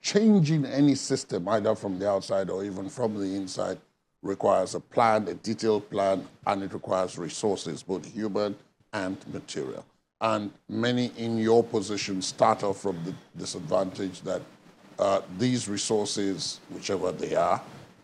changing 0.01 0.65
any 0.65 0.95
system, 0.95 1.47
either 1.49 1.75
from 1.75 1.99
the 1.99 2.09
outside 2.09 2.49
or 2.49 2.63
even 2.63 2.89
from 2.89 3.15
the 3.15 3.35
inside, 3.35 3.79
requires 4.21 4.75
a 4.75 4.79
plan, 4.79 5.27
a 5.27 5.33
detailed 5.33 5.89
plan, 5.89 6.25
and 6.45 6.63
it 6.63 6.73
requires 6.73 7.17
resources, 7.17 7.83
both 7.83 8.05
human 8.05 8.55
and 8.93 9.17
material. 9.33 9.85
And 10.19 10.51
many 10.69 11.11
in 11.17 11.37
your 11.37 11.63
position 11.63 12.21
start 12.21 12.63
off 12.63 12.81
from 12.81 13.03
the 13.03 13.15
disadvantage 13.37 14.21
that 14.21 14.41
uh, 14.99 15.21
these 15.39 15.67
resources, 15.67 16.59
whichever 16.69 17.11
they 17.11 17.35
are, 17.35 17.59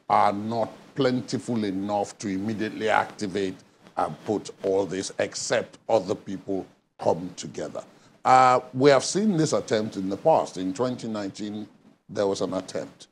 are 0.09 0.33
not 0.33 0.69
plentiful 0.95 1.63
enough 1.63 2.17
to 2.17 2.27
immediately 2.27 2.89
activate 2.89 3.55
and 3.97 4.25
put 4.25 4.49
all 4.63 4.85
this, 4.85 5.11
except 5.19 5.77
other 5.87 6.15
people 6.15 6.65
come 6.99 7.29
together. 7.35 7.83
Uh, 8.25 8.59
we 8.73 8.89
have 8.89 9.03
seen 9.03 9.37
this 9.37 9.53
attempt 9.53 9.95
in 9.95 10.09
the 10.09 10.17
past. 10.17 10.57
In 10.57 10.73
2019, 10.73 11.67
there 12.09 12.25
was 12.25 12.41
an 12.41 12.53
attempt 12.53 13.07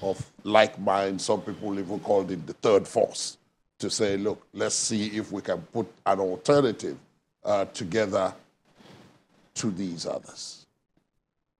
of 0.00 0.24
like 0.44 0.78
mind. 0.78 1.20
Some 1.20 1.42
people 1.42 1.78
even 1.78 2.00
called 2.00 2.30
it 2.30 2.46
the 2.46 2.54
third 2.54 2.86
force 2.86 3.38
to 3.78 3.90
say, 3.90 4.16
look, 4.16 4.46
let's 4.52 4.74
see 4.74 5.08
if 5.08 5.32
we 5.32 5.42
can 5.42 5.60
put 5.72 5.86
an 6.06 6.20
alternative 6.20 6.96
uh, 7.44 7.64
together 7.66 8.32
to 9.54 9.70
these 9.70 10.06
others. 10.06 10.66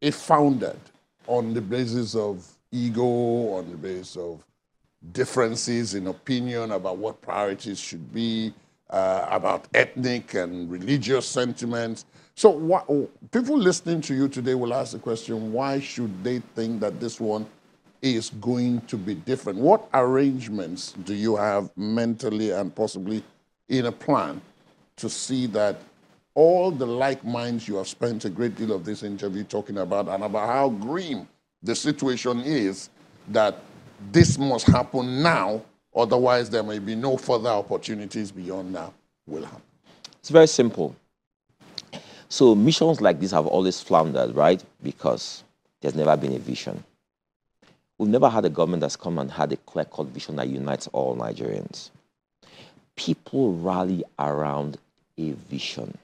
It 0.00 0.14
founded 0.14 0.78
on 1.26 1.52
the 1.52 1.60
basis 1.60 2.14
of 2.14 2.46
ego, 2.70 3.54
on 3.54 3.70
the 3.70 3.76
basis 3.76 4.16
of 4.16 4.42
differences 5.12 5.94
in 5.94 6.06
opinion 6.06 6.72
about 6.72 6.96
what 6.96 7.20
priorities 7.20 7.80
should 7.80 8.12
be, 8.12 8.52
uh, 8.90 9.26
about 9.30 9.66
ethnic 9.74 10.34
and 10.34 10.70
religious 10.70 11.26
sentiments. 11.26 12.04
So 12.34 12.50
what, 12.50 12.86
people 13.30 13.58
listening 13.58 14.00
to 14.02 14.14
you 14.14 14.28
today 14.28 14.54
will 14.54 14.72
ask 14.72 14.92
the 14.92 14.98
question, 14.98 15.52
why 15.52 15.80
should 15.80 16.22
they 16.22 16.38
think 16.54 16.80
that 16.80 17.00
this 17.00 17.20
one 17.20 17.46
is 18.02 18.30
going 18.40 18.80
to 18.82 18.96
be 18.96 19.14
different? 19.14 19.58
What 19.58 19.88
arrangements 19.94 20.92
do 21.04 21.14
you 21.14 21.36
have 21.36 21.70
mentally 21.76 22.50
and 22.50 22.74
possibly 22.74 23.22
in 23.68 23.86
a 23.86 23.92
plan 23.92 24.40
to 24.96 25.08
see 25.08 25.46
that 25.46 25.80
all 26.34 26.70
the 26.70 26.86
like 26.86 27.24
minds 27.24 27.68
you 27.68 27.76
have 27.76 27.88
spent 27.88 28.24
a 28.24 28.30
great 28.30 28.56
deal 28.56 28.72
of 28.72 28.84
this 28.84 29.02
interview 29.02 29.44
talking 29.44 29.78
about 29.78 30.08
and 30.08 30.24
about 30.24 30.48
how 30.48 30.68
grim 30.68 31.28
the 31.62 31.74
situation 31.74 32.40
is 32.40 32.90
that 33.28 33.60
this 34.10 34.36
must 34.36 34.66
happen 34.66 35.22
now, 35.22 35.62
otherwise 35.94 36.50
there 36.50 36.62
may 36.62 36.80
be 36.80 36.96
no 36.96 37.16
further 37.16 37.50
opportunities 37.50 38.32
beyond 38.32 38.72
now 38.72 38.92
will 39.26 39.44
happen. 39.44 39.62
It's 40.18 40.30
very 40.30 40.48
simple. 40.48 40.96
So 42.28 42.54
missions 42.54 43.00
like 43.00 43.20
this 43.20 43.30
have 43.30 43.46
always 43.46 43.80
floundered, 43.80 44.34
right? 44.34 44.62
Because 44.82 45.44
there's 45.80 45.94
never 45.94 46.16
been 46.16 46.34
a 46.34 46.38
vision. 46.38 46.82
We've 48.02 48.10
never 48.10 48.28
had 48.28 48.44
a 48.44 48.50
government 48.50 48.80
that's 48.80 48.96
come 48.96 49.20
and 49.20 49.30
had 49.30 49.52
a 49.52 49.56
clear-cut 49.58 50.06
vision 50.08 50.34
that 50.34 50.48
unites 50.48 50.88
all 50.88 51.14
Nigerians. 51.14 51.90
People 52.96 53.52
rally 53.52 54.02
around 54.18 54.76
a 55.18 55.30
vision. 55.48 55.96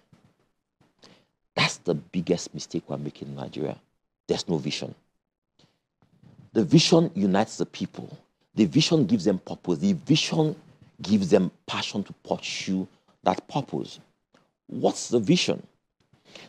That's 1.57 1.79
the 1.79 1.95
biggest 1.95 2.55
mistake 2.55 2.85
we're 2.87 2.99
making 2.99 3.27
in 3.27 3.35
Nigeria. 3.35 3.77
There's 4.29 4.49
no 4.49 4.59
vision. 4.59 4.95
The 6.53 6.63
vision 6.63 7.11
unites 7.17 7.57
the 7.57 7.67
people. 7.67 8.17
The 8.55 8.67
vision 8.67 9.05
gives 9.05 9.25
them 9.25 9.41
purpose. 9.41 9.81
The 9.81 9.95
vision 9.95 10.55
gives 11.03 11.31
them 11.31 11.51
passion 11.67 12.05
to 12.05 12.13
pursue 12.25 12.87
that 13.25 13.49
purpose. 13.49 13.99
What's 14.69 15.09
the 15.09 15.19
vision? 15.19 15.67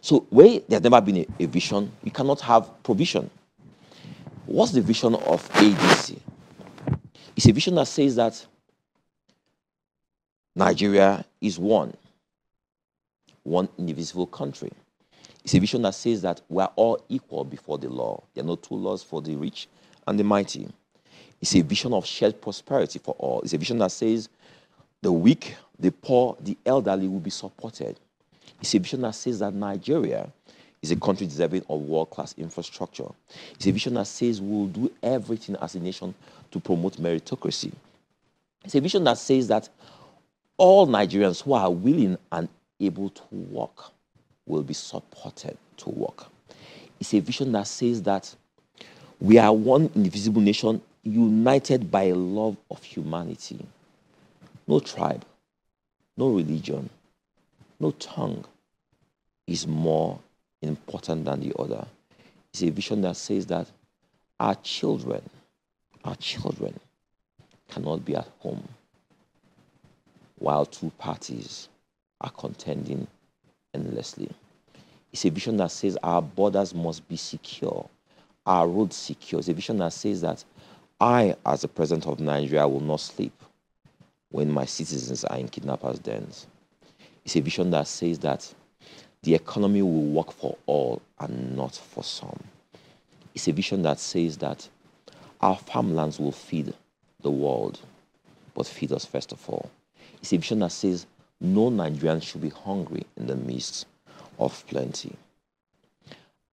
So, 0.02 0.28
where 0.30 0.60
there's 0.68 0.84
never 0.84 1.02
been 1.02 1.18
a, 1.18 1.28
a 1.40 1.46
vision, 1.48 1.92
you 2.04 2.12
cannot 2.12 2.40
have 2.42 2.84
provision. 2.84 3.32
What's 4.50 4.72
the 4.72 4.82
vision 4.82 5.14
of 5.14 5.48
ADC? 5.52 6.20
It's 7.36 7.46
a 7.46 7.52
vision 7.52 7.76
that 7.76 7.86
says 7.86 8.16
that 8.16 8.44
Nigeria 10.56 11.24
is 11.40 11.60
one, 11.60 11.94
one 13.44 13.70
indivisible 13.78 14.26
country. 14.26 14.72
It's 15.44 15.54
a 15.54 15.60
vision 15.60 15.84
that 15.84 15.94
says 15.94 16.24
that 16.24 16.42
we're 16.50 16.68
all 16.76 17.00
equal 17.10 17.46
before 17.46 17.78
the 17.78 17.90
law. 17.90 18.24
There 18.34 18.44
are 18.44 18.48
no 18.48 18.56
two 18.56 18.74
laws 18.74 19.04
for 19.04 19.22
the 19.22 19.36
rich 19.36 19.68
and 20.08 20.20
the 20.20 20.24
mighty. 20.24 20.68
It's 21.40 21.56
a 21.56 21.62
vision 21.62 21.94
of 21.94 22.08
shared 22.08 22.42
prosperity 22.42 22.98
for 22.98 23.14
all. 23.20 23.42
It's 23.42 23.54
a 23.54 23.58
vision 23.60 23.78
that 23.78 23.92
says 23.92 24.30
the 25.04 25.12
weak, 25.12 25.58
the 25.78 25.92
poor, 25.92 26.36
the 26.42 26.58
elderly 26.66 27.08
will 27.08 27.20
be 27.20 27.30
supported. 27.30 28.00
It's 28.60 28.74
a 28.74 28.80
vision 28.80 29.02
that 29.02 29.14
says 29.14 29.38
that 29.40 29.54
Nigeria 29.54 30.28
is 30.82 30.92
a 30.92 30.96
country 30.96 31.28
deserving 31.28 31.64
of 31.70 31.82
world 31.82 32.10
class 32.10 32.34
infrastructure. 32.38 33.08
It's 33.56 33.68
a 33.68 33.72
vision 33.72 33.96
that 33.96 34.08
says 34.08 34.42
we'll 34.42 34.68
do 34.68 34.92
everything 35.04 35.56
as 35.62 35.76
a 35.76 35.80
nation 35.80 36.14
to 36.52 36.60
promote 36.60 36.98
meritocracy. 36.98 37.72
It's 38.64 38.76
a 38.76 38.82
vision 38.82 39.04
that 39.06 39.18
says 39.18 39.48
that 39.48 39.70
all 40.58 40.88
Nigerians 40.88 41.42
who 41.42 41.54
are 41.54 41.72
willing 41.72 42.18
and 42.32 42.48
able 42.80 43.10
to 43.10 43.24
work 43.32 43.92
will 44.46 44.64
be 44.64 44.74
supported 44.74 45.58
to 45.78 45.90
work. 45.90 46.26
It's 47.00 47.14
a 47.14 47.20
vision 47.20 47.52
that 47.54 47.68
says 47.68 48.02
that 48.04 48.34
we 49.22 49.38
are 49.38 49.54
one 49.54 49.90
indivisible 49.96 50.42
nation 50.42 50.82
united 51.04 51.90
by 51.90 52.04
a 52.04 52.16
love 52.16 52.58
of 52.70 52.84
humanity. 52.84 53.60
No 54.68 54.80
tribe, 54.80 55.26
no 56.18 56.30
religion, 56.30 56.90
no 57.80 57.92
tongue 57.92 58.44
is 59.48 59.66
more 59.66 60.20
important 60.62 61.26
than 61.26 61.40
the 61.42 61.54
other. 61.58 61.86
It's 62.54 62.64
a 62.64 62.70
vision 62.70 63.02
that 63.02 63.16
says 63.18 63.46
that 63.48 63.68
our 64.40 64.56
children, 64.56 65.22
our 66.04 66.16
children 66.16 66.80
cannot 67.70 68.04
be 68.06 68.16
at 68.16 68.28
home 68.40 68.68
while 70.38 70.66
two 70.66 70.92
parties 70.98 71.70
are 72.22 72.32
contending 72.32 73.08
endlessly. 73.74 74.30
It's 75.12 75.26
a 75.26 75.30
vision 75.30 75.58
that 75.58 75.72
says 75.72 75.98
our 76.02 76.22
borders 76.22 76.74
must 76.74 77.08
be 77.08 77.18
secure 77.18 77.90
our 78.50 78.68
roads 78.68 78.96
secure. 78.96 79.40
It's 79.40 79.48
a 79.48 79.54
vision 79.54 79.78
that 79.78 79.94
says 79.94 80.22
that 80.22 80.44
I, 81.00 81.36
as 81.46 81.62
the 81.62 81.68
president 81.68 82.08
of 82.08 82.20
Nigeria, 82.20 82.68
will 82.68 82.80
not 82.80 83.00
sleep 83.00 83.32
when 84.32 84.50
my 84.52 84.66
citizens 84.66 85.24
are 85.24 85.38
in 85.38 85.48
kidnappers' 85.48 86.00
dens. 86.00 86.48
It's 87.24 87.36
a 87.36 87.42
vision 87.42 87.70
that 87.72 87.88
says 87.88 88.18
that 88.20 88.52
the 89.24 89.36
economy 89.36 89.82
will 89.82 90.04
work 90.06 90.32
for 90.32 90.58
all 90.66 91.02
and 91.20 91.56
not 91.56 91.76
for 91.76 92.04
some. 92.04 92.40
It's 93.36 93.48
a 93.48 93.52
vision 93.52 93.82
that 93.84 94.00
says 94.00 94.38
that 94.38 94.68
our 95.42 95.58
farmlands 95.58 96.20
will 96.20 96.32
feed 96.32 96.74
the 97.22 97.32
world, 97.32 97.80
but 98.54 98.66
feed 98.66 98.92
us 98.92 99.06
first 99.06 99.32
of 99.32 99.50
all. 99.50 99.70
It's 100.22 100.34
a 100.34 100.38
vision 100.38 100.60
that 100.60 100.72
says 100.72 101.06
no 101.42 101.70
Nigerian 101.70 102.22
should 102.22 102.42
be 102.42 102.50
hungry 102.50 103.06
in 103.18 103.28
the 103.28 103.36
midst 103.36 103.86
of 104.38 104.66
plenty. 104.68 105.16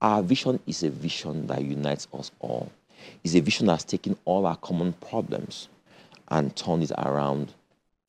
Our 0.03 0.23
vision 0.23 0.61
is 0.67 0.83
a 0.83 0.91
vision 0.91 1.47
that 1.47 1.62
unites 1.62 2.07
us 2.12 2.31
all. 2.41 2.71
It's 3.25 3.35
a 3.35 3.41
vision 3.41 3.67
that's 3.67 3.85
taken 3.85 4.17
all 4.25 4.47
our 4.47 4.57
common 4.57 4.93
problems 4.95 5.69
and 6.29 6.55
turned 6.55 6.85
it 6.85 6.93
around 6.99 7.53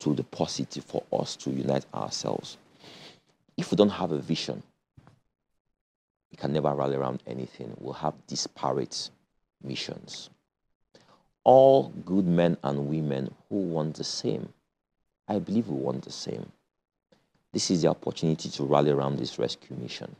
to 0.00 0.14
the 0.14 0.24
positive 0.24 0.84
for 0.84 1.02
us 1.12 1.34
to 1.36 1.50
unite 1.50 1.86
ourselves. 1.94 2.56
If 3.58 3.72
we 3.72 3.76
don't 3.76 3.90
have 3.90 4.12
a 4.12 4.18
vision, 4.18 4.62
we 6.30 6.36
can 6.36 6.52
never 6.52 6.72
rally 6.74 6.96
around 6.96 7.24
anything. 7.26 7.74
We'll 7.80 7.92
have 7.94 8.14
disparate 8.28 9.10
missions. 9.62 10.30
All 11.42 11.88
good 12.04 12.24
men 12.24 12.56
and 12.62 12.88
women 12.88 13.34
who 13.48 13.56
want 13.56 13.96
the 13.96 14.04
same, 14.04 14.48
I 15.26 15.40
believe 15.40 15.68
we 15.68 15.76
want 15.76 16.04
the 16.04 16.12
same. 16.12 16.52
This 17.52 17.70
is 17.72 17.82
the 17.82 17.88
opportunity 17.88 18.48
to 18.48 18.62
rally 18.62 18.92
around 18.92 19.18
this 19.18 19.40
rescue 19.40 19.74
mission. 19.76 20.14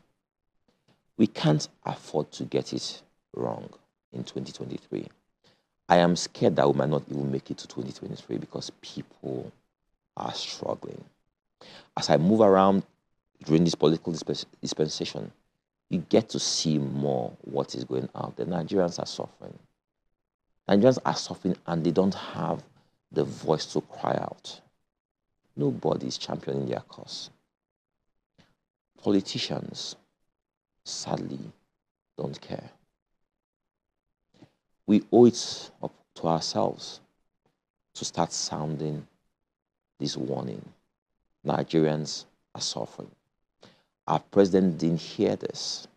We 1.15 1.27
can't 1.27 1.67
afford 1.85 2.31
to 2.33 2.43
get 2.43 2.73
it 2.73 3.01
wrong 3.33 3.69
in 4.11 4.25
2023. 4.25 5.07
I 5.87 5.97
am 5.97 6.17
scared 6.17 6.57
that 6.57 6.67
we 6.67 6.77
might 6.77 6.89
not 6.89 7.03
even 7.09 7.31
make 7.31 7.49
it 7.51 7.57
to 7.59 7.67
2023 7.67 8.37
because 8.37 8.69
people 8.81 9.51
are 10.17 10.33
struggling. 10.33 11.03
As 11.95 12.09
I 12.09 12.17
move 12.17 12.41
around 12.41 12.83
during 13.45 13.63
this 13.63 13.75
political 13.75 14.13
dispensation, 14.61 15.31
you 15.89 15.99
get 16.09 16.29
to 16.29 16.39
see 16.39 16.77
more 16.77 17.31
what 17.41 17.73
is 17.75 17.83
going 17.83 18.09
on. 18.13 18.33
The 18.35 18.45
Nigerians 18.45 18.99
are 18.99 19.05
suffering. 19.05 19.57
Nigerians 20.67 20.99
are 21.05 21.15
suffering 21.15 21.55
and 21.65 21.83
they 21.83 21.91
don't 21.91 22.13
have 22.13 22.63
the 23.11 23.23
voice 23.23 23.65
to 23.73 23.81
cry 23.81 24.13
out. 24.21 24.61
Nobody 25.55 26.07
is 26.07 26.17
championing 26.17 26.67
their 26.67 26.81
cause. 26.81 27.31
Politicians 29.01 29.95
sadly 30.83 31.39
don't 32.17 32.39
care. 32.39 32.69
We 34.85 35.03
owe 35.11 35.25
it 35.25 35.71
up 35.81 35.93
to 36.15 36.27
ourselves 36.27 36.99
to 37.95 38.05
start 38.05 38.31
sounding 38.31 39.07
this 39.99 40.15
warning. 40.17 40.63
Nigerians 41.45 42.25
are 42.53 42.61
suffering. 42.61 43.09
Our 44.09 44.19
president 44.19 44.79
didn't 44.79 45.01
hear 45.01 45.35
this. 45.35 45.87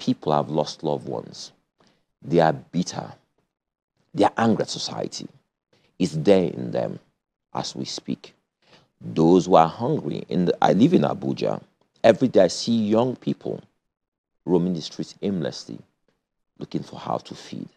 People 0.00 0.32
have 0.32 0.50
lost 0.50 0.82
loved 0.82 1.08
ones. 1.08 1.52
They 2.20 2.40
are 2.40 2.52
bitter. 2.52 3.12
They 4.12 4.24
are 4.24 4.32
angry 4.36 4.62
at 4.62 4.70
society. 4.70 5.28
It's 6.00 6.14
there 6.16 6.50
in 6.50 6.72
them 6.72 6.98
as 7.54 7.76
we 7.76 7.84
speak. 7.84 8.34
Those 9.00 9.46
who 9.46 9.54
are 9.54 9.68
hungry, 9.68 10.24
in 10.28 10.46
the, 10.46 10.58
I 10.60 10.72
live 10.72 10.92
in 10.94 11.02
Abuja. 11.02 11.62
Every 12.02 12.26
day 12.26 12.40
I 12.40 12.48
see 12.48 12.76
young 12.76 13.14
people 13.14 13.62
roaming 14.44 14.74
the 14.74 14.80
streets 14.82 15.14
aimlessly, 15.22 15.78
looking 16.58 16.82
for 16.82 16.98
how 16.98 17.18
to 17.18 17.36
feed. 17.36 17.68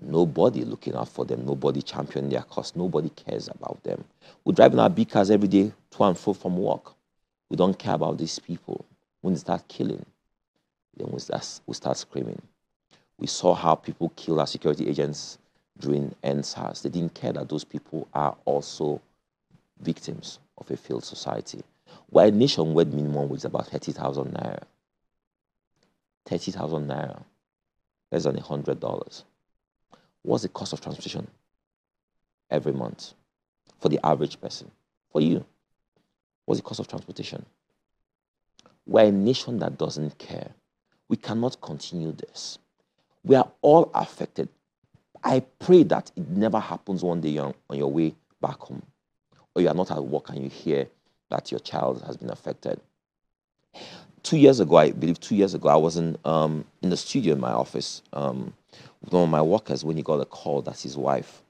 Nobody 0.00 0.64
looking 0.64 0.94
out 0.94 1.10
for 1.10 1.26
them, 1.26 1.44
nobody 1.44 1.82
championing 1.82 2.30
their 2.30 2.42
cause, 2.42 2.74
nobody 2.74 3.10
cares 3.10 3.48
about 3.48 3.82
them. 3.82 4.02
We're 4.46 4.54
driving 4.54 4.78
our 4.78 4.88
big 4.88 5.10
cars 5.10 5.30
every 5.30 5.48
day 5.48 5.72
to 5.90 6.04
and 6.04 6.18
fro 6.18 6.32
from 6.32 6.56
work. 6.56 6.94
We 7.52 7.56
don't 7.56 7.78
care 7.78 7.96
about 7.96 8.16
these 8.16 8.38
people. 8.38 8.86
When 9.20 9.34
they 9.34 9.40
start 9.40 9.68
killing, 9.68 10.06
then 10.96 11.08
we 11.12 11.18
start, 11.18 11.60
we 11.66 11.74
start 11.74 11.98
screaming. 11.98 12.40
We 13.18 13.26
saw 13.26 13.52
how 13.52 13.74
people 13.74 14.08
killed 14.16 14.38
our 14.40 14.46
security 14.46 14.88
agents 14.88 15.36
during 15.78 16.14
EndSARS. 16.24 16.80
They 16.80 16.88
didn't 16.88 17.12
care 17.12 17.34
that 17.34 17.50
those 17.50 17.62
people 17.62 18.08
are 18.14 18.34
also 18.46 19.02
victims 19.82 20.38
of 20.56 20.70
a 20.70 20.78
failed 20.78 21.04
society. 21.04 21.60
Where 22.08 22.32
minimum 22.32 22.72
wage 22.72 23.36
is 23.40 23.44
about 23.44 23.66
30,000 23.66 24.32
naira. 24.32 24.62
30,000 26.24 26.88
naira, 26.88 27.22
less 28.10 28.24
than 28.24 28.36
$100. 28.36 29.24
What's 30.22 30.42
the 30.42 30.48
cost 30.48 30.72
of 30.72 30.80
transportation 30.80 31.28
every 32.50 32.72
month 32.72 33.12
for 33.78 33.90
the 33.90 34.00
average 34.02 34.40
person? 34.40 34.70
For 35.12 35.20
you. 35.20 35.44
What's 36.44 36.60
the 36.60 36.66
cost 36.66 36.80
of 36.80 36.88
transportation? 36.88 37.44
We're 38.86 39.06
a 39.06 39.12
nation 39.12 39.58
that 39.60 39.78
doesn't 39.78 40.18
care. 40.18 40.50
We 41.08 41.16
cannot 41.16 41.60
continue 41.60 42.12
this. 42.12 42.58
We 43.24 43.36
are 43.36 43.48
all 43.60 43.90
affected. 43.94 44.48
I 45.22 45.40
pray 45.60 45.84
that 45.84 46.10
it 46.16 46.28
never 46.28 46.58
happens 46.58 47.04
one 47.04 47.20
day 47.20 47.38
on, 47.38 47.54
on 47.70 47.78
your 47.78 47.92
way 47.92 48.14
back 48.40 48.58
home, 48.58 48.82
or 49.54 49.62
you 49.62 49.68
are 49.68 49.74
not 49.74 49.90
at 49.90 50.02
work 50.02 50.30
and 50.30 50.42
you 50.42 50.48
hear 50.48 50.88
that 51.30 51.50
your 51.50 51.60
child 51.60 52.02
has 52.06 52.16
been 52.16 52.30
affected. 52.30 52.80
Two 54.22 54.36
years 54.36 54.60
ago, 54.60 54.76
I 54.76 54.90
believe 54.90 55.20
two 55.20 55.36
years 55.36 55.54
ago, 55.54 55.68
I 55.68 55.76
was 55.76 55.96
in, 55.96 56.16
um, 56.24 56.64
in 56.82 56.90
the 56.90 56.96
studio 56.96 57.34
in 57.34 57.40
my 57.40 57.52
office 57.52 58.02
um, 58.12 58.52
with 59.00 59.12
one 59.12 59.24
of 59.24 59.28
my 59.28 59.42
workers 59.42 59.84
when 59.84 59.96
he 59.96 60.02
got 60.02 60.20
a 60.20 60.24
call 60.24 60.62
that 60.62 60.80
his 60.80 60.96
wife 60.96 61.42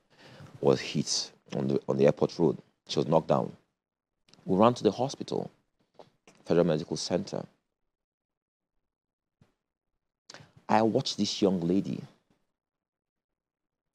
was 0.61 0.81
hit 0.81 1.33
on 1.57 1.69
the, 1.69 1.81
on 1.89 1.97
the 1.97 2.07
airport 2.07 2.39
road. 2.39 2.59
She 2.89 2.99
was 2.99 3.09
knocked 3.09 3.29
down. 3.29 3.53
We 4.45 4.57
ran 4.57 4.75
to 4.75 4.83
the 4.83 4.91
hospital, 4.91 5.51
Federal 6.45 6.67
Medical 6.67 6.97
Center. 6.97 7.45
I 10.69 10.83
watched 10.83 11.17
this 11.17 11.41
young 11.41 11.61
lady 11.61 12.01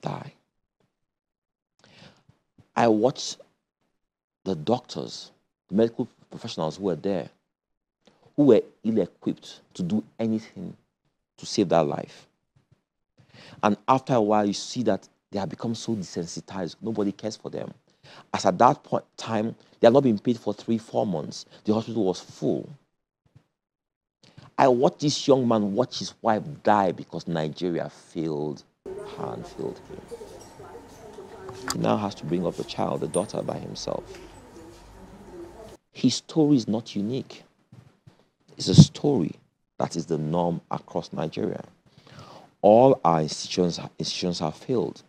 die. 0.01 0.33
I 2.75 2.87
watched 2.87 3.37
the 4.43 4.55
doctors, 4.55 5.31
the 5.67 5.75
medical 5.75 6.07
professionals 6.29 6.77
who 6.77 6.83
were 6.83 6.95
there, 6.95 7.29
who 8.35 8.45
were 8.45 8.61
ill 8.83 8.99
equipped 8.99 9.61
to 9.73 9.83
do 9.83 10.03
anything 10.19 10.75
to 11.37 11.45
save 11.45 11.69
that 11.69 11.87
life. 11.87 12.27
And 13.63 13.75
after 13.87 14.13
a 14.13 14.21
while, 14.21 14.45
you 14.45 14.53
see 14.53 14.83
that 14.83 15.07
they 15.31 15.39
have 15.39 15.49
become 15.49 15.75
so 15.75 15.95
desensitized, 15.95 16.75
nobody 16.81 17.11
cares 17.11 17.35
for 17.35 17.49
them. 17.49 17.73
As 18.33 18.45
at 18.45 18.57
that 18.59 18.83
point 18.83 19.05
time, 19.17 19.55
they 19.79 19.87
had 19.87 19.93
not 19.93 20.03
been 20.03 20.19
paid 20.19 20.37
for 20.39 20.53
three, 20.53 20.77
four 20.77 21.05
months. 21.05 21.45
The 21.65 21.73
hospital 21.73 22.05
was 22.05 22.19
full. 22.19 22.69
I 24.57 24.67
watched 24.67 25.01
this 25.01 25.27
young 25.27 25.47
man 25.47 25.73
watch 25.73 25.99
his 25.99 26.13
wife 26.21 26.43
die 26.63 26.91
because 26.91 27.27
Nigeria 27.27 27.89
failed 27.89 28.63
her 28.85 29.33
and 29.33 29.45
failed 29.45 29.79
him. 29.89 30.01
He 31.73 31.79
now 31.79 31.97
has 31.97 32.15
to 32.15 32.25
bring 32.25 32.45
up 32.45 32.57
a 32.59 32.63
child, 32.63 33.03
a 33.03 33.07
daughter, 33.07 33.41
by 33.43 33.59
himself. 33.59 34.03
His 35.91 36.15
story 36.15 36.57
is 36.57 36.67
not 36.67 36.95
unique. 36.95 37.43
It's 38.57 38.67
a 38.67 38.75
story 38.75 39.35
that 39.77 39.95
is 39.95 40.07
the 40.07 40.17
norm 40.17 40.61
across 40.71 41.13
Nigeria. 41.13 41.63
All 42.61 42.99
our 43.03 43.21
institutions, 43.21 43.79
institutions 43.99 44.39
have 44.39 44.55
failed. 44.55 45.03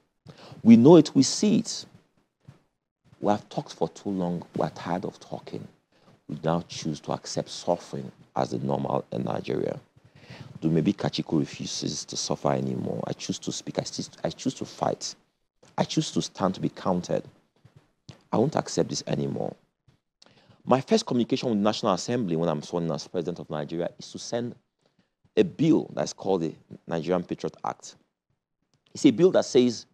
We 0.62 0.76
know 0.76 0.96
it, 0.96 1.14
we 1.14 1.22
see 1.22 1.58
it. 1.58 1.86
We 3.20 3.32
have 3.32 3.48
talked 3.48 3.74
for 3.74 3.88
too 3.88 4.10
long. 4.10 4.44
We're 4.56 4.70
tired 4.70 5.04
of 5.04 5.18
talking. 5.18 5.66
We 6.28 6.38
now 6.44 6.62
choose 6.68 7.00
to 7.00 7.12
accept 7.12 7.48
suffering 7.50 8.12
as 8.36 8.50
the 8.50 8.58
normal 8.58 9.04
in 9.12 9.24
Nigeria. 9.24 9.80
Dumebi 10.60 10.94
Kachikwu 10.94 11.40
refuses 11.40 12.04
to 12.04 12.16
suffer 12.16 12.52
anymore. 12.52 13.02
I 13.06 13.12
choose 13.12 13.38
to 13.40 13.52
speak. 13.52 13.78
I, 13.78 13.84
I 14.24 14.30
choose 14.30 14.54
to 14.54 14.64
fight. 14.64 15.14
I 15.76 15.84
choose 15.84 16.10
to 16.12 16.22
stand 16.22 16.54
to 16.56 16.60
be 16.60 16.68
counted. 16.68 17.24
I 18.32 18.36
won't 18.36 18.56
accept 18.56 18.90
this 18.90 19.02
anymore. 19.06 19.54
My 20.64 20.80
first 20.80 21.06
communication 21.06 21.48
with 21.48 21.58
the 21.58 21.64
National 21.64 21.94
Assembly 21.94 22.36
when 22.36 22.48
I'm 22.48 22.62
sworn 22.62 22.84
in 22.84 22.92
as 22.92 23.08
President 23.08 23.38
of 23.38 23.48
Nigeria 23.48 23.88
is 23.98 24.12
to 24.12 24.18
send 24.18 24.54
a 25.36 25.42
bill 25.44 25.90
that's 25.94 26.12
called 26.12 26.42
the 26.42 26.54
Nigerian 26.86 27.22
Patriot 27.24 27.56
Act. 27.64 27.96
It's 28.92 29.06
a 29.06 29.10
bill 29.10 29.30
that 29.30 29.44
says 29.44 29.86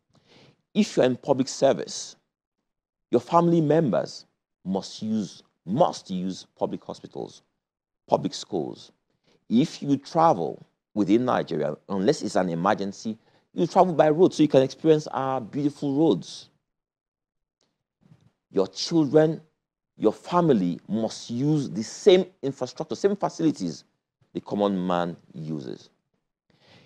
if 0.75 0.97
you're 0.97 1.07
in 1.07 1.17
public 1.17 1.49
service, 1.49 2.17
your 3.15 3.21
family 3.21 3.61
members 3.61 4.27
must 4.65 5.01
use, 5.01 5.45
must 5.65 6.11
use 6.11 6.49
public 6.59 6.83
hospitals, 6.85 7.43
public 8.09 8.35
schools. 8.35 8.91
If 9.49 9.81
you 9.81 9.97
travel 9.99 10.67
within 10.95 11.25
Nigeria, 11.25 11.77
unless 11.89 12.23
it's 12.23 12.35
an 12.35 12.49
emergency, 12.49 13.17
you 13.53 13.69
travel 13.69 13.95
by 13.95 14.11
road 14.11 14.35
so 14.35 14.43
you 14.43 14.49
can 14.49 14.63
experience 14.63 15.07
our 15.07 15.41
beautiful 15.41 15.95
roads. 15.97 16.49
Your 18.51 18.67
children, 18.67 19.41
your 19.97 20.13
family 20.13 20.81
must 20.89 21.31
use 21.31 21.71
the 21.71 21.85
same 21.85 22.27
infrastructure, 22.43 22.97
same 22.97 23.15
facilities 23.15 23.85
the 24.33 24.41
common 24.41 24.85
man 24.85 25.17
uses. 25.33 25.89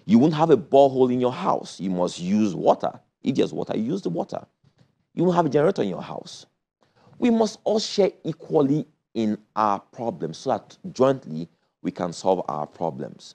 You 0.05 0.19
won't 0.19 0.35
have 0.35 0.51
a 0.51 0.59
borehole 0.59 1.11
in 1.11 1.21
your 1.21 1.33
house. 1.33 1.81
You 1.81 1.89
must 1.89 2.19
use 2.21 2.55
water. 2.55 3.01
If 3.23 3.37
there's 3.37 3.55
water, 3.55 3.79
use 3.79 4.03
the 4.03 4.11
water. 4.11 4.47
You 5.19 5.25
won't 5.25 5.35
have 5.35 5.47
a 5.47 5.49
generator 5.49 5.83
in 5.83 5.89
your 5.89 6.01
house. 6.01 6.47
We 7.19 7.31
must 7.31 7.59
all 7.65 7.81
share 7.81 8.13
equally 8.23 8.87
in 9.15 9.37
our 9.57 9.81
problems 9.81 10.39
so 10.39 10.51
that 10.51 10.79
jointly 10.93 11.49
we 11.83 11.91
can 11.91 12.13
solve 12.13 12.45
our 12.47 12.69
problems. 12.69 13.35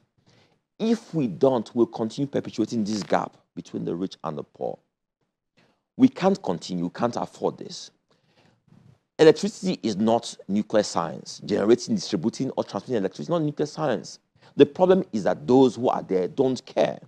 If 0.80 1.14
we 1.14 1.28
don't, 1.28 1.70
we'll 1.76 1.88
continue 1.88 2.28
perpetuating 2.28 2.86
this 2.86 3.04
gap 3.04 3.36
between 3.54 3.84
the 3.84 3.94
rich 3.94 4.16
and 4.24 4.38
the 4.38 4.44
poor. 4.44 4.80
We 5.98 6.08
can't 6.08 6.42
continue, 6.42 6.86
we 6.86 6.90
can't 6.90 7.18
afford 7.18 7.58
this. 7.58 7.92
Electricity 9.20 9.78
is 9.84 9.98
not 9.98 10.38
nuclear 10.48 10.84
science. 10.84 11.42
Generating, 11.44 11.96
distributing, 11.96 12.50
or 12.52 12.64
transmitting 12.64 13.02
electricity 13.02 13.24
is 13.24 13.30
not 13.30 13.42
nuclear 13.42 13.68
science. 13.68 14.20
The 14.56 14.66
problem 14.66 15.04
is 15.12 15.26
that 15.26 15.46
those 15.46 15.76
who 15.76 15.90
are 15.90 16.02
there 16.02 16.30
don't 16.30 16.66
care 16.66 17.02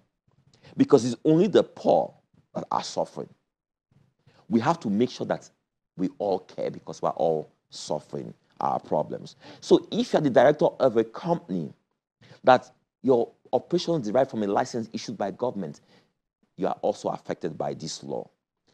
because 0.76 1.06
it's 1.06 1.16
only 1.24 1.48
the 1.48 1.64
poor 1.64 2.14
that 2.54 2.66
are 2.70 2.84
suffering 2.84 3.30
we 4.50 4.60
have 4.60 4.80
to 4.82 4.90
make 4.90 5.10
sure 5.10 5.26
that 5.28 5.50
we 5.98 6.10
all 6.18 6.40
care 6.40 6.70
because 6.70 7.02
we're 7.02 7.10
all 7.12 7.50
suffering 7.70 8.34
our 8.62 8.80
problems. 8.80 9.36
So 9.62 9.88
if 9.92 10.14
you're 10.14 10.22
the 10.22 10.30
director 10.30 10.66
of 10.80 10.98
a 10.98 11.04
company 11.04 11.74
that 12.44 12.72
your 13.02 13.32
operations 13.54 14.08
derive 14.08 14.30
from 14.30 14.44
a 14.44 14.48
license 14.48 14.90
issued 14.94 15.18
by 15.18 15.32
government, 15.32 15.82
you 16.58 16.68
are 16.68 16.78
also 16.82 17.10
affected 17.10 17.58
by 17.58 17.74
this 17.74 18.04
law. 18.04 18.30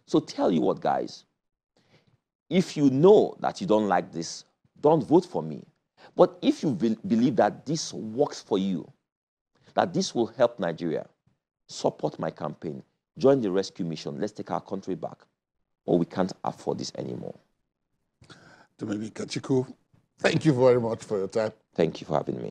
So 0.06 0.20
tell 0.20 0.52
you 0.52 0.62
what, 0.62 0.82
guys, 0.82 1.26
if 2.50 2.76
you 2.76 2.90
know 2.90 3.36
that 3.40 3.62
you 3.62 3.68
don't 3.68 3.88
like 3.88 4.12
this, 4.12 4.46
don't 4.82 5.04
vote 5.04 5.26
for 5.26 5.42
me. 5.42 5.64
But 6.16 6.38
if 6.42 6.64
you 6.64 6.72
be 6.72 6.98
believe 7.08 7.36
that 7.38 7.66
this 7.66 7.94
works 7.94 8.42
for 8.42 8.58
you, 8.58 8.92
that 9.76 9.94
this 9.94 10.14
will 10.14 10.28
help 10.28 10.60
Nigeria, 10.60 11.08
support 11.68 12.20
my 12.20 12.30
campaign, 12.30 12.84
join 13.18 13.40
the 13.42 13.50
rescue 13.52 13.86
mission, 13.86 14.20
let's 14.20 14.34
take 14.34 14.52
our 14.52 14.60
country 14.62 14.96
back 14.96 15.18
or 15.86 15.98
we 15.98 16.06
can't 16.06 16.32
afford 16.44 16.78
this 16.78 16.92
anymore. 16.98 17.36
Dumebi 18.80 19.12
Kachikwu, 19.12 19.72
thank 20.20 20.46
you 20.46 20.54
very 20.54 20.80
much 20.80 21.04
for 21.04 21.18
your 21.18 21.28
time. 21.28 21.52
Thank 21.76 22.02
you 22.02 22.08
for 22.08 22.18
having 22.18 22.42
me. 22.42 22.50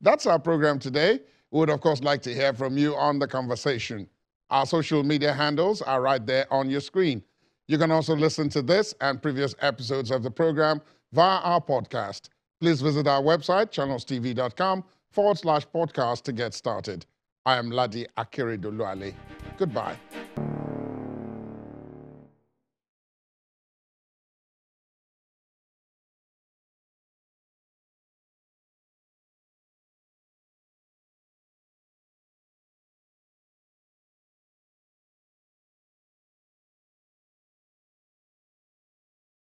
That's 0.00 0.26
our 0.26 0.38
program 0.38 0.78
today. 0.78 1.20
We 1.50 1.60
would, 1.60 1.70
of 1.70 1.80
course, 1.80 2.02
like 2.02 2.22
to 2.22 2.34
hear 2.34 2.54
from 2.54 2.78
you 2.78 2.96
on 2.96 3.18
the 3.18 3.26
conversation. 3.26 4.08
Our 4.48 4.66
social 4.66 5.02
media 5.02 5.32
handles 5.32 5.82
are 5.82 6.00
right 6.00 6.24
there 6.24 6.52
on 6.52 6.70
your 6.70 6.80
screen. 6.80 7.22
You 7.68 7.78
can 7.78 7.90
also 7.90 8.16
listen 8.16 8.48
to 8.50 8.62
this 8.62 8.94
and 9.00 9.22
previous 9.22 9.54
episodes 9.60 10.10
of 10.10 10.22
the 10.22 10.30
program 10.30 10.80
via 11.12 11.38
our 11.40 11.60
podcast. 11.60 12.30
Please 12.60 12.80
visit 12.80 13.06
our 13.06 13.22
website, 13.22 13.70
channelstv.com 13.70 14.84
forward 15.10 15.38
slash 15.38 15.66
podcast 15.68 16.22
to 16.22 16.32
get 16.32 16.54
started. 16.54 17.06
I 17.46 17.56
am 17.56 17.70
Ladi 17.70 18.06
Akeredolu-Ale. 18.18 19.14
Goodbye. 19.58 19.96